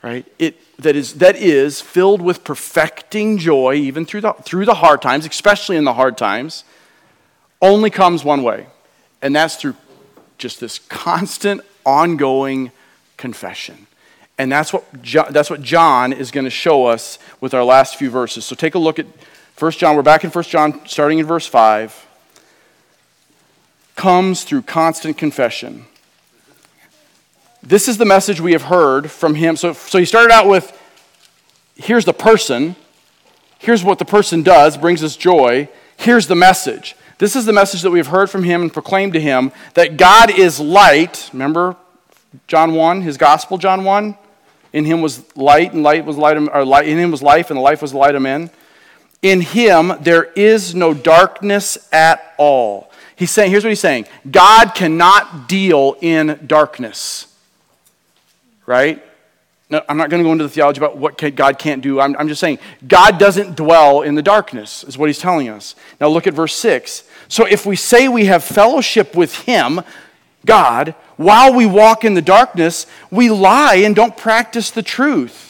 right? 0.02 0.26
It, 0.40 0.58
that, 0.78 0.96
is, 0.96 1.16
that 1.16 1.36
is 1.36 1.82
filled 1.82 2.22
with 2.22 2.44
perfecting 2.44 3.38
joy, 3.38 3.76
even 3.76 4.06
through 4.06 4.22
the, 4.22 4.34
through 4.34 4.66
the 4.66 4.76
hard 4.76 5.02
times, 5.02 5.26
especially 5.26 5.78
in 5.78 5.84
the 5.84 5.94
hard 5.94 6.18
times, 6.18 6.64
only 7.62 7.90
comes 7.90 8.24
one 8.24 8.42
way, 8.42 8.68
and 9.22 9.36
that's 9.36 9.56
through 9.58 9.76
just 10.38 10.60
this 10.60 10.80
constant, 10.80 11.62
ongoing 11.86 12.72
confession. 13.18 13.86
And 14.38 14.50
that's 14.50 14.72
what, 14.72 14.86
that's 15.32 15.50
what 15.50 15.62
John 15.62 16.14
is 16.14 16.32
going 16.32 16.46
to 16.46 16.50
show 16.50 16.86
us 16.86 17.20
with 17.42 17.54
our 17.54 17.64
last 17.64 17.98
few 17.98 18.10
verses. 18.10 18.46
So 18.46 18.56
take 18.56 18.74
a 18.74 18.80
look 18.80 18.98
at 18.98 19.06
1 19.60 19.72
John, 19.74 19.98
we're 19.98 20.02
back 20.04 20.24
in 20.24 20.30
1 20.30 20.44
John, 20.46 20.80
starting 20.86 21.20
in 21.20 21.26
verse 21.26 21.46
5, 21.46 22.08
comes 23.98 24.46
through 24.46 24.62
constant 24.62 25.18
confession. 25.18 25.86
This 27.62 27.90
is 27.90 27.98
the 27.98 28.06
message 28.06 28.40
we 28.40 28.54
have 28.54 28.64
heard 28.64 29.12
from 29.12 29.36
him. 29.36 29.58
So, 29.58 29.74
so 29.74 29.98
he 29.98 30.06
started 30.06 30.32
out 30.32 30.48
with 30.48 30.72
here's 31.76 32.06
the 32.06 32.14
person, 32.14 32.78
here's 33.58 33.84
what 33.84 34.00
the 34.00 34.06
person 34.06 34.44
does, 34.44 34.78
brings 34.78 35.04
us 35.04 35.18
joy, 35.18 35.68
here's 35.98 36.28
the 36.28 36.36
message. 36.36 36.96
This 37.18 37.36
is 37.36 37.46
the 37.46 37.52
message 37.52 37.82
that 37.82 37.92
we 37.92 38.00
have 38.00 38.08
heard 38.08 38.30
from 38.30 38.44
him 38.44 38.62
and 38.62 38.72
proclaimed 38.72 39.12
to 39.12 39.20
him 39.20 39.52
that 39.74 39.98
God 39.98 40.32
is 40.32 40.62
light. 40.62 41.30
Remember 41.34 41.76
John 42.48 42.76
1, 42.76 43.02
his 43.02 43.18
gospel, 43.18 43.58
John 43.58 43.84
1? 43.84 44.18
In 44.72 44.86
him 44.86 45.02
was 45.02 45.36
light, 45.36 45.74
and 45.74 45.84
light 45.84 46.06
was 46.06 46.16
light, 46.16 46.38
or 46.38 46.64
light 46.64 46.88
in 46.88 46.98
him 46.98 47.12
was 47.12 47.22
life, 47.22 47.50
and 47.50 47.58
the 47.58 47.62
life 47.62 47.82
was 47.82 47.92
the 47.92 47.98
light 47.98 48.16
of 48.16 48.22
men. 48.22 48.52
In 49.22 49.42
him 49.42 49.94
there 50.02 50.24
is 50.36 50.74
no 50.74 50.94
darkness 50.94 51.90
at 51.92 52.34
all. 52.38 52.92
He's 53.16 53.32
saying, 53.32 53.52
here's 53.52 53.64
what 53.64 53.70
he's 53.70 53.80
saying 53.80 54.06
God 54.30 54.74
cannot 54.76 55.50
deal 55.50 55.98
in 56.02 56.40
darkness. 56.48 57.26
Right? 58.66 59.04
No, 59.70 59.84
I'm 59.88 59.98
not 59.98 60.10
going 60.10 60.24
to 60.24 60.28
go 60.28 60.32
into 60.32 60.46
the 60.46 60.50
theology 60.50 60.80
about 60.80 60.98
what 60.98 61.18
God 61.36 61.60
can't 61.60 61.84
do. 61.84 62.00
I'm, 62.00 62.16
I'm 62.18 62.28
just 62.28 62.42
saying, 62.42 62.58
God 62.88 63.20
doesn't 63.20 63.56
dwell 63.56 64.02
in 64.02 64.16
the 64.16 64.24
darkness, 64.24 64.84
is 64.84 64.98
what 64.98 65.10
he's 65.10 65.20
telling 65.20 65.48
us. 65.48 65.76
Now 66.02 66.08
look 66.08 66.26
at 66.26 66.34
verse 66.34 66.56
6. 66.56 67.04
So 67.28 67.46
if 67.46 67.68
we 67.68 67.76
say 67.76 68.08
we 68.08 68.26
have 68.26 68.44
fellowship 68.44 69.16
with 69.16 69.36
him, 69.42 69.82
God, 70.46 70.96
while 71.18 71.54
we 71.54 71.68
walk 71.68 72.04
in 72.04 72.16
the 72.16 72.22
darkness, 72.22 72.88
we 73.12 73.30
lie 73.30 73.76
and 73.76 73.96
don't 73.96 74.18
practice 74.18 74.72
the 74.72 74.82
truth. 74.82 75.49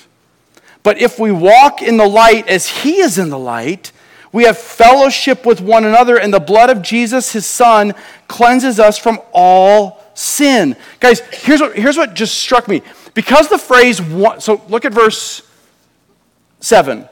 But 0.90 0.98
if 0.98 1.20
we 1.20 1.32
walk 1.32 1.84
in 1.84 1.98
the 1.98 2.08
light 2.08 2.48
as 2.48 2.68
he 2.68 3.00
is 3.00 3.20
in 3.20 3.30
the 3.30 3.38
light, 3.38 3.92
we 4.32 4.46
have 4.46 4.58
fellowship 4.58 5.46
with 5.46 5.62
one 5.62 5.86
another, 5.86 6.18
and 6.18 6.34
the 6.34 6.40
blood 6.40 6.72
of 6.72 6.82
Jesus, 6.82 7.32
his 7.32 7.46
son, 7.46 7.94
cleanses 8.28 8.80
us 8.80 8.98
from 8.98 9.20
all 9.32 10.04
sin. 10.16 10.76
Guys, 11.00 11.20
here's 11.32 11.62
what, 11.62 11.76
here's 11.76 11.96
what 11.96 12.16
just 12.16 12.40
struck 12.40 12.68
me. 12.68 12.82
Because 13.14 13.50
the 13.50 13.60
phrase, 13.60 13.98
so 14.44 14.64
look 14.68 14.84
at 14.84 14.92
verse 14.92 15.44
7. 16.60 17.08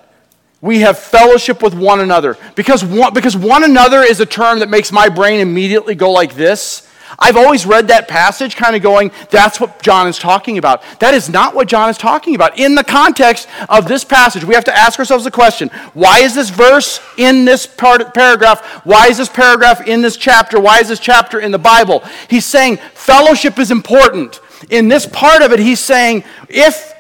We 0.60 0.80
have 0.80 0.98
fellowship 0.98 1.62
with 1.62 1.76
one 1.76 2.00
another. 2.00 2.36
Because 2.56 2.84
one, 2.84 3.14
because 3.14 3.38
one 3.38 3.64
another 3.64 4.02
is 4.02 4.20
a 4.20 4.26
term 4.26 4.58
that 4.62 4.72
makes 4.72 4.92
my 4.92 5.08
brain 5.08 5.40
immediately 5.40 5.94
go 5.94 6.10
like 6.10 6.34
this. 6.34 6.87
I've 7.20 7.38
always 7.38 7.66
read 7.66 7.88
that 7.88 8.08
passage 8.08 8.56
kind 8.56 8.76
of 8.76 8.82
going, 8.82 9.12
that's 9.30 9.60
what 9.60 9.82
John 9.82 10.08
is 10.08 10.18
talking 10.18 10.58
about. 10.58 10.82
That 11.00 11.14
is 11.14 11.30
not 11.30 11.56
what 11.56 11.68
John 11.68 11.90
is 11.90 11.98
talking 11.98 12.36
about. 12.36 12.58
In 12.58 12.76
the 12.76 12.84
context 12.84 13.48
of 13.70 13.88
this 13.88 14.04
passage, 14.04 14.44
we 14.44 14.56
have 14.56 14.66
to 14.66 14.76
ask 14.76 15.00
ourselves 15.00 15.24
the 15.24 15.32
question 15.32 15.70
why 15.94 16.20
is 16.20 16.36
this 16.36 16.50
verse 16.50 17.00
in 17.18 17.46
this 17.46 17.66
part, 17.66 18.14
paragraph? 18.14 18.66
Why 18.86 19.08
is 19.08 19.18
this 19.18 19.30
paragraph 19.30 19.88
in 19.88 20.02
this 20.02 20.18
chapter? 20.18 20.60
Why 20.60 20.80
is 20.80 20.90
this 20.90 21.00
chapter 21.00 21.40
in 21.40 21.52
the 21.52 21.60
Bible? 21.60 22.04
He's 22.30 22.46
saying 22.46 22.78
fellowship 22.94 23.60
is 23.60 23.72
important. 23.72 24.40
In 24.70 24.88
this 24.88 25.06
part 25.06 25.42
of 25.42 25.52
it, 25.52 25.60
he's 25.60 25.80
saying, 25.80 26.24
if 26.50 26.94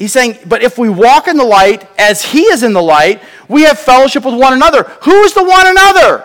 He's 0.00 0.14
saying, 0.14 0.38
but 0.46 0.62
if 0.62 0.78
we 0.78 0.88
walk 0.88 1.28
in 1.28 1.36
the 1.36 1.44
light 1.44 1.86
as 1.98 2.24
he 2.24 2.40
is 2.40 2.62
in 2.62 2.72
the 2.72 2.80
light, 2.80 3.20
we 3.48 3.64
have 3.64 3.78
fellowship 3.78 4.24
with 4.24 4.34
one 4.34 4.54
another. 4.54 4.84
Who 5.02 5.12
is 5.24 5.34
the 5.34 5.44
one 5.44 5.66
another? 5.66 6.24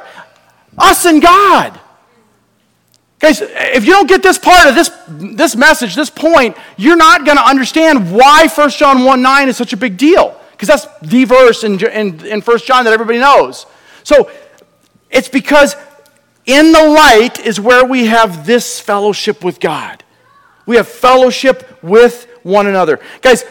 Us 0.77 1.03
and 1.03 1.21
God. 1.21 1.77
Guys, 3.19 3.41
if 3.41 3.85
you 3.85 3.91
don't 3.91 4.07
get 4.07 4.21
this 4.21 4.37
part 4.37 4.67
of 4.67 4.75
this, 4.75 4.91
this 5.07 5.55
message, 5.55 5.95
this 5.95 6.09
point, 6.09 6.57
you're 6.77 6.97
not 6.97 7.25
going 7.25 7.37
to 7.37 7.47
understand 7.47 8.11
why 8.13 8.47
1 8.47 8.69
John 8.71 9.03
1 9.03 9.21
9 9.21 9.49
is 9.49 9.57
such 9.57 9.73
a 9.73 9.77
big 9.77 9.97
deal. 9.97 10.39
Because 10.51 10.67
that's 10.67 10.87
the 11.01 11.25
verse 11.25 11.63
in, 11.63 11.83
in, 11.85 12.25
in 12.25 12.41
1 12.41 12.57
John 12.59 12.85
that 12.85 12.93
everybody 12.93 13.19
knows. 13.19 13.65
So 14.03 14.29
it's 15.09 15.27
because 15.29 15.75
in 16.45 16.71
the 16.71 16.83
light 16.83 17.39
is 17.39 17.59
where 17.59 17.85
we 17.85 18.05
have 18.05 18.45
this 18.45 18.79
fellowship 18.79 19.43
with 19.43 19.59
God. 19.59 20.03
We 20.65 20.75
have 20.77 20.87
fellowship 20.87 21.83
with 21.83 22.27
one 22.43 22.67
another. 22.67 22.99
Guys, 23.21 23.43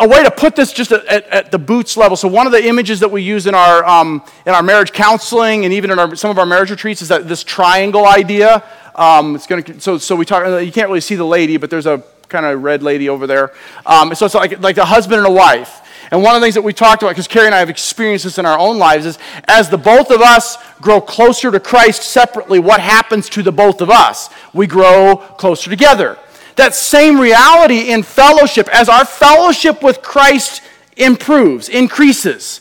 a 0.00 0.08
way 0.08 0.22
to 0.22 0.30
put 0.30 0.56
this 0.56 0.72
just 0.72 0.92
at, 0.92 1.06
at, 1.06 1.52
the 1.52 1.58
boots 1.58 1.96
level. 1.96 2.16
So 2.16 2.28
one 2.28 2.46
of 2.46 2.52
the 2.52 2.64
images 2.64 3.00
that 3.00 3.10
we 3.10 3.22
use 3.22 3.46
in 3.46 3.54
our 3.54 3.84
um, 3.84 4.22
in 4.46 4.54
our 4.54 4.62
marriage 4.62 4.92
counseling 4.92 5.64
and 5.64 5.72
even 5.74 5.90
in 5.90 5.98
our, 5.98 6.14
some 6.16 6.30
of 6.30 6.38
our 6.38 6.46
marriage 6.46 6.70
retreats 6.70 7.02
is 7.02 7.08
that 7.08 7.28
this 7.28 7.44
triangle 7.44 8.06
idea. 8.06 8.64
Um, 8.94 9.34
it's 9.34 9.46
going 9.46 9.62
to 9.64 9.80
so 9.80 9.98
so 9.98 10.16
we 10.16 10.24
talk. 10.24 10.44
You 10.64 10.72
can't 10.72 10.88
really 10.88 11.00
see 11.00 11.14
the 11.14 11.24
lady, 11.24 11.56
but 11.56 11.70
there's 11.70 11.86
a 11.86 12.02
kind 12.28 12.46
of 12.46 12.62
red 12.62 12.82
lady 12.82 13.08
over 13.08 13.26
there. 13.26 13.52
Um, 13.86 14.14
so 14.14 14.26
it's 14.26 14.34
like 14.34 14.60
like 14.60 14.78
a 14.78 14.84
husband 14.84 15.18
and 15.18 15.26
a 15.26 15.32
wife. 15.32 15.80
And 16.12 16.22
one 16.22 16.34
of 16.34 16.42
the 16.42 16.44
things 16.44 16.56
that 16.56 16.62
we 16.62 16.74
talked 16.74 17.02
about, 17.02 17.12
because 17.12 17.26
Carrie 17.26 17.46
and 17.46 17.54
I 17.54 17.60
have 17.60 17.70
experienced 17.70 18.24
this 18.24 18.36
in 18.36 18.44
our 18.44 18.58
own 18.58 18.78
lives, 18.78 19.06
is 19.06 19.18
as 19.48 19.70
the 19.70 19.78
both 19.78 20.10
of 20.10 20.20
us 20.20 20.58
grow 20.82 21.00
closer 21.00 21.50
to 21.50 21.58
Christ 21.58 22.02
separately, 22.02 22.58
what 22.58 22.80
happens 22.80 23.30
to 23.30 23.42
the 23.42 23.50
both 23.50 23.80
of 23.80 23.88
us? 23.88 24.28
We 24.52 24.66
grow 24.66 25.16
closer 25.16 25.70
together. 25.70 26.18
That 26.56 26.74
same 26.74 27.18
reality 27.18 27.90
in 27.90 28.02
fellowship, 28.02 28.68
as 28.68 28.88
our 28.88 29.04
fellowship 29.04 29.82
with 29.82 30.02
Christ 30.02 30.62
improves, 30.96 31.68
increases, 31.68 32.60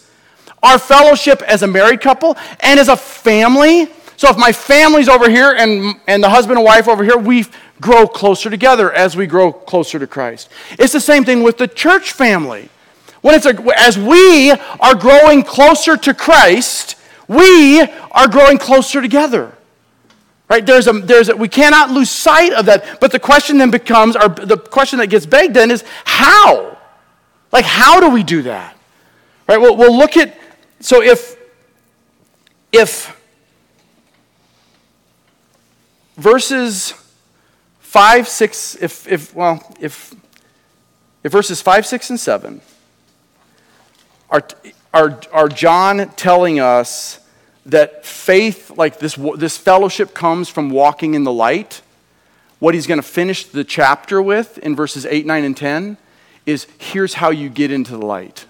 our 0.63 0.79
fellowship 0.79 1.41
as 1.41 1.63
a 1.63 1.67
married 1.67 2.01
couple 2.01 2.37
and 2.59 2.79
as 2.79 2.87
a 2.87 2.95
family. 2.95 3.87
So 4.15 4.29
if 4.29 4.37
my 4.37 4.51
family's 4.51 5.09
over 5.09 5.29
here 5.29 5.51
and, 5.57 5.95
and 6.07 6.23
the 6.23 6.29
husband 6.29 6.57
and 6.59 6.65
wife 6.65 6.87
over 6.87 7.03
here, 7.03 7.17
we 7.17 7.45
grow 7.81 8.07
closer 8.07 8.49
together 8.49 8.93
as 8.93 9.17
we 9.17 9.25
grow 9.25 9.51
closer 9.51 9.97
to 9.97 10.07
Christ. 10.07 10.49
It's 10.77 10.93
the 10.93 10.99
same 10.99 11.25
thing 11.25 11.41
with 11.41 11.57
the 11.57 11.67
church 11.67 12.11
family. 12.11 12.69
When 13.21 13.35
it's 13.35 13.45
a, 13.45 13.55
as 13.77 13.97
we 13.97 14.51
are 14.51 14.95
growing 14.95 15.43
closer 15.43 15.97
to 15.97 16.13
Christ, 16.13 16.95
we 17.27 17.81
are 17.81 18.27
growing 18.27 18.57
closer 18.57 19.01
together. 19.01 19.53
Right? 20.51 20.65
There's 20.65 20.85
a, 20.85 20.91
there's 20.91 21.29
a, 21.29 21.37
we 21.37 21.47
cannot 21.47 21.91
lose 21.91 22.09
sight 22.09 22.51
of 22.51 22.65
that. 22.65 22.99
But 22.99 23.13
the 23.13 23.19
question 23.19 23.57
then 23.57 23.71
becomes, 23.71 24.17
or 24.17 24.27
the 24.27 24.57
question 24.57 24.99
that 24.99 25.07
gets 25.07 25.25
begged 25.25 25.53
then 25.53 25.71
is 25.71 25.85
how? 26.03 26.77
Like, 27.53 27.63
how 27.63 28.01
do 28.01 28.09
we 28.09 28.21
do 28.21 28.41
that? 28.41 28.75
Right? 29.47 29.61
Well, 29.61 29.77
we'll 29.77 29.97
look 29.97 30.17
at, 30.17 30.37
so 30.81 31.01
if, 31.01 31.37
if 32.73 33.17
verses 36.17 36.95
5, 37.79 38.27
6, 38.27 38.75
if, 38.81 39.07
if 39.07 39.33
well, 39.33 39.73
if, 39.79 40.13
if 41.23 41.31
verses 41.31 41.61
5, 41.61 41.85
6, 41.85 42.09
and 42.09 42.19
7 42.19 42.61
are, 44.29 44.45
are, 44.93 45.17
are 45.31 45.47
John 45.47 46.09
telling 46.17 46.59
us 46.59 47.20
that 47.65 48.05
faith, 48.05 48.71
like 48.71 48.99
this, 48.99 49.15
this 49.37 49.57
fellowship, 49.57 50.13
comes 50.13 50.49
from 50.49 50.69
walking 50.69 51.13
in 51.13 51.23
the 51.23 51.31
light. 51.31 51.81
What 52.59 52.73
he's 52.73 52.87
going 52.87 52.99
to 52.99 53.07
finish 53.07 53.45
the 53.45 53.63
chapter 53.63 54.21
with 54.21 54.57
in 54.59 54.75
verses 54.75 55.05
8, 55.05 55.25
9, 55.25 55.43
and 55.43 55.57
10 55.57 55.97
is 56.45 56.67
here's 56.77 57.15
how 57.15 57.29
you 57.29 57.49
get 57.49 57.71
into 57.71 57.91
the 57.91 58.05
light. 58.05 58.45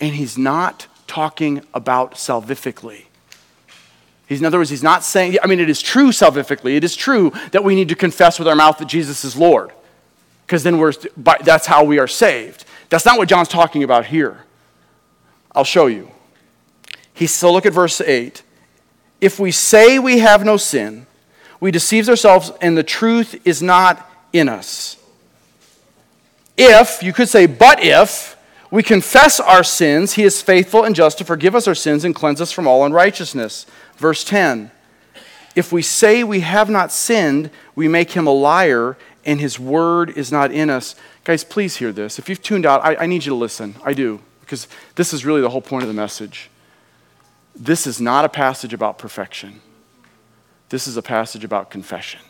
And 0.00 0.14
he's 0.14 0.38
not 0.38 0.86
talking 1.06 1.62
about 1.72 2.14
salvifically. 2.14 3.04
He's, 4.26 4.40
in 4.40 4.46
other 4.46 4.58
words, 4.58 4.70
he's 4.70 4.82
not 4.82 5.04
saying, 5.04 5.36
I 5.42 5.46
mean, 5.46 5.60
it 5.60 5.68
is 5.68 5.82
true 5.82 6.08
salvifically. 6.08 6.76
It 6.76 6.84
is 6.84 6.96
true 6.96 7.32
that 7.52 7.62
we 7.62 7.74
need 7.74 7.88
to 7.90 7.94
confess 7.94 8.38
with 8.38 8.48
our 8.48 8.56
mouth 8.56 8.78
that 8.78 8.88
Jesus 8.88 9.24
is 9.24 9.36
Lord, 9.36 9.70
because 10.46 10.62
then 10.62 10.78
we're, 10.78 10.92
that's 11.16 11.66
how 11.66 11.84
we 11.84 11.98
are 11.98 12.08
saved. 12.08 12.64
That's 12.88 13.04
not 13.04 13.18
what 13.18 13.28
John's 13.28 13.48
talking 13.48 13.82
about 13.82 14.06
here. 14.06 14.44
I'll 15.52 15.64
show 15.64 15.86
you. 15.86 16.10
He, 17.14 17.26
so 17.26 17.52
look 17.52 17.64
at 17.64 17.72
verse 17.72 18.00
8. 18.00 18.42
If 19.20 19.38
we 19.38 19.52
say 19.52 19.98
we 19.98 20.18
have 20.18 20.44
no 20.44 20.56
sin, 20.56 21.06
we 21.60 21.70
deceive 21.70 22.08
ourselves 22.08 22.52
and 22.60 22.76
the 22.76 22.82
truth 22.82 23.40
is 23.46 23.62
not 23.62 24.10
in 24.32 24.48
us. 24.48 24.98
If, 26.58 27.02
you 27.02 27.12
could 27.12 27.28
say, 27.28 27.46
but 27.46 27.82
if, 27.82 28.36
we 28.70 28.82
confess 28.82 29.38
our 29.38 29.62
sins, 29.62 30.14
he 30.14 30.24
is 30.24 30.42
faithful 30.42 30.82
and 30.82 30.96
just 30.96 31.18
to 31.18 31.24
forgive 31.24 31.54
us 31.54 31.68
our 31.68 31.74
sins 31.74 32.04
and 32.04 32.14
cleanse 32.14 32.40
us 32.40 32.50
from 32.50 32.66
all 32.66 32.84
unrighteousness. 32.84 33.66
Verse 33.96 34.24
10 34.24 34.70
If 35.54 35.72
we 35.72 35.80
say 35.80 36.24
we 36.24 36.40
have 36.40 36.68
not 36.68 36.90
sinned, 36.90 37.50
we 37.76 37.86
make 37.86 38.10
him 38.12 38.26
a 38.26 38.32
liar 38.32 38.96
and 39.24 39.40
his 39.40 39.58
word 39.58 40.10
is 40.10 40.32
not 40.32 40.50
in 40.50 40.70
us. 40.70 40.96
Guys, 41.22 41.44
please 41.44 41.76
hear 41.76 41.92
this. 41.92 42.18
If 42.18 42.28
you've 42.28 42.42
tuned 42.42 42.66
out, 42.66 42.84
I, 42.84 42.96
I 42.96 43.06
need 43.06 43.24
you 43.24 43.30
to 43.30 43.36
listen. 43.36 43.76
I 43.84 43.94
do, 43.94 44.20
because 44.40 44.68
this 44.96 45.12
is 45.12 45.24
really 45.24 45.40
the 45.40 45.50
whole 45.50 45.62
point 45.62 45.82
of 45.82 45.88
the 45.88 45.94
message. 45.94 46.50
This 47.56 47.86
is 47.86 48.00
not 48.00 48.24
a 48.24 48.28
passage 48.28 48.74
about 48.74 48.98
perfection, 48.98 49.60
this 50.68 50.86
is 50.86 50.96
a 50.96 51.02
passage 51.02 51.44
about 51.44 51.70
confession. 51.70 52.20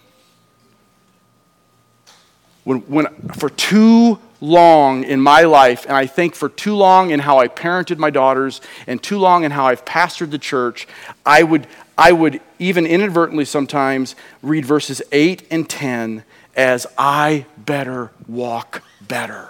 When, 2.64 2.78
when, 2.80 3.06
for 3.34 3.50
too 3.50 4.18
long 4.40 5.04
in 5.04 5.20
my 5.20 5.42
life, 5.42 5.84
and 5.84 5.94
I 5.94 6.06
think 6.06 6.34
for 6.34 6.48
too 6.48 6.74
long 6.74 7.10
in 7.10 7.20
how 7.20 7.38
I 7.38 7.48
parented 7.48 7.98
my 7.98 8.08
daughters, 8.08 8.62
and 8.86 9.02
too 9.02 9.18
long 9.18 9.44
in 9.44 9.50
how 9.50 9.66
I've 9.66 9.84
pastored 9.84 10.30
the 10.30 10.38
church, 10.38 10.88
I 11.26 11.42
would, 11.42 11.66
I 11.98 12.12
would 12.12 12.40
even 12.58 12.86
inadvertently 12.86 13.44
sometimes 13.44 14.16
read 14.42 14.64
verses 14.64 15.02
8 15.12 15.46
and 15.50 15.68
10 15.68 16.24
as 16.56 16.86
I 16.96 17.44
better 17.58 18.12
walk 18.26 18.82
better. 19.00 19.48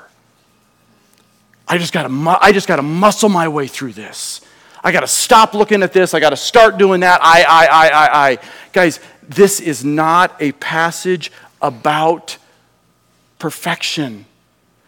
I 1.66 1.78
just 1.78 1.92
gotta, 1.92 2.38
I 2.40 2.52
just 2.52 2.66
gotta 2.66 2.82
muscle 2.82 3.28
my 3.28 3.46
way 3.48 3.68
through 3.68 3.92
this. 3.92 4.40
I 4.84 4.92
got 4.92 5.00
to 5.00 5.08
stop 5.08 5.54
looking 5.54 5.82
at 5.82 5.94
this. 5.94 6.12
I 6.12 6.20
got 6.20 6.30
to 6.30 6.36
start 6.36 6.76
doing 6.76 7.00
that. 7.00 7.20
I, 7.22 7.42
I, 7.42 7.66
I, 7.66 7.88
I, 7.88 8.28
I. 8.28 8.38
Guys, 8.72 9.00
this 9.26 9.58
is 9.58 9.82
not 9.82 10.36
a 10.40 10.52
passage 10.52 11.32
about 11.62 12.36
perfection. 13.38 14.26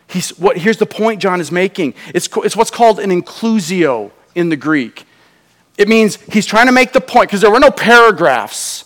He's, 0.09 0.39
what, 0.39 0.59
here's 0.59 0.77
the 0.77 0.87
point 0.87 1.21
John 1.21 1.41
is 1.41 1.51
making 1.51 1.95
it's, 2.15 2.29
it's 2.37 2.57
what's 2.57 2.71
called 2.71 3.01
an 3.01 3.11
inclusio 3.11 4.11
in 4.35 4.51
the 4.51 4.57
Greek. 4.57 5.05
It 5.79 5.89
means 5.89 6.17
he's 6.17 6.47
trying 6.47 6.67
to 6.67 6.73
make 6.73 6.93
the 6.93 7.01
point, 7.01 7.29
because 7.29 7.41
there 7.41 7.51
were 7.51 7.61
no 7.61 7.71
paragraphs 7.71 8.85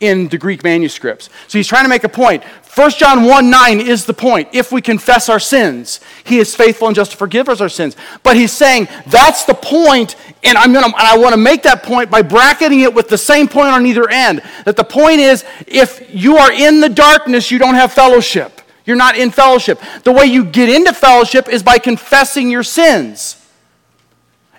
in 0.00 0.28
the 0.28 0.38
Greek 0.38 0.64
manuscripts. 0.64 1.28
So 1.46 1.58
he's 1.58 1.68
trying 1.68 1.84
to 1.84 1.88
make 1.90 2.04
a 2.04 2.08
point. 2.08 2.42
1 2.44 2.90
John 2.92 3.24
1 3.24 3.50
9 3.50 3.80
is 3.80 4.06
the 4.06 4.14
point. 4.14 4.48
If 4.52 4.72
we 4.72 4.80
confess 4.80 5.28
our 5.28 5.38
sins, 5.38 6.00
he 6.24 6.38
is 6.38 6.54
faithful 6.54 6.88
and 6.88 6.96
just 6.96 7.10
to 7.12 7.16
forgive 7.16 7.48
us 7.48 7.60
our 7.60 7.68
sins. 7.68 7.96
But 8.22 8.36
he's 8.36 8.52
saying 8.52 8.88
that's 9.06 9.44
the 9.44 9.54
point, 9.54 10.16
and 10.42 10.56
I'm 10.56 10.72
gonna 10.72 10.86
and 10.86 10.94
I 10.96 11.18
want 11.18 11.32
to 11.32 11.40
make 11.40 11.62
that 11.64 11.82
point 11.82 12.10
by 12.10 12.22
bracketing 12.22 12.80
it 12.80 12.94
with 12.94 13.08
the 13.08 13.18
same 13.18 13.48
point 13.48 13.68
on 13.68 13.84
either 13.86 14.08
end. 14.08 14.42
That 14.64 14.76
the 14.76 14.84
point 14.84 15.20
is, 15.20 15.44
if 15.66 16.14
you 16.14 16.36
are 16.36 16.52
in 16.52 16.80
the 16.80 16.88
darkness, 16.88 17.50
you 17.50 17.58
don't 17.58 17.74
have 17.74 17.92
fellowship. 17.92 18.60
You're 18.84 18.96
not 18.96 19.16
in 19.16 19.30
fellowship. 19.30 19.80
The 20.02 20.12
way 20.12 20.24
you 20.24 20.44
get 20.44 20.68
into 20.68 20.92
fellowship 20.92 21.48
is 21.48 21.62
by 21.62 21.78
confessing 21.78 22.50
your 22.50 22.62
sins. 22.62 23.36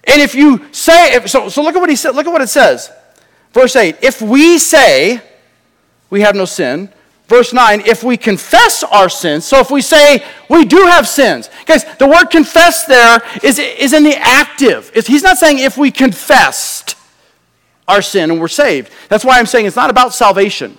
And 0.04 0.22
if 0.22 0.36
you 0.36 0.68
say, 0.72 1.16
if, 1.16 1.30
so, 1.30 1.50
so 1.50 1.62
look 1.62 1.76
at 1.76 1.80
what 1.80 1.90
he 1.90 1.96
said, 1.96 2.16
look 2.16 2.26
at 2.26 2.32
what 2.32 2.42
it 2.42 2.48
says. 2.48 2.92
Verse 3.52 3.76
8, 3.76 3.98
if 4.02 4.22
we 4.22 4.58
say, 4.58 5.22
we 6.10 6.22
have 6.22 6.36
no 6.36 6.46
sin. 6.46 6.90
Verse 7.32 7.54
9, 7.54 7.84
if 7.86 8.04
we 8.04 8.18
confess 8.18 8.84
our 8.84 9.08
sins, 9.08 9.46
so 9.46 9.60
if 9.60 9.72
we 9.72 9.82
say 9.82 10.22
we 10.50 10.66
do 10.66 10.86
have 10.88 11.08
sins, 11.08 11.50
guys, 11.66 11.86
the 11.98 12.06
word 12.06 12.26
confess 12.26 12.84
there 12.84 13.22
is, 13.42 13.58
is 13.58 13.94
in 13.94 14.04
the 14.04 14.18
active. 14.18 14.92
It's, 14.94 15.08
he's 15.08 15.24
not 15.24 15.38
saying 15.38 15.60
if 15.60 15.78
we 15.78 15.92
confessed 15.92 16.98
our 17.88 18.02
sin 18.02 18.32
and 18.32 18.42
we're 18.42 18.50
saved. 18.50 18.92
That's 19.08 19.24
why 19.24 19.40
I'm 19.40 19.46
saying 19.46 19.66
it's 19.66 19.78
not 19.78 19.90
about 19.90 20.14
salvation. 20.14 20.78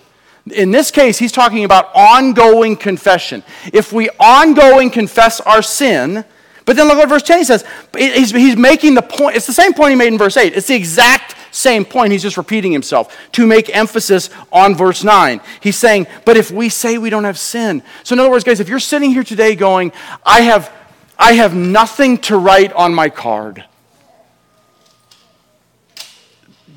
In 0.53 0.73
this 0.73 0.91
case, 0.91 1.19
he's 1.19 1.33
talking 1.33 1.65
about 1.65 1.89
ongoing 1.95 2.77
confession. 2.77 3.43
If 3.73 3.91
we 3.91 4.11
ongoing 4.21 4.91
confess 4.91 5.41
our 5.41 5.63
sin, 5.63 6.23
but 6.67 6.77
then 6.77 6.87
look 6.87 6.99
what 6.99 7.09
verse 7.09 7.23
10 7.23 7.39
he 7.39 7.45
says. 7.45 7.65
He's, 7.97 8.31
he's 8.31 8.59
making 8.59 8.93
the 8.93 9.01
point, 9.01 9.37
it's 9.37 9.47
the 9.47 9.55
same 9.55 9.73
point 9.73 9.93
he 9.93 9.97
made 9.97 10.13
in 10.13 10.19
verse 10.19 10.37
8. 10.37 10.53
It's 10.55 10.67
the 10.67 10.75
exact 10.75 11.35
same 11.53 11.85
point. 11.85 12.13
He's 12.13 12.23
just 12.23 12.37
repeating 12.37 12.73
himself 12.73 13.17
to 13.33 13.47
make 13.47 13.75
emphasis 13.75 14.31
on 14.51 14.75
verse 14.75 15.05
9. 15.05 15.41
He's 15.61 15.77
saying, 15.77 16.07
but 16.25 16.37
if 16.37 16.51
we 16.51 16.69
say 16.69 16.99
we 16.99 17.11
don't 17.11 17.25
have 17.25 17.39
sin. 17.39 17.83
So, 18.03 18.15
in 18.15 18.21
other 18.21 18.31
words, 18.31 18.43
guys, 18.43 18.59
if 18.59 18.69
you're 18.69 18.81
sitting 18.81 19.13
here 19.13 19.23
today 19.23 19.55
going, 19.55 19.93
I 20.25 20.41
have, 20.41 20.73
I 21.19 21.35
have 21.35 21.55
nothing 21.55 22.19
to 22.23 22.39
write 22.39 22.73
on 22.73 22.95
my 22.95 23.11
card, 23.11 23.65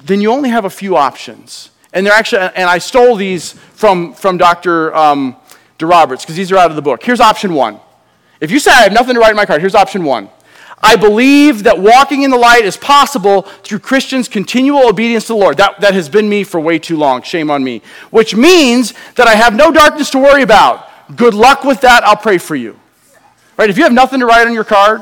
then 0.04 0.22
you 0.22 0.32
only 0.32 0.50
have 0.50 0.66
a 0.66 0.70
few 0.70 0.98
options. 0.98 1.72
And 1.94 2.06
they're 2.06 2.14
actually, 2.14 2.42
and 2.42 2.70
I 2.70 2.78
stole 2.78 3.16
these 3.16 3.54
from, 3.54 4.14
from 4.14 4.38
Dr. 4.38 4.94
Um, 4.94 5.38
DeRoberts 5.80 6.22
because 6.22 6.36
these 6.36 6.52
are 6.52 6.58
out 6.58 6.70
of 6.70 6.76
the 6.76 6.82
book. 6.82 7.02
Here's 7.02 7.22
option 7.22 7.54
one. 7.54 7.80
If 8.42 8.52
you 8.52 8.60
say 8.60 8.72
I 8.72 8.84
have 8.84 8.94
nothing 8.94 9.16
to 9.16 9.22
write 9.22 9.32
in 9.32 9.38
my 9.38 9.46
card, 9.46 9.62
here's 9.62 9.76
option 9.76 10.04
one. 10.04 10.30
I 10.86 10.98
believe 10.98 11.64
that 11.64 11.80
walking 11.80 12.22
in 12.22 12.30
the 12.30 12.38
light 12.38 12.64
is 12.64 12.78
possible 12.78 13.42
through 13.64 13.80
Christians' 13.80 14.28
continual 14.28 14.88
obedience 14.88 15.26
to 15.26 15.34
the 15.34 15.40
Lord. 15.40 15.58
That, 15.58 15.82
that 15.82 15.96
has 15.96 16.10
been 16.10 16.30
me 16.30 16.44
for 16.44 16.60
way 16.60 16.78
too 16.78 16.96
long. 16.96 17.24
Shame 17.24 17.50
on 17.50 17.64
me. 17.64 17.82
Which 18.12 18.36
means 18.36 18.94
that 19.16 19.28
I 19.28 19.34
have 19.34 19.56
no 19.56 19.72
darkness 19.72 20.12
to 20.12 20.20
worry 20.20 20.44
about. 20.44 20.88
Good 21.16 21.34
luck 21.34 21.64
with 21.64 21.82
that. 21.82 22.04
I'll 22.04 22.16
pray 22.16 22.38
for 22.38 22.56
you. 22.56 22.80
Right? 23.58 23.68
If 23.68 23.80
you 23.80 23.84
have 23.84 23.94
nothing 23.94 24.20
to 24.20 24.28
write 24.28 24.46
on 24.46 24.54
your 24.54 24.64
card, 24.64 25.02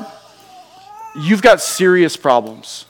you've 1.14 1.42
got 1.42 1.60
serious 1.60 2.16
problems. 2.16 2.86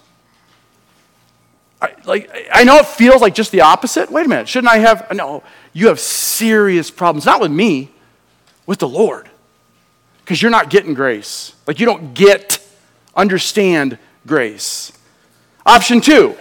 I, 1.83 1.95
like, 2.05 2.31
I 2.53 2.63
know 2.63 2.77
it 2.77 2.87
feels 2.87 3.21
like 3.21 3.35
just 3.35 3.51
the 3.51 3.63
opposite. 3.63 4.09
Wait 4.09 4.25
a 4.25 4.29
minute. 4.29 4.49
Shouldn't 4.49 4.73
I 4.73 4.79
have? 4.79 5.13
No. 5.13 5.43
You 5.73 5.89
have 5.89 5.99
serious 5.99 6.93
problems. 6.93 7.27
Not 7.27 7.41
with 7.41 7.51
me, 7.51 7.91
with 8.67 8.79
the 8.79 8.89
Lord. 8.89 9.29
Because 10.21 10.41
you're 10.41 10.53
not 10.53 10.71
getting 10.71 10.95
grace. 10.95 11.57
Like, 11.67 11.81
you 11.81 11.87
don't 11.87 12.15
get 12.15 12.61
understand 13.17 13.99
grace. 14.27 14.93
Option 15.67 16.01
two, 16.01 16.37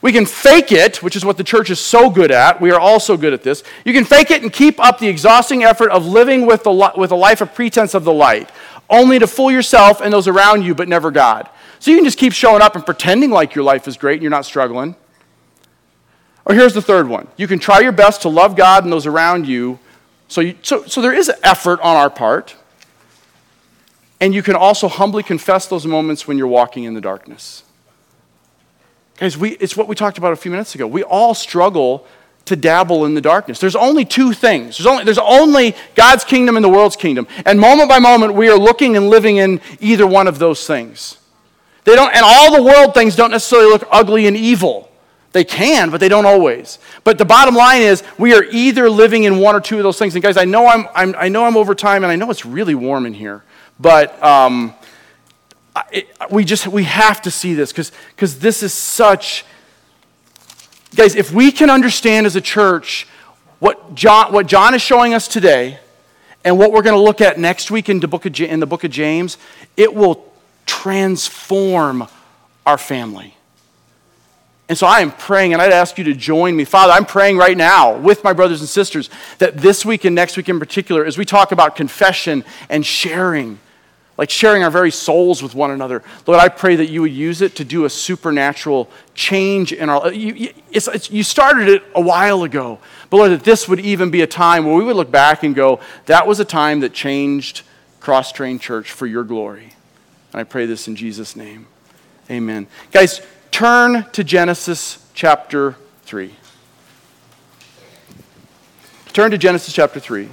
we 0.00 0.12
can 0.12 0.26
fake 0.26 0.70
it, 0.70 1.02
which 1.02 1.16
is 1.16 1.24
what 1.24 1.36
the 1.36 1.44
church 1.44 1.70
is 1.70 1.80
so 1.80 2.08
good 2.08 2.30
at. 2.30 2.60
We 2.60 2.70
are 2.70 2.78
all 2.78 3.00
so 3.00 3.16
good 3.16 3.32
at 3.32 3.42
this. 3.42 3.64
You 3.84 3.92
can 3.92 4.04
fake 4.04 4.30
it 4.30 4.42
and 4.42 4.52
keep 4.52 4.78
up 4.78 4.98
the 4.98 5.08
exhausting 5.08 5.64
effort 5.64 5.90
of 5.90 6.06
living 6.06 6.46
with, 6.46 6.62
the, 6.62 6.92
with 6.96 7.10
a 7.10 7.16
life 7.16 7.40
of 7.40 7.54
pretense 7.54 7.94
of 7.94 8.04
the 8.04 8.12
light, 8.12 8.50
only 8.88 9.18
to 9.18 9.26
fool 9.26 9.50
yourself 9.50 10.00
and 10.00 10.12
those 10.12 10.28
around 10.28 10.62
you, 10.62 10.74
but 10.74 10.88
never 10.88 11.10
God. 11.10 11.48
So 11.80 11.90
you 11.90 11.96
can 11.96 12.04
just 12.04 12.18
keep 12.18 12.32
showing 12.32 12.62
up 12.62 12.76
and 12.76 12.84
pretending 12.84 13.30
like 13.30 13.54
your 13.54 13.64
life 13.64 13.88
is 13.88 13.96
great 13.96 14.14
and 14.14 14.22
you're 14.22 14.30
not 14.30 14.44
struggling. 14.44 14.94
Or 16.44 16.54
here's 16.54 16.74
the 16.74 16.82
third 16.82 17.08
one 17.08 17.28
you 17.36 17.46
can 17.46 17.58
try 17.58 17.80
your 17.80 17.92
best 17.92 18.22
to 18.22 18.28
love 18.28 18.56
God 18.56 18.84
and 18.84 18.92
those 18.92 19.06
around 19.06 19.46
you. 19.46 19.78
So, 20.28 20.40
you, 20.42 20.56
so, 20.62 20.84
so 20.84 21.00
there 21.00 21.14
is 21.14 21.30
effort 21.42 21.80
on 21.80 21.96
our 21.96 22.10
part. 22.10 22.54
And 24.20 24.34
you 24.34 24.42
can 24.42 24.56
also 24.56 24.88
humbly 24.88 25.22
confess 25.22 25.66
those 25.66 25.86
moments 25.86 26.26
when 26.26 26.38
you're 26.38 26.48
walking 26.48 26.84
in 26.84 26.94
the 26.94 27.00
darkness. 27.00 27.62
Guys, 29.18 29.36
we, 29.36 29.50
it's 29.52 29.76
what 29.76 29.88
we 29.88 29.94
talked 29.94 30.18
about 30.18 30.32
a 30.32 30.36
few 30.36 30.50
minutes 30.50 30.74
ago. 30.74 30.86
We 30.86 31.02
all 31.02 31.34
struggle 31.34 32.06
to 32.46 32.56
dabble 32.56 33.04
in 33.04 33.14
the 33.14 33.20
darkness. 33.20 33.60
There's 33.60 33.76
only 33.76 34.04
two 34.04 34.32
things. 34.32 34.78
There's 34.78 34.86
only, 34.86 35.04
there's 35.04 35.18
only 35.18 35.74
God's 35.94 36.24
kingdom 36.24 36.56
and 36.56 36.64
the 36.64 36.68
world's 36.68 36.96
kingdom. 36.96 37.26
And 37.44 37.60
moment 37.60 37.88
by 37.88 37.98
moment, 37.98 38.34
we 38.34 38.48
are 38.48 38.58
looking 38.58 38.96
and 38.96 39.08
living 39.08 39.36
in 39.36 39.60
either 39.80 40.06
one 40.06 40.26
of 40.26 40.38
those 40.38 40.66
things. 40.66 41.18
They 41.84 41.94
don't, 41.94 42.14
and 42.14 42.24
all 42.24 42.54
the 42.54 42.62
world 42.62 42.94
things 42.94 43.16
don't 43.16 43.30
necessarily 43.30 43.70
look 43.70 43.86
ugly 43.90 44.26
and 44.26 44.36
evil. 44.36 44.90
They 45.32 45.44
can, 45.44 45.90
but 45.90 46.00
they 46.00 46.08
don't 46.08 46.26
always. 46.26 46.78
But 47.04 47.18
the 47.18 47.24
bottom 47.24 47.54
line 47.54 47.82
is, 47.82 48.02
we 48.18 48.34
are 48.34 48.44
either 48.44 48.88
living 48.88 49.24
in 49.24 49.38
one 49.38 49.54
or 49.54 49.60
two 49.60 49.76
of 49.76 49.82
those 49.82 49.98
things. 49.98 50.14
And 50.14 50.22
guys, 50.22 50.36
I 50.36 50.44
know 50.44 50.66
I'm, 50.66 50.86
I'm 50.94 51.14
i 51.18 51.28
know 51.28 51.44
I'm 51.44 51.56
over 51.56 51.74
time, 51.74 52.02
and 52.02 52.10
I 52.10 52.16
know 52.16 52.30
it's 52.30 52.46
really 52.46 52.74
warm 52.74 53.04
in 53.04 53.14
here, 53.14 53.42
but 53.78 54.22
um, 54.22 54.74
it, 55.92 56.08
we 56.30 56.44
just 56.44 56.66
we 56.66 56.84
have 56.84 57.22
to 57.22 57.30
see 57.30 57.54
this 57.54 57.72
because 57.72 58.38
this 58.38 58.62
is 58.62 58.72
such. 58.72 59.44
Guys, 60.94 61.14
if 61.14 61.32
we 61.32 61.52
can 61.52 61.68
understand 61.68 62.26
as 62.26 62.34
a 62.34 62.40
church 62.40 63.06
what 63.58 63.94
John 63.94 64.32
what 64.32 64.46
John 64.46 64.74
is 64.74 64.82
showing 64.82 65.14
us 65.14 65.28
today, 65.28 65.78
and 66.44 66.58
what 66.58 66.72
we're 66.72 66.82
going 66.82 66.96
to 66.96 67.02
look 67.02 67.20
at 67.20 67.38
next 67.38 67.70
week 67.70 67.88
in 67.88 68.00
the 68.00 68.08
book 68.08 68.26
of 68.26 68.40
in 68.40 68.60
the 68.60 68.66
book 68.66 68.84
of 68.84 68.90
James, 68.90 69.36
it 69.76 69.94
will 69.94 70.24
transform 70.66 72.06
our 72.66 72.78
family. 72.78 73.34
And 74.68 74.76
so 74.76 74.86
I 74.86 75.00
am 75.00 75.12
praying, 75.12 75.54
and 75.54 75.62
I'd 75.62 75.72
ask 75.72 75.96
you 75.96 76.04
to 76.04 76.14
join 76.14 76.54
me. 76.54 76.64
Father, 76.64 76.92
I'm 76.92 77.06
praying 77.06 77.38
right 77.38 77.56
now 77.56 77.96
with 77.96 78.22
my 78.22 78.34
brothers 78.34 78.60
and 78.60 78.68
sisters 78.68 79.08
that 79.38 79.56
this 79.56 79.84
week 79.84 80.04
and 80.04 80.14
next 80.14 80.36
week 80.36 80.50
in 80.50 80.58
particular, 80.58 81.06
as 81.06 81.16
we 81.16 81.24
talk 81.24 81.52
about 81.52 81.74
confession 81.74 82.44
and 82.68 82.84
sharing, 82.84 83.58
like 84.18 84.30
sharing 84.30 84.64
our 84.64 84.70
very 84.70 84.90
souls 84.90 85.42
with 85.42 85.54
one 85.54 85.70
another, 85.70 86.02
Lord, 86.26 86.40
I 86.40 86.48
pray 86.48 86.76
that 86.76 86.90
you 86.90 87.02
would 87.02 87.12
use 87.12 87.40
it 87.40 87.54
to 87.56 87.64
do 87.64 87.84
a 87.84 87.90
supernatural 87.90 88.90
change 89.14 89.72
in 89.72 89.88
our. 89.88 90.12
You, 90.12 90.52
it's, 90.72 90.88
it's, 90.88 91.10
you 91.10 91.22
started 91.22 91.68
it 91.68 91.84
a 91.94 92.00
while 92.00 92.42
ago, 92.42 92.80
but 93.08 93.16
Lord, 93.18 93.30
that 93.30 93.44
this 93.44 93.68
would 93.68 93.80
even 93.80 94.10
be 94.10 94.20
a 94.20 94.26
time 94.26 94.66
where 94.66 94.74
we 94.74 94.82
would 94.82 94.96
look 94.96 95.10
back 95.10 95.44
and 95.44 95.54
go, 95.54 95.80
that 96.06 96.26
was 96.26 96.40
a 96.40 96.44
time 96.44 96.80
that 96.80 96.92
changed 96.92 97.62
Cross 98.00 98.32
Train 98.32 98.58
Church 98.58 98.90
for 98.90 99.06
your 99.06 99.22
glory. 99.22 99.72
And 100.32 100.40
I 100.40 100.44
pray 100.44 100.66
this 100.66 100.88
in 100.88 100.96
Jesus' 100.96 101.36
name. 101.36 101.68
Amen. 102.28 102.66
Guys, 102.90 103.22
turn 103.52 104.04
to 104.12 104.24
Genesis 104.24 105.06
chapter 105.14 105.76
3. 106.02 106.34
Turn 109.12 109.30
to 109.30 109.38
Genesis 109.38 109.72
chapter 109.72 110.00
3. 110.00 110.28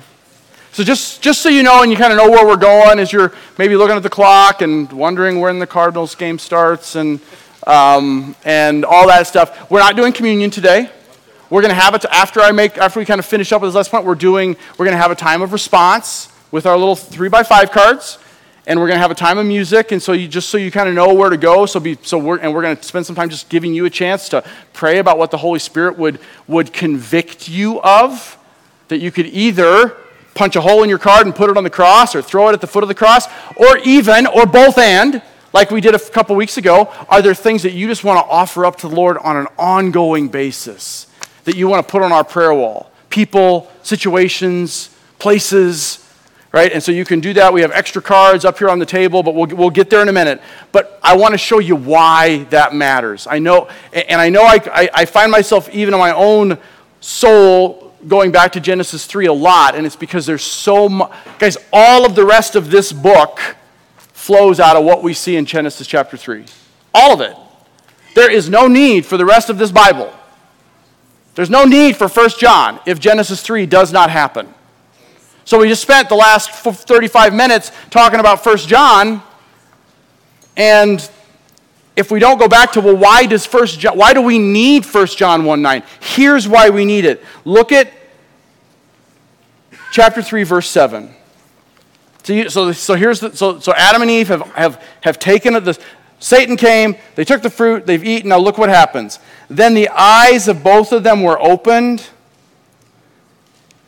So 0.75 0.83
just, 0.83 1.21
just 1.21 1.41
so 1.41 1.47
you 1.47 1.63
know 1.63 1.83
and 1.83 1.89
you 1.89 1.95
kind 1.97 2.11
of 2.11 2.17
know 2.17 2.29
where 2.29 2.45
we're 2.45 2.57
going 2.57 2.99
as 2.99 3.13
you're 3.13 3.31
maybe 3.57 3.77
looking 3.77 3.95
at 3.95 4.03
the 4.03 4.09
clock 4.09 4.61
and 4.61 4.91
wondering 4.91 5.39
when 5.39 5.57
the 5.57 5.65
Cardinals 5.65 6.15
game 6.15 6.37
starts 6.37 6.97
and, 6.97 7.21
um, 7.65 8.35
and 8.43 8.83
all 8.83 9.07
that 9.07 9.25
stuff, 9.25 9.71
we're 9.71 9.79
not 9.79 9.95
doing 9.95 10.11
communion 10.11 10.49
today. 10.49 10.89
We're 11.49 11.61
going 11.61 11.73
to 11.73 11.79
have 11.79 11.95
it 11.95 12.03
after 12.11 12.41
I 12.41 12.51
make 12.51 12.77
after 12.77 12.99
we 12.99 13.05
kind 13.05 13.19
of 13.19 13.25
finish 13.25 13.53
up 13.53 13.61
with 13.61 13.69
this 13.69 13.75
last 13.75 13.89
point. 13.89 14.03
We're 14.03 14.15
doing 14.15 14.57
we're 14.77 14.83
going 14.83 14.97
to 14.97 15.01
have 15.01 15.11
a 15.11 15.15
time 15.15 15.41
of 15.41 15.53
response 15.53 16.27
with 16.51 16.65
our 16.65 16.77
little 16.77 16.97
three 16.97 17.29
by 17.29 17.43
five 17.43 17.71
cards 17.71 18.17
and 18.67 18.77
we're 18.77 18.87
going 18.87 18.97
to 18.97 19.01
have 19.01 19.11
a 19.11 19.15
time 19.15 19.37
of 19.37 19.45
music 19.45 19.93
and 19.93 20.03
so 20.03 20.11
you 20.11 20.27
just 20.27 20.49
so 20.49 20.57
you 20.57 20.71
kind 20.71 20.89
of 20.89 20.95
know 20.95 21.13
where 21.13 21.29
to 21.29 21.37
go 21.37 21.65
so 21.65 21.79
be 21.79 21.97
so 22.01 22.17
we're 22.17 22.39
and 22.39 22.53
we're 22.53 22.61
going 22.61 22.75
to 22.75 22.83
spend 22.83 23.05
some 23.05 23.15
time 23.15 23.29
just 23.29 23.47
giving 23.47 23.73
you 23.73 23.85
a 23.85 23.89
chance 23.89 24.27
to 24.27 24.43
pray 24.73 24.97
about 24.97 25.17
what 25.17 25.31
the 25.31 25.37
holy 25.37 25.59
spirit 25.59 25.97
would 25.97 26.19
would 26.49 26.73
convict 26.73 27.47
you 27.47 27.81
of 27.81 28.37
that 28.89 28.97
you 28.97 29.09
could 29.09 29.27
either 29.27 29.95
punch 30.35 30.55
a 30.55 30.61
hole 30.61 30.83
in 30.83 30.89
your 30.89 30.99
card 30.99 31.25
and 31.25 31.33
put 31.33 31.49
it 31.49 31.57
on 31.57 31.63
the 31.63 31.69
cross 31.69 32.13
or 32.13 32.21
throw 32.21 32.49
it 32.49 32.53
at 32.53 32.61
the 32.61 32.67
foot 32.67 32.83
of 32.83 32.89
the 32.89 32.95
cross 32.95 33.27
or 33.55 33.77
even 33.79 34.27
or 34.27 34.45
both 34.45 34.77
and 34.77 35.23
like 35.53 35.71
we 35.71 35.81
did 35.81 35.95
a 35.95 35.99
couple 35.99 36.35
weeks 36.35 36.57
ago 36.57 36.93
are 37.09 37.21
there 37.21 37.33
things 37.33 37.63
that 37.63 37.71
you 37.71 37.87
just 37.87 38.03
want 38.03 38.23
to 38.23 38.31
offer 38.31 38.65
up 38.65 38.75
to 38.75 38.87
the 38.87 38.95
lord 38.95 39.17
on 39.17 39.37
an 39.37 39.47
ongoing 39.57 40.27
basis 40.27 41.07
that 41.45 41.55
you 41.55 41.67
want 41.67 41.85
to 41.85 41.91
put 41.91 42.03
on 42.03 42.11
our 42.11 42.23
prayer 42.23 42.53
wall 42.53 42.91
people 43.09 43.71
situations 43.81 44.95
places 45.17 46.05
right? 46.51 46.71
And 46.71 46.81
so 46.81 46.93
you 46.93 47.03
can 47.03 47.19
do 47.19 47.33
that. 47.33 47.51
We 47.51 47.59
have 47.63 47.71
extra 47.73 48.01
cards 48.01 48.45
up 48.45 48.57
here 48.57 48.69
on 48.69 48.79
the 48.79 48.85
table, 48.85 49.23
but 49.23 49.35
we'll, 49.35 49.47
we'll 49.47 49.69
get 49.69 49.89
there 49.89 50.01
in 50.01 50.07
a 50.07 50.13
minute. 50.13 50.41
But 50.71 51.01
I 51.03 51.17
want 51.17 51.33
to 51.33 51.37
show 51.37 51.59
you 51.59 51.75
why 51.75 52.45
that 52.45 52.73
matters. 52.73 53.27
I 53.29 53.39
know, 53.39 53.67
and 53.91 54.21
I 54.21 54.29
know 54.29 54.43
I, 54.43 54.61
I, 54.71 54.89
I 54.93 55.05
find 55.05 55.29
myself 55.29 55.67
even 55.73 55.93
in 55.93 55.99
my 55.99 56.13
own 56.13 56.57
soul 57.01 57.84
going 58.07 58.31
back 58.31 58.51
to 58.53 58.59
Genesis 58.59 59.05
3 59.05 59.25
a 59.27 59.33
lot, 59.33 59.75
and 59.75 59.85
it's 59.85 59.95
because 59.95 60.25
there's 60.25 60.43
so 60.43 60.89
much. 60.89 61.11
Guys, 61.39 61.57
all 61.73 62.05
of 62.05 62.15
the 62.15 62.25
rest 62.25 62.55
of 62.55 62.69
this 62.69 62.91
book 62.91 63.39
flows 63.97 64.59
out 64.59 64.75
of 64.75 64.83
what 64.83 65.03
we 65.03 65.13
see 65.13 65.35
in 65.35 65.45
Genesis 65.45 65.87
chapter 65.87 66.17
3. 66.17 66.45
All 66.93 67.13
of 67.13 67.21
it. 67.21 67.35
There 68.15 68.31
is 68.31 68.49
no 68.49 68.67
need 68.67 69.05
for 69.05 69.17
the 69.17 69.25
rest 69.25 69.49
of 69.49 69.57
this 69.57 69.71
Bible. 69.71 70.11
There's 71.35 71.49
no 71.49 71.65
need 71.65 71.97
for 71.97 72.07
1 72.07 72.29
John 72.39 72.79
if 72.85 72.99
Genesis 72.99 73.41
3 73.41 73.65
does 73.65 73.91
not 73.91 74.09
happen. 74.09 74.53
So 75.43 75.59
we 75.59 75.67
just 75.67 75.81
spent 75.81 76.09
the 76.09 76.15
last 76.15 76.49
35 76.51 77.33
minutes 77.33 77.71
talking 77.89 78.19
about 78.19 78.43
1 78.43 78.57
John. 78.59 79.21
And 80.57 81.07
if 81.95 82.11
we 82.11 82.19
don't 82.19 82.37
go 82.37 82.47
back 82.47 82.73
to, 82.73 82.81
well, 82.81 82.97
why 82.97 83.25
does 83.25 83.45
first 83.45 83.79
John, 83.79 83.97
why 83.97 84.13
do 84.13 84.21
we 84.21 84.37
need 84.37 84.85
1 84.85 85.07
John 85.07 85.45
1 85.45 85.61
9? 85.61 85.83
Here's 86.01 86.47
why 86.47 86.69
we 86.69 86.85
need 86.85 87.05
it. 87.05 87.23
Look 87.45 87.71
at 87.71 87.91
chapter 89.91 90.21
3, 90.21 90.43
verse 90.43 90.69
7. 90.69 91.09
So, 92.23 92.47
so, 92.47 92.71
so 92.71 92.95
here's 92.95 93.19
the, 93.19 93.35
so, 93.35 93.59
so 93.59 93.73
Adam 93.75 94.01
and 94.01 94.11
Eve 94.11 94.27
have, 94.29 94.41
have, 94.51 94.83
have 95.01 95.19
taken. 95.19 95.53
The, 95.53 95.79
Satan 96.19 96.57
came, 96.57 96.95
they 97.15 97.23
took 97.23 97.41
the 97.41 97.49
fruit, 97.49 97.85
they've 97.85 98.03
eaten. 98.03 98.29
Now 98.29 98.39
look 98.39 98.57
what 98.57 98.69
happens. 98.69 99.19
Then 99.49 99.73
the 99.73 99.89
eyes 99.89 100.47
of 100.47 100.63
both 100.63 100.91
of 100.91 101.03
them 101.03 101.21
were 101.21 101.39
opened 101.39 102.09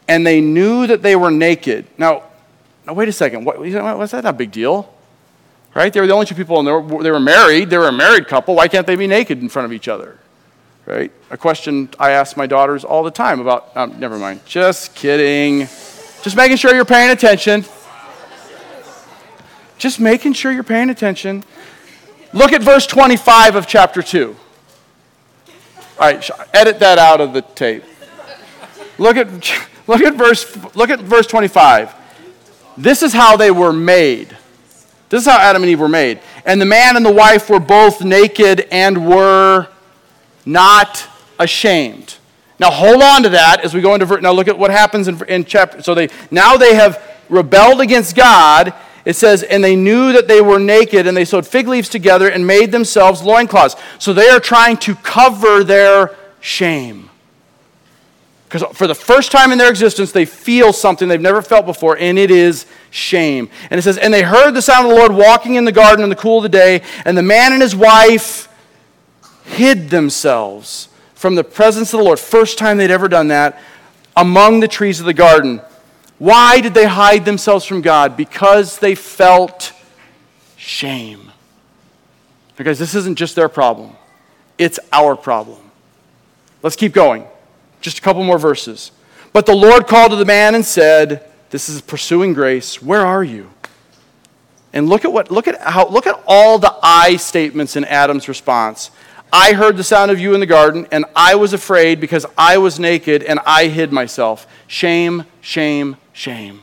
and 0.07 0.25
they 0.25 0.39
knew 0.39 0.87
that 0.87 1.01
they 1.01 1.15
were 1.15 1.31
naked. 1.31 1.87
Now, 1.97 2.23
now 2.85 2.93
wait 2.93 3.09
a 3.09 3.13
second. 3.13 3.43
What, 3.43 3.59
what's 3.59 4.11
that 4.11 4.23
not 4.23 4.35
a 4.35 4.37
big 4.37 4.51
deal? 4.51 4.93
Right? 5.77 5.93
They 5.93 6.01
were 6.01 6.07
the 6.07 6.13
only 6.13 6.25
two 6.25 6.33
people, 6.33 6.57
and 6.57 6.67
they 6.67 6.71
were, 6.71 7.03
they 7.03 7.11
were 7.11 7.19
married. 7.19 7.69
They 7.69 7.77
were 7.77 7.87
a 7.87 7.91
married 7.91 8.27
couple. 8.27 8.55
Why 8.55 8.67
can't 8.67 8.87
they 8.87 8.95
be 8.95 9.05
naked 9.05 9.43
in 9.43 9.47
front 9.47 9.67
of 9.67 9.71
each 9.71 9.87
other? 9.87 10.17
Right? 10.87 11.11
A 11.29 11.37
question 11.37 11.89
I 11.99 12.11
ask 12.11 12.35
my 12.35 12.47
daughters 12.47 12.83
all 12.83 13.03
the 13.03 13.11
time 13.11 13.39
about, 13.39 13.77
um, 13.77 13.99
never 13.99 14.17
mind. 14.17 14.43
Just 14.43 14.95
kidding. 14.95 15.67
Just 16.23 16.35
making 16.35 16.57
sure 16.57 16.73
you're 16.73 16.83
paying 16.83 17.11
attention. 17.11 17.63
Just 19.77 19.99
making 19.99 20.33
sure 20.33 20.51
you're 20.51 20.63
paying 20.63 20.89
attention. 20.89 21.43
Look 22.33 22.53
at 22.53 22.63
verse 22.63 22.87
25 22.87 23.55
of 23.55 23.67
chapter 23.67 24.01
2. 24.01 24.35
All 25.99 26.07
right, 26.07 26.29
edit 26.55 26.79
that 26.79 26.97
out 26.97 27.21
of 27.21 27.33
the 27.33 27.43
tape. 27.43 27.83
Look 28.97 29.15
at 29.15 29.27
Look 29.87 30.01
at 30.01 30.15
verse, 30.15 30.75
look 30.75 30.89
at 30.89 30.99
verse 30.99 31.27
25. 31.27 31.95
This 32.75 33.01
is 33.01 33.13
how 33.13 33.37
they 33.37 33.51
were 33.51 33.71
made. 33.71 34.35
This 35.09 35.21
is 35.21 35.27
how 35.27 35.39
Adam 35.39 35.63
and 35.63 35.69
Eve 35.69 35.79
were 35.79 35.87
made. 35.87 36.19
And 36.45 36.59
the 36.59 36.65
man 36.65 36.95
and 36.97 37.05
the 37.05 37.13
wife 37.13 37.49
were 37.49 37.59
both 37.59 38.01
naked 38.01 38.67
and 38.71 39.07
were 39.07 39.67
not 40.45 41.07
ashamed. 41.39 42.17
Now 42.59 42.71
hold 42.71 43.01
on 43.01 43.23
to 43.23 43.29
that 43.29 43.63
as 43.63 43.73
we 43.73 43.81
go 43.81 43.93
into. 43.93 44.19
Now 44.19 44.31
look 44.31 44.47
at 44.47 44.57
what 44.57 44.71
happens 44.71 45.07
in, 45.07 45.23
in 45.27 45.45
chapter. 45.45 45.81
So 45.81 45.93
they 45.93 46.09
now 46.31 46.57
they 46.57 46.75
have 46.75 47.01
rebelled 47.29 47.81
against 47.81 48.15
God. 48.15 48.73
It 49.05 49.15
says, 49.15 49.43
and 49.43 49.63
they 49.63 49.77
knew 49.77 50.11
that 50.11 50.27
they 50.27 50.41
were 50.41 50.59
naked, 50.59 51.07
and 51.07 51.15
they 51.15 51.23
sewed 51.23 51.47
fig 51.47 51.69
leaves 51.69 51.87
together 51.87 52.29
and 52.29 52.45
made 52.45 52.73
themselves 52.73 53.21
loincloths. 53.21 53.77
So 53.99 54.11
they 54.11 54.27
are 54.27 54.41
trying 54.41 54.75
to 54.77 54.95
cover 54.95 55.63
their 55.63 56.13
shame. 56.41 57.09
Because 58.49 58.63
for 58.77 58.87
the 58.87 58.95
first 58.95 59.31
time 59.31 59.51
in 59.51 59.57
their 59.57 59.69
existence, 59.69 60.13
they 60.13 60.23
feel 60.23 60.71
something 60.71 61.09
they've 61.09 61.19
never 61.19 61.41
felt 61.41 61.65
before, 61.65 61.97
and 61.97 62.17
it 62.17 62.31
is 62.31 62.65
shame. 62.91 63.49
And 63.69 63.77
it 63.77 63.81
says, 63.81 63.97
And 63.97 64.13
they 64.13 64.23
heard 64.23 64.51
the 64.51 64.61
sound 64.61 64.85
of 64.85 64.93
the 64.93 64.97
Lord 64.97 65.11
walking 65.11 65.55
in 65.55 65.65
the 65.65 65.71
garden 65.73 66.01
in 66.01 66.09
the 66.09 66.15
cool 66.15 66.37
of 66.37 66.43
the 66.43 66.49
day, 66.49 66.81
and 67.03 67.17
the 67.17 67.23
man 67.23 67.51
and 67.51 67.61
his 67.61 67.75
wife 67.75 68.47
hid 69.43 69.89
themselves 69.89 70.87
from 71.13 71.35
the 71.35 71.43
presence 71.43 71.93
of 71.93 71.99
the 71.99 72.05
Lord. 72.05 72.19
First 72.19 72.57
time 72.57 72.77
they'd 72.77 72.91
ever 72.91 73.09
done 73.09 73.27
that 73.29 73.59
among 74.15 74.61
the 74.61 74.67
trees 74.67 75.01
of 75.01 75.05
the 75.05 75.13
garden. 75.13 75.61
Why 76.17 76.61
did 76.61 76.73
they 76.73 76.85
hide 76.85 77.25
themselves 77.25 77.65
from 77.65 77.81
God? 77.81 78.15
Because 78.15 78.79
they 78.79 78.95
felt 78.95 79.73
shame. 80.55 81.31
Because 82.55 82.79
this 82.79 82.95
isn't 82.95 83.17
just 83.17 83.35
their 83.35 83.49
problem, 83.49 83.95
it's 84.57 84.79
our 84.93 85.15
problem. 85.15 85.59
Let's 86.63 86.75
keep 86.77 86.93
going. 86.93 87.27
Just 87.81 87.99
a 87.99 88.01
couple 88.01 88.23
more 88.23 88.39
verses. 88.39 88.91
But 89.33 89.45
the 89.45 89.55
Lord 89.55 89.87
called 89.87 90.11
to 90.11 90.17
the 90.17 90.25
man 90.25 90.55
and 90.55 90.65
said, 90.65 91.29
This 91.49 91.69
is 91.69 91.81
pursuing 91.81 92.33
grace. 92.33 92.81
Where 92.81 93.05
are 93.05 93.23
you? 93.23 93.49
And 94.73 94.89
look 94.89 95.05
at 95.05 95.13
what 95.13 95.31
look 95.31 95.47
at 95.47 95.59
how 95.61 95.87
look 95.87 96.07
at 96.07 96.21
all 96.27 96.59
the 96.59 96.75
I 96.83 97.15
statements 97.15 97.75
in 97.75 97.85
Adam's 97.85 98.27
response. 98.27 98.91
I 99.31 99.53
heard 99.53 99.75
the 99.75 99.83
sound 99.83 100.11
of 100.11 100.19
you 100.19 100.33
in 100.33 100.39
the 100.39 100.45
garden, 100.45 100.87
and 100.91 101.05
I 101.15 101.35
was 101.35 101.51
afraid 101.51 101.99
because 101.99 102.25
I 102.37 102.57
was 102.59 102.79
naked 102.79 103.23
and 103.23 103.39
I 103.45 103.67
hid 103.67 103.91
myself. 103.91 104.47
Shame, 104.67 105.25
shame, 105.41 105.97
shame. 106.13 106.61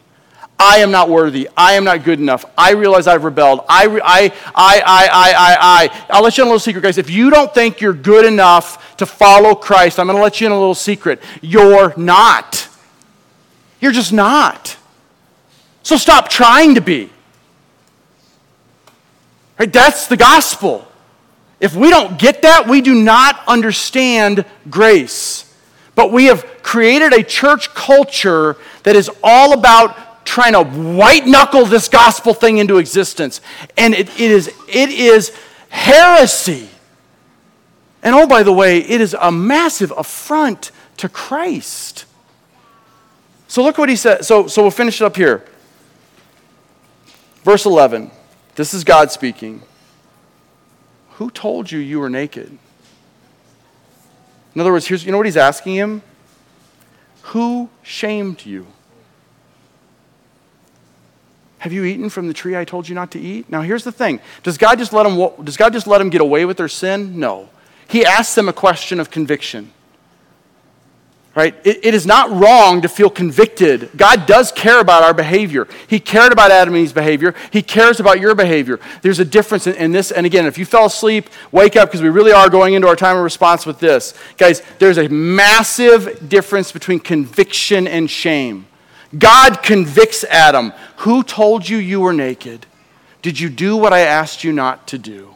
I 0.58 0.78
am 0.78 0.90
not 0.90 1.08
worthy. 1.08 1.48
I 1.56 1.72
am 1.72 1.84
not 1.84 2.04
good 2.04 2.20
enough. 2.20 2.44
I 2.56 2.72
realize 2.72 3.06
I've 3.06 3.24
rebelled. 3.24 3.60
I, 3.68 3.86
I, 3.86 4.32
I, 4.54 4.82
I, 4.86 5.08
I, 5.12 5.56
I. 5.60 6.06
I'll 6.10 6.22
let 6.22 6.38
you 6.38 6.44
in 6.44 6.48
a 6.48 6.50
little 6.50 6.60
secret, 6.60 6.82
guys. 6.82 6.96
If 6.96 7.10
you 7.10 7.28
don't 7.30 7.52
think 7.52 7.80
you're 7.80 7.92
good 7.92 8.24
enough 8.24 8.96
to 8.98 9.06
follow 9.06 9.54
Christ, 9.54 9.98
I'm 9.98 10.06
going 10.06 10.16
to 10.16 10.22
let 10.22 10.40
you 10.40 10.46
in 10.46 10.52
a 10.52 10.58
little 10.58 10.74
secret. 10.74 11.20
You're 11.42 11.92
not. 11.96 12.68
You're 13.80 13.92
just 13.92 14.12
not. 14.12 14.76
So 15.82 15.96
stop 15.96 16.28
trying 16.28 16.76
to 16.76 16.80
be. 16.80 17.10
Right? 19.58 19.72
That's 19.72 20.06
the 20.06 20.16
gospel. 20.16 20.86
If 21.60 21.74
we 21.74 21.90
don't 21.90 22.18
get 22.18 22.42
that, 22.42 22.68
we 22.68 22.80
do 22.80 22.94
not 22.94 23.40
understand 23.46 24.44
grace. 24.70 25.52
But 25.94 26.10
we 26.12 26.26
have 26.26 26.44
created 26.62 27.12
a 27.12 27.22
church 27.22 27.72
culture 27.74 28.56
that 28.82 28.96
is 28.96 29.10
all 29.22 29.52
about 29.52 29.96
trying 30.24 30.52
to 30.52 30.62
white 30.62 31.26
knuckle 31.26 31.64
this 31.66 31.88
gospel 31.88 32.34
thing 32.34 32.58
into 32.58 32.78
existence. 32.78 33.40
And 33.76 33.94
it, 33.94 34.08
it, 34.20 34.30
is, 34.30 34.48
it 34.68 34.90
is 34.90 35.32
heresy. 35.68 36.68
And 38.02 38.14
oh, 38.14 38.26
by 38.26 38.42
the 38.42 38.52
way, 38.52 38.78
it 38.78 39.00
is 39.00 39.14
a 39.18 39.32
massive 39.32 39.92
affront 39.96 40.70
to 40.98 41.08
Christ. 41.08 42.04
So 43.48 43.62
look 43.62 43.78
what 43.78 43.88
he 43.88 43.96
said. 43.96 44.24
So, 44.24 44.46
so 44.46 44.62
we'll 44.62 44.70
finish 44.70 45.00
it 45.00 45.04
up 45.04 45.16
here. 45.16 45.44
Verse 47.44 47.66
11. 47.66 48.10
This 48.54 48.74
is 48.74 48.84
God 48.84 49.10
speaking. 49.10 49.62
Who 51.12 51.30
told 51.30 51.70
you 51.70 51.78
you 51.78 52.00
were 52.00 52.10
naked? 52.10 52.58
In 54.54 54.60
other 54.60 54.72
words, 54.72 54.86
here's, 54.86 55.04
you 55.04 55.12
know 55.12 55.18
what 55.18 55.26
he's 55.26 55.36
asking 55.36 55.74
him? 55.74 56.02
Who 57.22 57.68
shamed 57.82 58.44
you? 58.44 58.66
Have 61.64 61.72
you 61.72 61.84
eaten 61.84 62.10
from 62.10 62.28
the 62.28 62.34
tree 62.34 62.54
I 62.54 62.66
told 62.66 62.90
you 62.90 62.94
not 62.94 63.10
to 63.12 63.18
eat? 63.18 63.48
Now 63.48 63.62
here's 63.62 63.84
the 63.84 63.90
thing. 63.90 64.20
Does 64.42 64.58
God 64.58 64.78
just 64.78 64.92
let 64.92 65.04
them, 65.04 65.16
does 65.42 65.56
God 65.56 65.72
just 65.72 65.86
let 65.86 65.96
them 65.96 66.10
get 66.10 66.20
away 66.20 66.44
with 66.44 66.58
their 66.58 66.68
sin? 66.68 67.18
No. 67.18 67.48
He 67.88 68.04
asks 68.04 68.34
them 68.34 68.50
a 68.50 68.52
question 68.52 69.00
of 69.00 69.10
conviction 69.10 69.72
right? 71.34 71.54
It, 71.64 71.84
it 71.84 71.94
is 71.94 72.06
not 72.06 72.30
wrong 72.30 72.82
to 72.82 72.88
feel 72.88 73.10
convicted. 73.10 73.90
God 73.96 74.26
does 74.26 74.52
care 74.52 74.78
about 74.78 75.02
our 75.02 75.12
behavior. 75.12 75.66
He 75.88 75.98
cared 75.98 76.32
about 76.32 76.52
Adam 76.52 76.74
and 76.74 76.82
Eve's 76.82 76.92
behavior. 76.92 77.34
He 77.50 77.60
cares 77.60 77.98
about 77.98 78.20
your 78.20 78.36
behavior. 78.36 78.78
There's 79.02 79.18
a 79.18 79.24
difference 79.24 79.66
in, 79.66 79.74
in 79.74 79.90
this. 79.90 80.12
And 80.12 80.26
again, 80.26 80.46
if 80.46 80.58
you 80.58 80.64
fell 80.64 80.86
asleep, 80.86 81.28
wake 81.50 81.74
up 81.74 81.88
because 81.88 82.02
we 82.02 82.08
really 82.08 82.30
are 82.30 82.48
going 82.48 82.74
into 82.74 82.86
our 82.86 82.94
time 82.94 83.16
of 83.16 83.24
response 83.24 83.66
with 83.66 83.80
this. 83.80 84.14
Guys, 84.36 84.62
there's 84.78 84.98
a 84.98 85.08
massive 85.08 86.28
difference 86.28 86.70
between 86.70 87.00
conviction 87.00 87.88
and 87.88 88.08
shame. 88.08 88.66
God 89.18 89.62
convicts 89.62 90.24
Adam. 90.24 90.72
Who 90.98 91.22
told 91.22 91.68
you 91.68 91.76
you 91.76 92.00
were 92.00 92.12
naked? 92.12 92.66
Did 93.22 93.40
you 93.40 93.48
do 93.48 93.76
what 93.76 93.92
I 93.92 94.00
asked 94.00 94.44
you 94.44 94.52
not 94.52 94.86
to 94.88 94.98
do? 94.98 95.34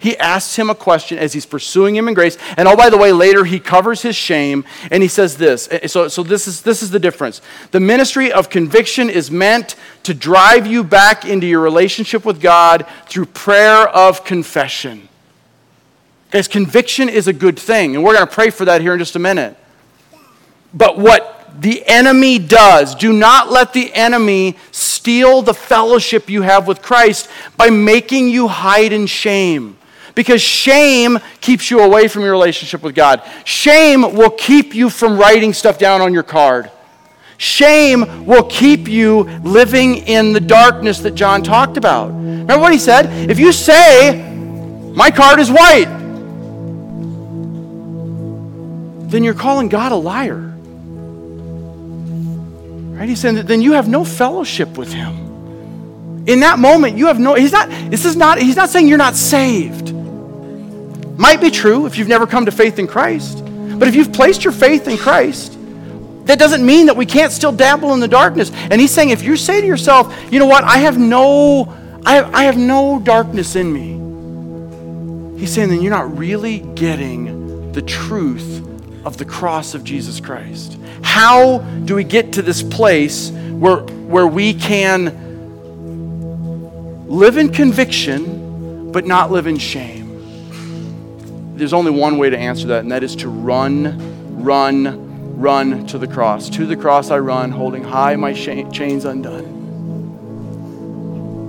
He 0.00 0.16
asks 0.16 0.56
him 0.56 0.70
a 0.70 0.76
question 0.76 1.18
as 1.18 1.32
he's 1.32 1.46
pursuing 1.46 1.96
him 1.96 2.06
in 2.06 2.14
grace. 2.14 2.38
And 2.56 2.68
oh, 2.68 2.76
by 2.76 2.88
the 2.88 2.96
way, 2.96 3.10
later 3.10 3.44
he 3.44 3.58
covers 3.58 4.02
his 4.02 4.14
shame 4.14 4.64
and 4.92 5.02
he 5.02 5.08
says 5.08 5.36
this. 5.36 5.68
Eh, 5.72 5.80
eh, 5.82 5.86
so, 5.88 6.06
so 6.06 6.22
this, 6.22 6.46
is, 6.46 6.62
this 6.62 6.82
is 6.84 6.90
the 6.90 7.00
difference. 7.00 7.40
The 7.72 7.80
ministry 7.80 8.30
of 8.30 8.48
conviction 8.48 9.10
is 9.10 9.30
meant 9.30 9.74
to 10.04 10.14
drive 10.14 10.68
you 10.68 10.84
back 10.84 11.24
into 11.24 11.48
your 11.48 11.60
relationship 11.60 12.24
with 12.24 12.40
God 12.40 12.86
through 13.06 13.26
prayer 13.26 13.88
of 13.88 14.24
confession. 14.24 15.08
Guys, 16.30 16.46
conviction 16.46 17.08
is 17.08 17.26
a 17.26 17.32
good 17.32 17.58
thing, 17.58 17.96
and 17.96 18.04
we're 18.04 18.14
going 18.14 18.26
to 18.26 18.32
pray 18.32 18.50
for 18.50 18.66
that 18.66 18.80
here 18.80 18.92
in 18.92 18.98
just 19.00 19.16
a 19.16 19.18
minute. 19.18 19.56
But 20.72 20.98
what 20.98 21.27
the 21.58 21.84
enemy 21.86 22.38
does, 22.38 22.94
do 22.94 23.12
not 23.12 23.50
let 23.50 23.72
the 23.72 23.92
enemy 23.92 24.56
steal 24.70 25.42
the 25.42 25.54
fellowship 25.54 26.30
you 26.30 26.42
have 26.42 26.68
with 26.68 26.82
Christ 26.82 27.28
by 27.56 27.68
making 27.70 28.28
you 28.28 28.46
hide 28.46 28.92
in 28.92 29.06
shame 29.06 29.76
because 30.18 30.42
shame 30.42 31.20
keeps 31.40 31.70
you 31.70 31.78
away 31.78 32.08
from 32.08 32.22
your 32.22 32.32
relationship 32.32 32.82
with 32.82 32.92
God. 32.94 33.22
Shame 33.44 34.02
will 34.02 34.30
keep 34.30 34.74
you 34.74 34.90
from 34.90 35.16
writing 35.16 35.52
stuff 35.52 35.78
down 35.78 36.00
on 36.00 36.12
your 36.12 36.24
card. 36.24 36.72
Shame 37.36 38.26
will 38.26 38.42
keep 38.42 38.88
you 38.88 39.22
living 39.44 39.98
in 40.08 40.32
the 40.32 40.40
darkness 40.40 40.98
that 41.00 41.12
John 41.12 41.44
talked 41.44 41.76
about. 41.76 42.08
Remember 42.08 42.58
what 42.58 42.72
he 42.72 42.80
said? 42.80 43.30
If 43.30 43.38
you 43.38 43.52
say, 43.52 44.20
My 44.92 45.12
card 45.12 45.38
is 45.38 45.52
white, 45.52 45.86
then 49.08 49.22
you're 49.22 49.34
calling 49.34 49.68
God 49.68 49.92
a 49.92 49.96
liar. 49.96 50.47
Right? 52.98 53.16
Saying 53.16 53.36
that 53.36 53.46
then 53.46 53.62
you 53.62 53.72
have 53.72 53.88
no 53.88 54.04
fellowship 54.04 54.76
with 54.76 54.92
him. 54.92 56.26
In 56.26 56.40
that 56.40 56.58
moment, 56.58 56.98
you 56.98 57.06
have 57.06 57.18
no, 57.18 57.34
he's 57.34 57.52
not, 57.52 57.70
this 57.90 58.04
is 58.04 58.16
not, 58.16 58.38
he's 58.38 58.56
not 58.56 58.68
saying 58.68 58.88
you're 58.88 58.98
not 58.98 59.14
saved. 59.14 59.94
Might 59.94 61.40
be 61.40 61.50
true 61.50 61.86
if 61.86 61.96
you've 61.96 62.08
never 62.08 62.26
come 62.26 62.44
to 62.44 62.50
faith 62.50 62.78
in 62.78 62.86
Christ. 62.86 63.44
But 63.78 63.86
if 63.86 63.94
you've 63.94 64.12
placed 64.12 64.44
your 64.44 64.52
faith 64.52 64.88
in 64.88 64.98
Christ, 64.98 65.56
that 66.26 66.38
doesn't 66.38 66.66
mean 66.66 66.86
that 66.86 66.96
we 66.96 67.06
can't 67.06 67.32
still 67.32 67.52
dabble 67.52 67.94
in 67.94 68.00
the 68.00 68.08
darkness. 68.08 68.50
And 68.52 68.80
he's 68.80 68.90
saying, 68.90 69.10
if 69.10 69.22
you 69.22 69.36
say 69.36 69.60
to 69.60 69.66
yourself, 69.66 70.14
you 70.30 70.38
know 70.38 70.46
what, 70.46 70.64
I 70.64 70.78
have 70.78 70.98
no, 70.98 71.74
I 72.04 72.16
have, 72.16 72.34
I 72.34 72.42
have 72.44 72.58
no 72.58 73.00
darkness 73.00 73.56
in 73.56 73.72
me. 73.72 75.40
He's 75.40 75.54
saying, 75.54 75.70
then 75.70 75.82
you're 75.82 75.90
not 75.90 76.18
really 76.18 76.58
getting 76.74 77.72
the 77.72 77.82
truth 77.82 78.66
of 79.06 79.16
the 79.16 79.24
cross 79.24 79.74
of 79.74 79.84
Jesus 79.84 80.20
Christ. 80.20 80.76
How 81.02 81.58
do 81.58 81.94
we 81.94 82.04
get 82.04 82.34
to 82.34 82.42
this 82.42 82.62
place 82.62 83.30
where, 83.30 83.78
where 83.78 84.26
we 84.26 84.54
can 84.54 85.26
live 87.08 87.36
in 87.38 87.52
conviction 87.52 88.92
but 88.92 89.06
not 89.06 89.30
live 89.30 89.46
in 89.46 89.58
shame? 89.58 89.98
there's 91.58 91.72
only 91.72 91.90
one 91.90 92.18
way 92.18 92.30
to 92.30 92.38
answer 92.38 92.68
that, 92.68 92.80
and 92.80 92.92
that 92.92 93.02
is 93.02 93.16
to 93.16 93.28
run, 93.28 94.42
run, 94.42 95.38
run 95.38 95.86
to 95.88 95.98
the 95.98 96.06
cross. 96.06 96.48
To 96.50 96.66
the 96.66 96.76
cross 96.76 97.10
I 97.10 97.18
run, 97.18 97.50
holding 97.50 97.82
high 97.82 98.14
my 98.16 98.32
chains 98.32 99.04
undone. 99.04 99.56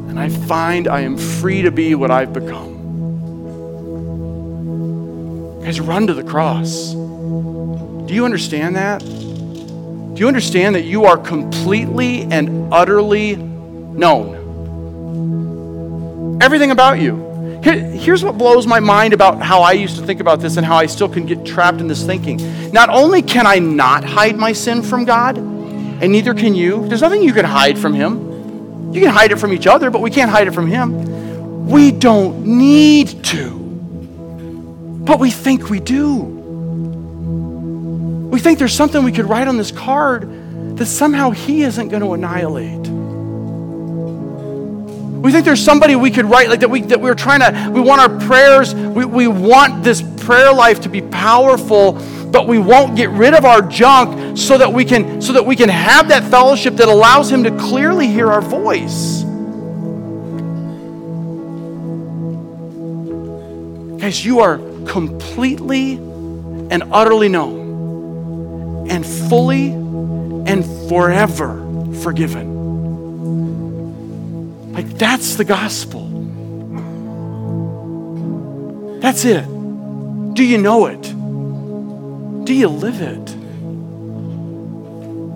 And 0.10 0.20
I 0.20 0.30
find 0.30 0.88
I 0.88 1.02
am 1.02 1.18
free 1.18 1.62
to 1.62 1.72
be 1.72 1.94
what 1.96 2.10
I've 2.10 2.34
become. 2.34 2.78
Guys, 5.64 5.80
run 5.80 6.08
to 6.08 6.16
the 6.16 6.24
cross. 6.24 6.94
Do 6.94 8.08
you 8.10 8.26
understand 8.26 8.76
that? 8.76 9.04
Do 10.20 10.24
you 10.26 10.28
understand 10.28 10.76
that 10.76 10.84
you 10.84 11.06
are 11.06 11.18
completely 11.18 12.24
and 12.24 12.74
utterly 12.74 13.38
known? 13.38 14.36
Everything 16.42 16.72
about 16.72 17.00
you. 17.00 17.62
Here, 17.64 17.80
here's 17.80 18.22
what 18.22 18.38
blows 18.38 18.68
my 18.68 18.82
mind 18.82 19.14
about 19.14 19.42
how 19.42 19.62
I 19.62 19.72
used 19.72 19.96
to 19.96 20.06
think 20.06 20.20
about 20.20 20.42
this 20.42 20.58
and 20.58 20.66
how 20.66 20.76
I 20.76 20.88
still 20.88 21.08
can 21.08 21.26
get 21.26 21.46
trapped 21.46 21.80
in 21.80 21.88
this 21.88 22.06
thinking. 22.06 22.38
Not 22.74 22.90
only 22.90 23.22
can 23.22 23.48
I 23.48 23.60
not 23.60 24.04
hide 24.04 24.36
my 24.36 24.52
sin 24.52 24.84
from 24.84 25.06
God, 25.06 25.38
and 25.38 26.12
neither 26.12 26.34
can 26.34 26.54
you, 26.54 26.86
there's 26.90 27.02
nothing 27.02 27.24
you 27.24 27.32
can 27.32 27.46
hide 27.46 27.80
from 27.80 27.94
Him. 27.94 28.92
You 28.94 29.00
can 29.00 29.12
hide 29.12 29.32
it 29.32 29.38
from 29.38 29.54
each 29.54 29.68
other, 29.68 29.90
but 29.90 30.02
we 30.02 30.12
can't 30.12 30.30
hide 30.30 30.50
it 30.50 30.54
from 30.54 30.68
Him. 30.68 31.66
We 31.66 31.94
don't 31.94 32.46
need 32.46 33.24
to, 33.24 33.52
but 35.06 35.18
we 35.18 35.32
think 35.32 35.70
we 35.70 35.80
do. 35.80 36.39
We 38.30 38.40
think 38.40 38.60
there's 38.60 38.76
something 38.76 39.04
we 39.04 39.12
could 39.12 39.26
write 39.26 39.48
on 39.48 39.58
this 39.58 39.72
card 39.72 40.78
that 40.78 40.86
somehow 40.86 41.32
He 41.32 41.64
isn't 41.64 41.90
going 41.90 42.04
to 42.04 42.14
annihilate. 42.14 42.88
We 45.20 45.32
think 45.34 45.46
there's 45.46 45.64
somebody 45.64 45.96
we 45.96 46.12
could 46.12 46.26
write 46.26 46.48
like 46.48 46.62
that 46.62 46.70
we 46.70 46.82
that 46.84 47.02
we're 47.02 47.16
trying 47.16 47.42
to 47.42 47.72
we 47.72 47.82
want 47.82 48.02
our 48.02 48.28
prayers, 48.28 48.74
we, 48.74 49.04
we 49.04 49.28
want 49.28 49.84
this 49.84 50.02
prayer 50.02 50.54
life 50.54 50.82
to 50.82 50.90
be 50.90 51.02
powerful, 51.02 51.94
but 52.32 52.48
we 52.48 52.58
won't 52.60 52.96
get 52.96 53.10
rid 53.10 53.34
of 53.34 53.44
our 53.44 53.62
junk 53.62 54.38
so 54.38 54.58
that 54.58 54.72
we 54.72 54.86
can 54.86 55.22
so 55.22 55.34
that 55.34 55.46
we 55.46 55.58
can 55.58 55.68
have 55.68 56.08
that 56.10 56.24
fellowship 56.30 56.76
that 56.76 56.88
allows 56.88 57.30
him 57.30 57.44
to 57.44 57.52
clearly 57.58 58.08
hear 58.08 58.32
our 58.32 58.42
voice. 58.42 59.24
Guys, 64.00 64.24
you 64.24 64.40
are 64.40 64.58
completely 64.86 65.96
and 65.96 66.84
utterly 66.94 67.28
known 67.28 67.59
and 68.90 69.06
fully 69.06 69.70
and 69.70 70.66
forever 70.90 71.66
forgiven. 72.02 72.58
Like, 74.74 74.88
that's 74.98 75.36
the 75.36 75.46
gospel. 75.46 76.08
That's 79.00 79.26
it. 79.26 79.46
Do 80.34 80.44
you 80.44 80.58
know 80.58 80.86
it? 80.88 81.02
Do 82.46 82.54
you 82.54 82.68
live 82.68 83.02
it? 83.02 83.36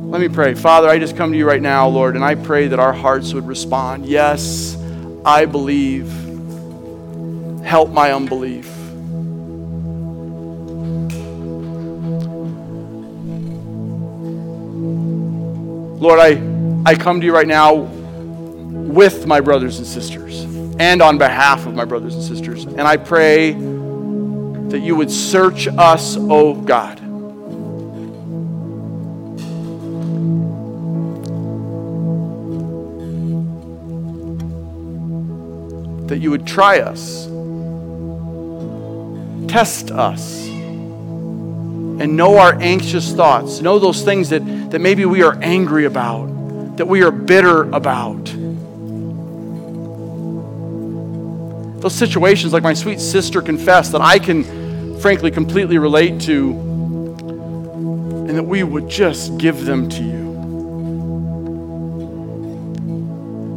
Let 0.10 0.22
me 0.22 0.30
pray. 0.30 0.54
Father, 0.54 0.88
I 0.88 0.99
just 0.99 1.18
come 1.18 1.32
to 1.32 1.38
you 1.38 1.47
right 1.47 1.62
now, 1.62 1.88
Lord, 1.88 2.16
and 2.16 2.24
I 2.24 2.36
pray 2.36 2.68
that 2.68 2.80
our 2.80 2.93
hearts 2.93 3.34
would 3.34 3.47
respond. 3.47 4.06
Yes, 4.06 4.78
I 5.26 5.45
believe. 5.45 6.08
Help 7.64 7.89
my 7.89 8.12
unbelief. 8.12 8.70
Lord, 16.04 16.20
I 16.20 16.32
I 16.86 16.95
come 16.95 17.22
to 17.22 17.26
you 17.26 17.34
right 17.34 17.47
now 17.47 17.76
with 17.76 19.26
my 19.26 19.39
brothers 19.39 19.78
and 19.78 19.88
sisters 19.88 20.41
and 20.78 21.01
on 21.01 21.18
behalf 21.18 21.66
of 21.66 21.76
my 21.76 21.86
brothers 21.86 22.14
and 22.14 22.22
sisters. 22.22 22.66
And 22.66 22.82
I 22.82 22.97
pray 22.97 23.54
that 23.54 24.82
you 24.82 24.97
would 24.97 25.10
search 25.10 25.70
us, 25.70 26.18
oh 26.20 26.56
God. 26.56 26.97
That 36.10 36.18
you 36.18 36.32
would 36.32 36.45
try 36.45 36.82
us, 36.82 37.28
test 39.49 39.89
us, 39.89 40.49
and 42.04 42.18
know 42.18 42.38
our 42.39 42.60
anxious 42.60 43.14
thoughts. 43.14 43.62
Know 43.62 43.80
those 43.80 44.01
things 44.01 44.30
that, 44.30 44.41
that 44.74 44.80
maybe 44.80 45.05
we 45.05 45.21
are 45.21 45.38
angry 45.43 45.86
about, 45.86 46.26
that 46.78 46.88
we 46.88 47.03
are 47.03 47.11
bitter 47.11 47.69
about. 47.74 48.26
Those 51.80 51.93
situations, 51.93 52.53
like 52.53 52.63
my 52.63 52.74
sweet 52.74 52.99
sister 52.99 53.43
confessed, 53.43 53.91
that 53.91 54.01
I 54.01 54.17
can 54.17 54.99
frankly 54.99 55.30
completely 55.30 55.78
relate 55.78 56.19
to, 56.21 56.53
and 58.28 58.32
that 58.32 58.41
we 58.41 58.63
would 58.63 58.89
just 58.89 59.38
give 59.38 59.63
them 59.63 59.89
to 59.89 60.01
you. 60.01 60.24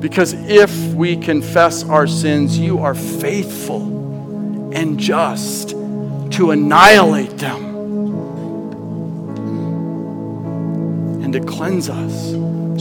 Because 0.00 0.34
if 0.34 0.92
we 0.92 1.16
confess 1.16 1.82
our 1.82 2.06
sins, 2.06 2.58
you 2.58 2.80
are 2.80 2.94
faithful 2.94 4.70
and 4.74 5.00
just 5.00 5.70
to 5.70 6.50
annihilate 6.50 7.38
them 7.38 7.65
to 11.40 11.46
cleanse 11.46 11.88
us 11.88 12.30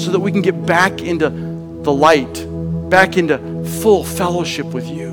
so 0.01 0.11
that 0.11 0.19
we 0.19 0.31
can 0.31 0.41
get 0.41 0.65
back 0.65 1.01
into 1.01 1.29
the 1.29 1.91
light, 1.91 2.45
back 2.89 3.17
into 3.17 3.37
full 3.81 4.03
fellowship 4.03 4.65
with 4.67 4.87
you. 4.87 5.11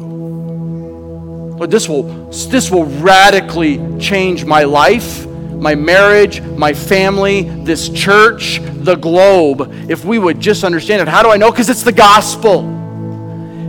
Lord, 1.57 1.71
this 1.71 1.89
will, 1.89 2.03
this 2.31 2.71
will 2.71 2.85
radically 2.85 3.81
change 3.99 4.45
my 4.45 4.65
life, 4.65 5.27
my 5.27 5.75
marriage, 5.75 6.41
my 6.41 6.73
family, 6.73 7.43
this 7.43 7.89
church, 7.89 8.61
the 8.63 8.97
globe, 8.97 9.73
if 9.89 10.05
we 10.05 10.19
would 10.19 10.41
just 10.41 10.65
understand 10.65 11.03
it. 11.03 11.09
How 11.09 11.23
do 11.23 11.31
I 11.31 11.37
know? 11.37 11.51
Because 11.51 11.71
it's 11.71 11.83
the 11.83 11.93
gospel. 11.93 12.81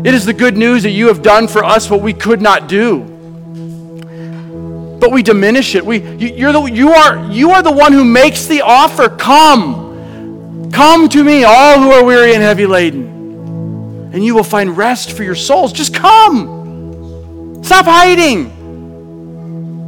It 0.05 0.13
is 0.13 0.25
the 0.25 0.33
good 0.33 0.57
news 0.57 0.83
that 0.83 0.91
you 0.91 1.07
have 1.07 1.21
done 1.21 1.47
for 1.47 1.63
us 1.63 1.89
what 1.89 2.01
we 2.01 2.13
could 2.13 2.41
not 2.41 2.67
do. 2.67 3.12
But 5.03 5.11
we 5.11 5.21
diminish 5.21 5.75
it. 5.75 5.85
We, 5.85 5.97
you, 5.97 6.29
you're 6.33 6.53
the, 6.53 6.61
you, 6.63 6.93
are, 6.93 7.29
you 7.29 7.51
are 7.51 7.61
the 7.61 7.73
one 7.73 7.91
who 7.91 8.05
makes 8.05 8.45
the 8.45 8.61
offer. 8.61 9.09
Come. 9.09 10.71
Come 10.71 11.09
to 11.09 11.21
me, 11.21 11.43
all 11.43 11.77
who 11.77 11.91
are 11.91 12.05
weary 12.05 12.33
and 12.33 12.41
heavy 12.41 12.65
laden, 12.65 14.11
and 14.13 14.23
you 14.23 14.33
will 14.33 14.45
find 14.45 14.77
rest 14.77 15.11
for 15.11 15.23
your 15.23 15.35
souls. 15.35 15.73
Just 15.73 15.93
come. 15.93 17.61
Stop 17.65 17.85
hiding. 17.85 18.47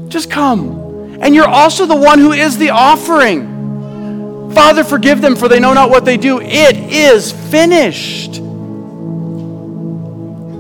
Just 0.10 0.30
come. 0.30 1.18
And 1.22 1.34
you're 1.34 1.48
also 1.48 1.86
the 1.86 1.96
one 1.96 2.20
who 2.20 2.34
is 2.34 2.58
the 2.58 2.72
offering. 2.72 4.52
Father, 4.54 4.84
forgive 4.84 5.22
them, 5.22 5.38
for 5.38 5.48
they 5.48 5.62
know 5.62 5.72
not 5.72 5.90
what 5.90 6.04
they 6.04 6.18
do. 6.18 6.42
It 6.42 6.76
is 6.76 7.32
finished. 7.32 8.36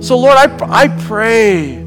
So, 0.01 0.17
Lord, 0.17 0.37
I, 0.37 0.57
I 0.69 0.87
pray 0.87 1.84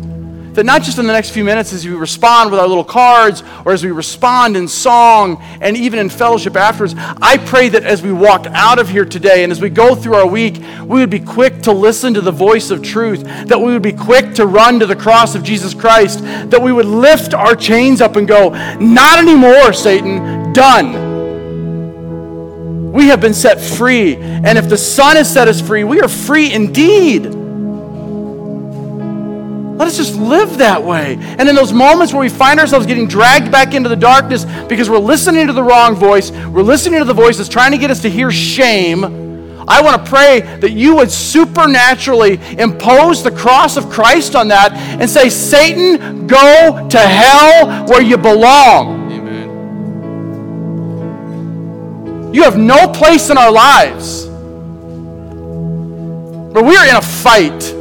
that 0.59 0.66
not 0.66 0.82
just 0.82 0.98
in 0.98 1.06
the 1.06 1.12
next 1.12 1.30
few 1.30 1.44
minutes 1.44 1.72
as 1.72 1.86
we 1.86 1.94
respond 1.94 2.50
with 2.50 2.59
our 2.59 2.66
little 2.66 2.82
cards 2.82 3.44
or 3.64 3.70
as 3.70 3.84
we 3.84 3.92
respond 3.92 4.56
in 4.56 4.66
song 4.66 5.40
and 5.61 5.76
even 5.76 6.00
in 6.00 6.09
fellowship 6.09 6.56
afterwards, 6.56 6.96
I 6.98 7.36
pray 7.38 7.68
that 7.68 7.84
as 7.84 8.02
we 8.02 8.11
walk 8.12 8.44
out 8.50 8.80
of 8.80 8.88
here 8.88 9.04
today 9.04 9.44
and 9.44 9.52
as 9.52 9.61
we 9.61 9.70
go 9.70 9.94
through 9.94 10.16
our 10.16 10.26
week, 10.26 10.56
we 10.80 10.98
would 10.98 11.11
be 11.11 11.20
quick 11.20 11.62
to 11.62 11.70
listen 11.70 12.12
to 12.14 12.20
the 12.20 12.32
voice 12.32 12.72
of 12.72 12.82
truth, 12.82 13.22
that 13.46 13.61
we 13.61 13.72
would 13.72 13.82
be 13.82 13.92
quick 13.92 14.34
to 14.34 14.48
run 14.48 14.80
to 14.80 14.86
the 14.86 14.96
cross 14.96 15.36
of 15.36 15.44
Jesus 15.44 15.74
Christ, 15.74 16.22
that 16.24 16.61
we 16.61 16.72
would 16.72 16.86
lift 16.86 17.34
our 17.34 17.54
chains 17.54 18.00
up 18.00 18.16
and 18.16 18.26
go, 18.26 18.48
Not 18.80 19.20
anymore, 19.20 19.72
Satan, 19.72 20.52
done. 20.52 21.06
We 22.92 23.06
have 23.06 23.20
been 23.20 23.34
set 23.34 23.61
free. 23.61 24.16
And 24.16 24.59
if 24.59 24.68
the 24.68 24.76
Son 24.76 25.14
has 25.14 25.32
set 25.32 25.46
us 25.46 25.61
free, 25.61 25.84
we 25.84 26.00
are 26.00 26.09
free 26.09 26.52
indeed. 26.52 27.38
Let 29.79 29.87
us 29.87 29.97
just 29.97 30.16
live 30.16 30.59
that 30.59 30.83
way. 30.83 31.16
And 31.20 31.49
in 31.49 31.55
those 31.55 31.72
moments 31.72 32.12
where 32.12 32.20
we 32.20 32.29
find 32.29 32.59
ourselves 32.59 32.85
getting 32.85 33.07
dragged 33.07 33.53
back 33.53 33.74
into 33.74 33.89
the 33.89 33.95
darkness 33.95 34.45
because 34.68 34.91
we're 34.91 34.99
listening 34.99 35.47
to 35.47 35.53
the 35.53 35.62
wrong 35.62 35.95
voice, 35.95 36.33
we're 36.33 36.62
listening 36.62 36.99
to 36.99 37.05
the 37.05 37.14
voice 37.14 37.37
that's 37.37 37.49
trying 37.49 37.70
to 37.70 37.79
get 37.79 37.89
us 37.89 38.03
to 38.03 38.11
hear 38.11 38.33
shame. 38.33 39.05
I 39.68 39.81
want 39.81 40.05
to 40.05 40.11
pray 40.11 40.41
that 40.41 40.72
you 40.72 40.97
would 40.97 41.12
supernaturally 41.12 42.41
impose 42.59 43.22
the 43.22 43.31
cross 43.31 43.76
of 43.76 43.89
Christ 43.89 44.35
on 44.35 44.49
that 44.49 44.72
and 44.72 45.09
say, 45.09 45.29
Satan, 45.29 46.26
go 46.26 46.89
to 46.89 46.99
hell 46.99 47.87
where 47.87 48.03
you 48.03 48.18
belong. 48.18 49.12
Amen. 49.12 49.49
You 52.35 52.43
have 52.43 52.59
no 52.59 52.89
place 52.89 53.31
in 53.31 53.39
our 53.39 53.53
lives. 53.53 54.26
But 56.53 56.64
we 56.64 56.76
are 56.76 56.89
in 56.89 56.97
a 56.97 57.03
fight. 57.03 57.78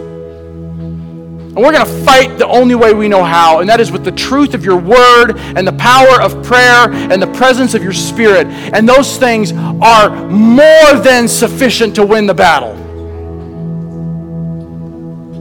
And 1.58 1.66
we're 1.66 1.72
going 1.72 1.88
to 1.88 2.06
fight 2.06 2.38
the 2.38 2.46
only 2.46 2.76
way 2.76 2.94
we 2.94 3.08
know 3.08 3.24
how, 3.24 3.62
and 3.62 3.70
that 3.70 3.80
is 3.80 3.92
with 3.92 4.04
the 4.04 4.12
truth 4.12 4.54
of 4.54 4.64
your 4.64 4.78
word 4.78 5.40
and 5.40 5.68
the 5.68 5.74
power 5.74 6.22
of 6.22 6.44
prayer 6.44 6.94
and 6.94 7.20
the 7.20 7.34
presence 7.34 7.74
of 7.74 7.82
your 7.82 7.94
spirit. 7.94 8.46
And 8.46 8.88
those 8.88 9.18
things 9.18 9.54
are 9.54 10.12
more 10.30 10.94
than 11.02 11.28
sufficient 11.28 11.96
to 11.96 12.06
win 12.06 12.28
the 12.28 12.36
battle. 12.36 12.76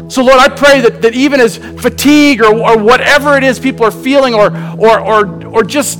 So, 0.08 0.22
Lord, 0.22 0.38
I 0.38 0.48
pray 0.48 0.80
that, 0.80 1.02
that 1.02 1.14
even 1.14 1.38
as 1.38 1.58
fatigue 1.58 2.40
or, 2.40 2.54
or 2.66 2.78
whatever 2.78 3.36
it 3.36 3.44
is 3.44 3.58
people 3.58 3.84
are 3.84 3.90
feeling, 3.90 4.32
or, 4.32 4.56
or, 4.78 4.98
or, 4.98 5.46
or 5.48 5.64
just 5.64 5.98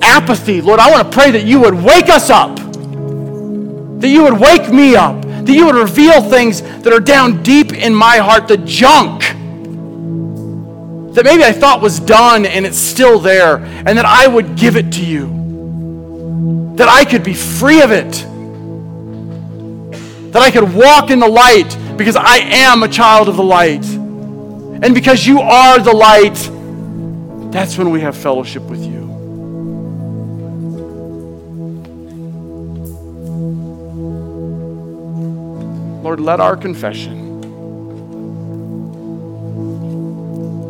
apathy, 0.00 0.62
Lord, 0.62 0.80
I 0.80 0.90
want 0.90 1.12
to 1.12 1.18
pray 1.18 1.32
that 1.32 1.44
you 1.44 1.60
would 1.60 1.74
wake 1.74 2.08
us 2.08 2.30
up, 2.30 2.56
that 2.56 4.08
you 4.08 4.22
would 4.22 4.40
wake 4.40 4.72
me 4.72 4.96
up, 4.96 5.22
that 5.48 5.54
you 5.54 5.64
would 5.64 5.76
reveal 5.76 6.20
things 6.20 6.60
that 6.60 6.92
are 6.92 7.00
down 7.00 7.42
deep 7.42 7.72
in 7.72 7.94
my 7.94 8.18
heart, 8.18 8.48
the 8.48 8.58
junk 8.58 9.22
that 11.14 11.24
maybe 11.24 11.42
I 11.42 11.52
thought 11.52 11.80
was 11.80 11.98
done 11.98 12.44
and 12.44 12.66
it's 12.66 12.76
still 12.76 13.18
there, 13.18 13.56
and 13.56 13.96
that 13.96 14.04
I 14.04 14.26
would 14.26 14.56
give 14.56 14.76
it 14.76 14.92
to 14.92 15.04
you, 15.04 16.74
that 16.76 16.86
I 16.86 17.06
could 17.06 17.24
be 17.24 17.32
free 17.32 17.80
of 17.80 17.92
it, 17.92 18.12
that 20.32 20.42
I 20.42 20.50
could 20.50 20.74
walk 20.74 21.08
in 21.08 21.18
the 21.18 21.26
light 21.26 21.74
because 21.96 22.14
I 22.14 22.36
am 22.36 22.82
a 22.82 22.88
child 22.88 23.30
of 23.30 23.36
the 23.36 23.42
light. 23.42 23.86
And 23.86 24.94
because 24.94 25.26
you 25.26 25.40
are 25.40 25.78
the 25.78 25.94
light, 25.94 26.36
that's 27.50 27.78
when 27.78 27.88
we 27.90 28.02
have 28.02 28.14
fellowship 28.14 28.64
with 28.64 28.84
you. 28.84 28.97
Lord, 36.08 36.20
let 36.20 36.40
our 36.40 36.56
confession, 36.56 37.42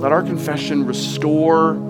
let 0.01 0.11
our 0.11 0.25
confession 0.25 0.85
restore 0.85 1.79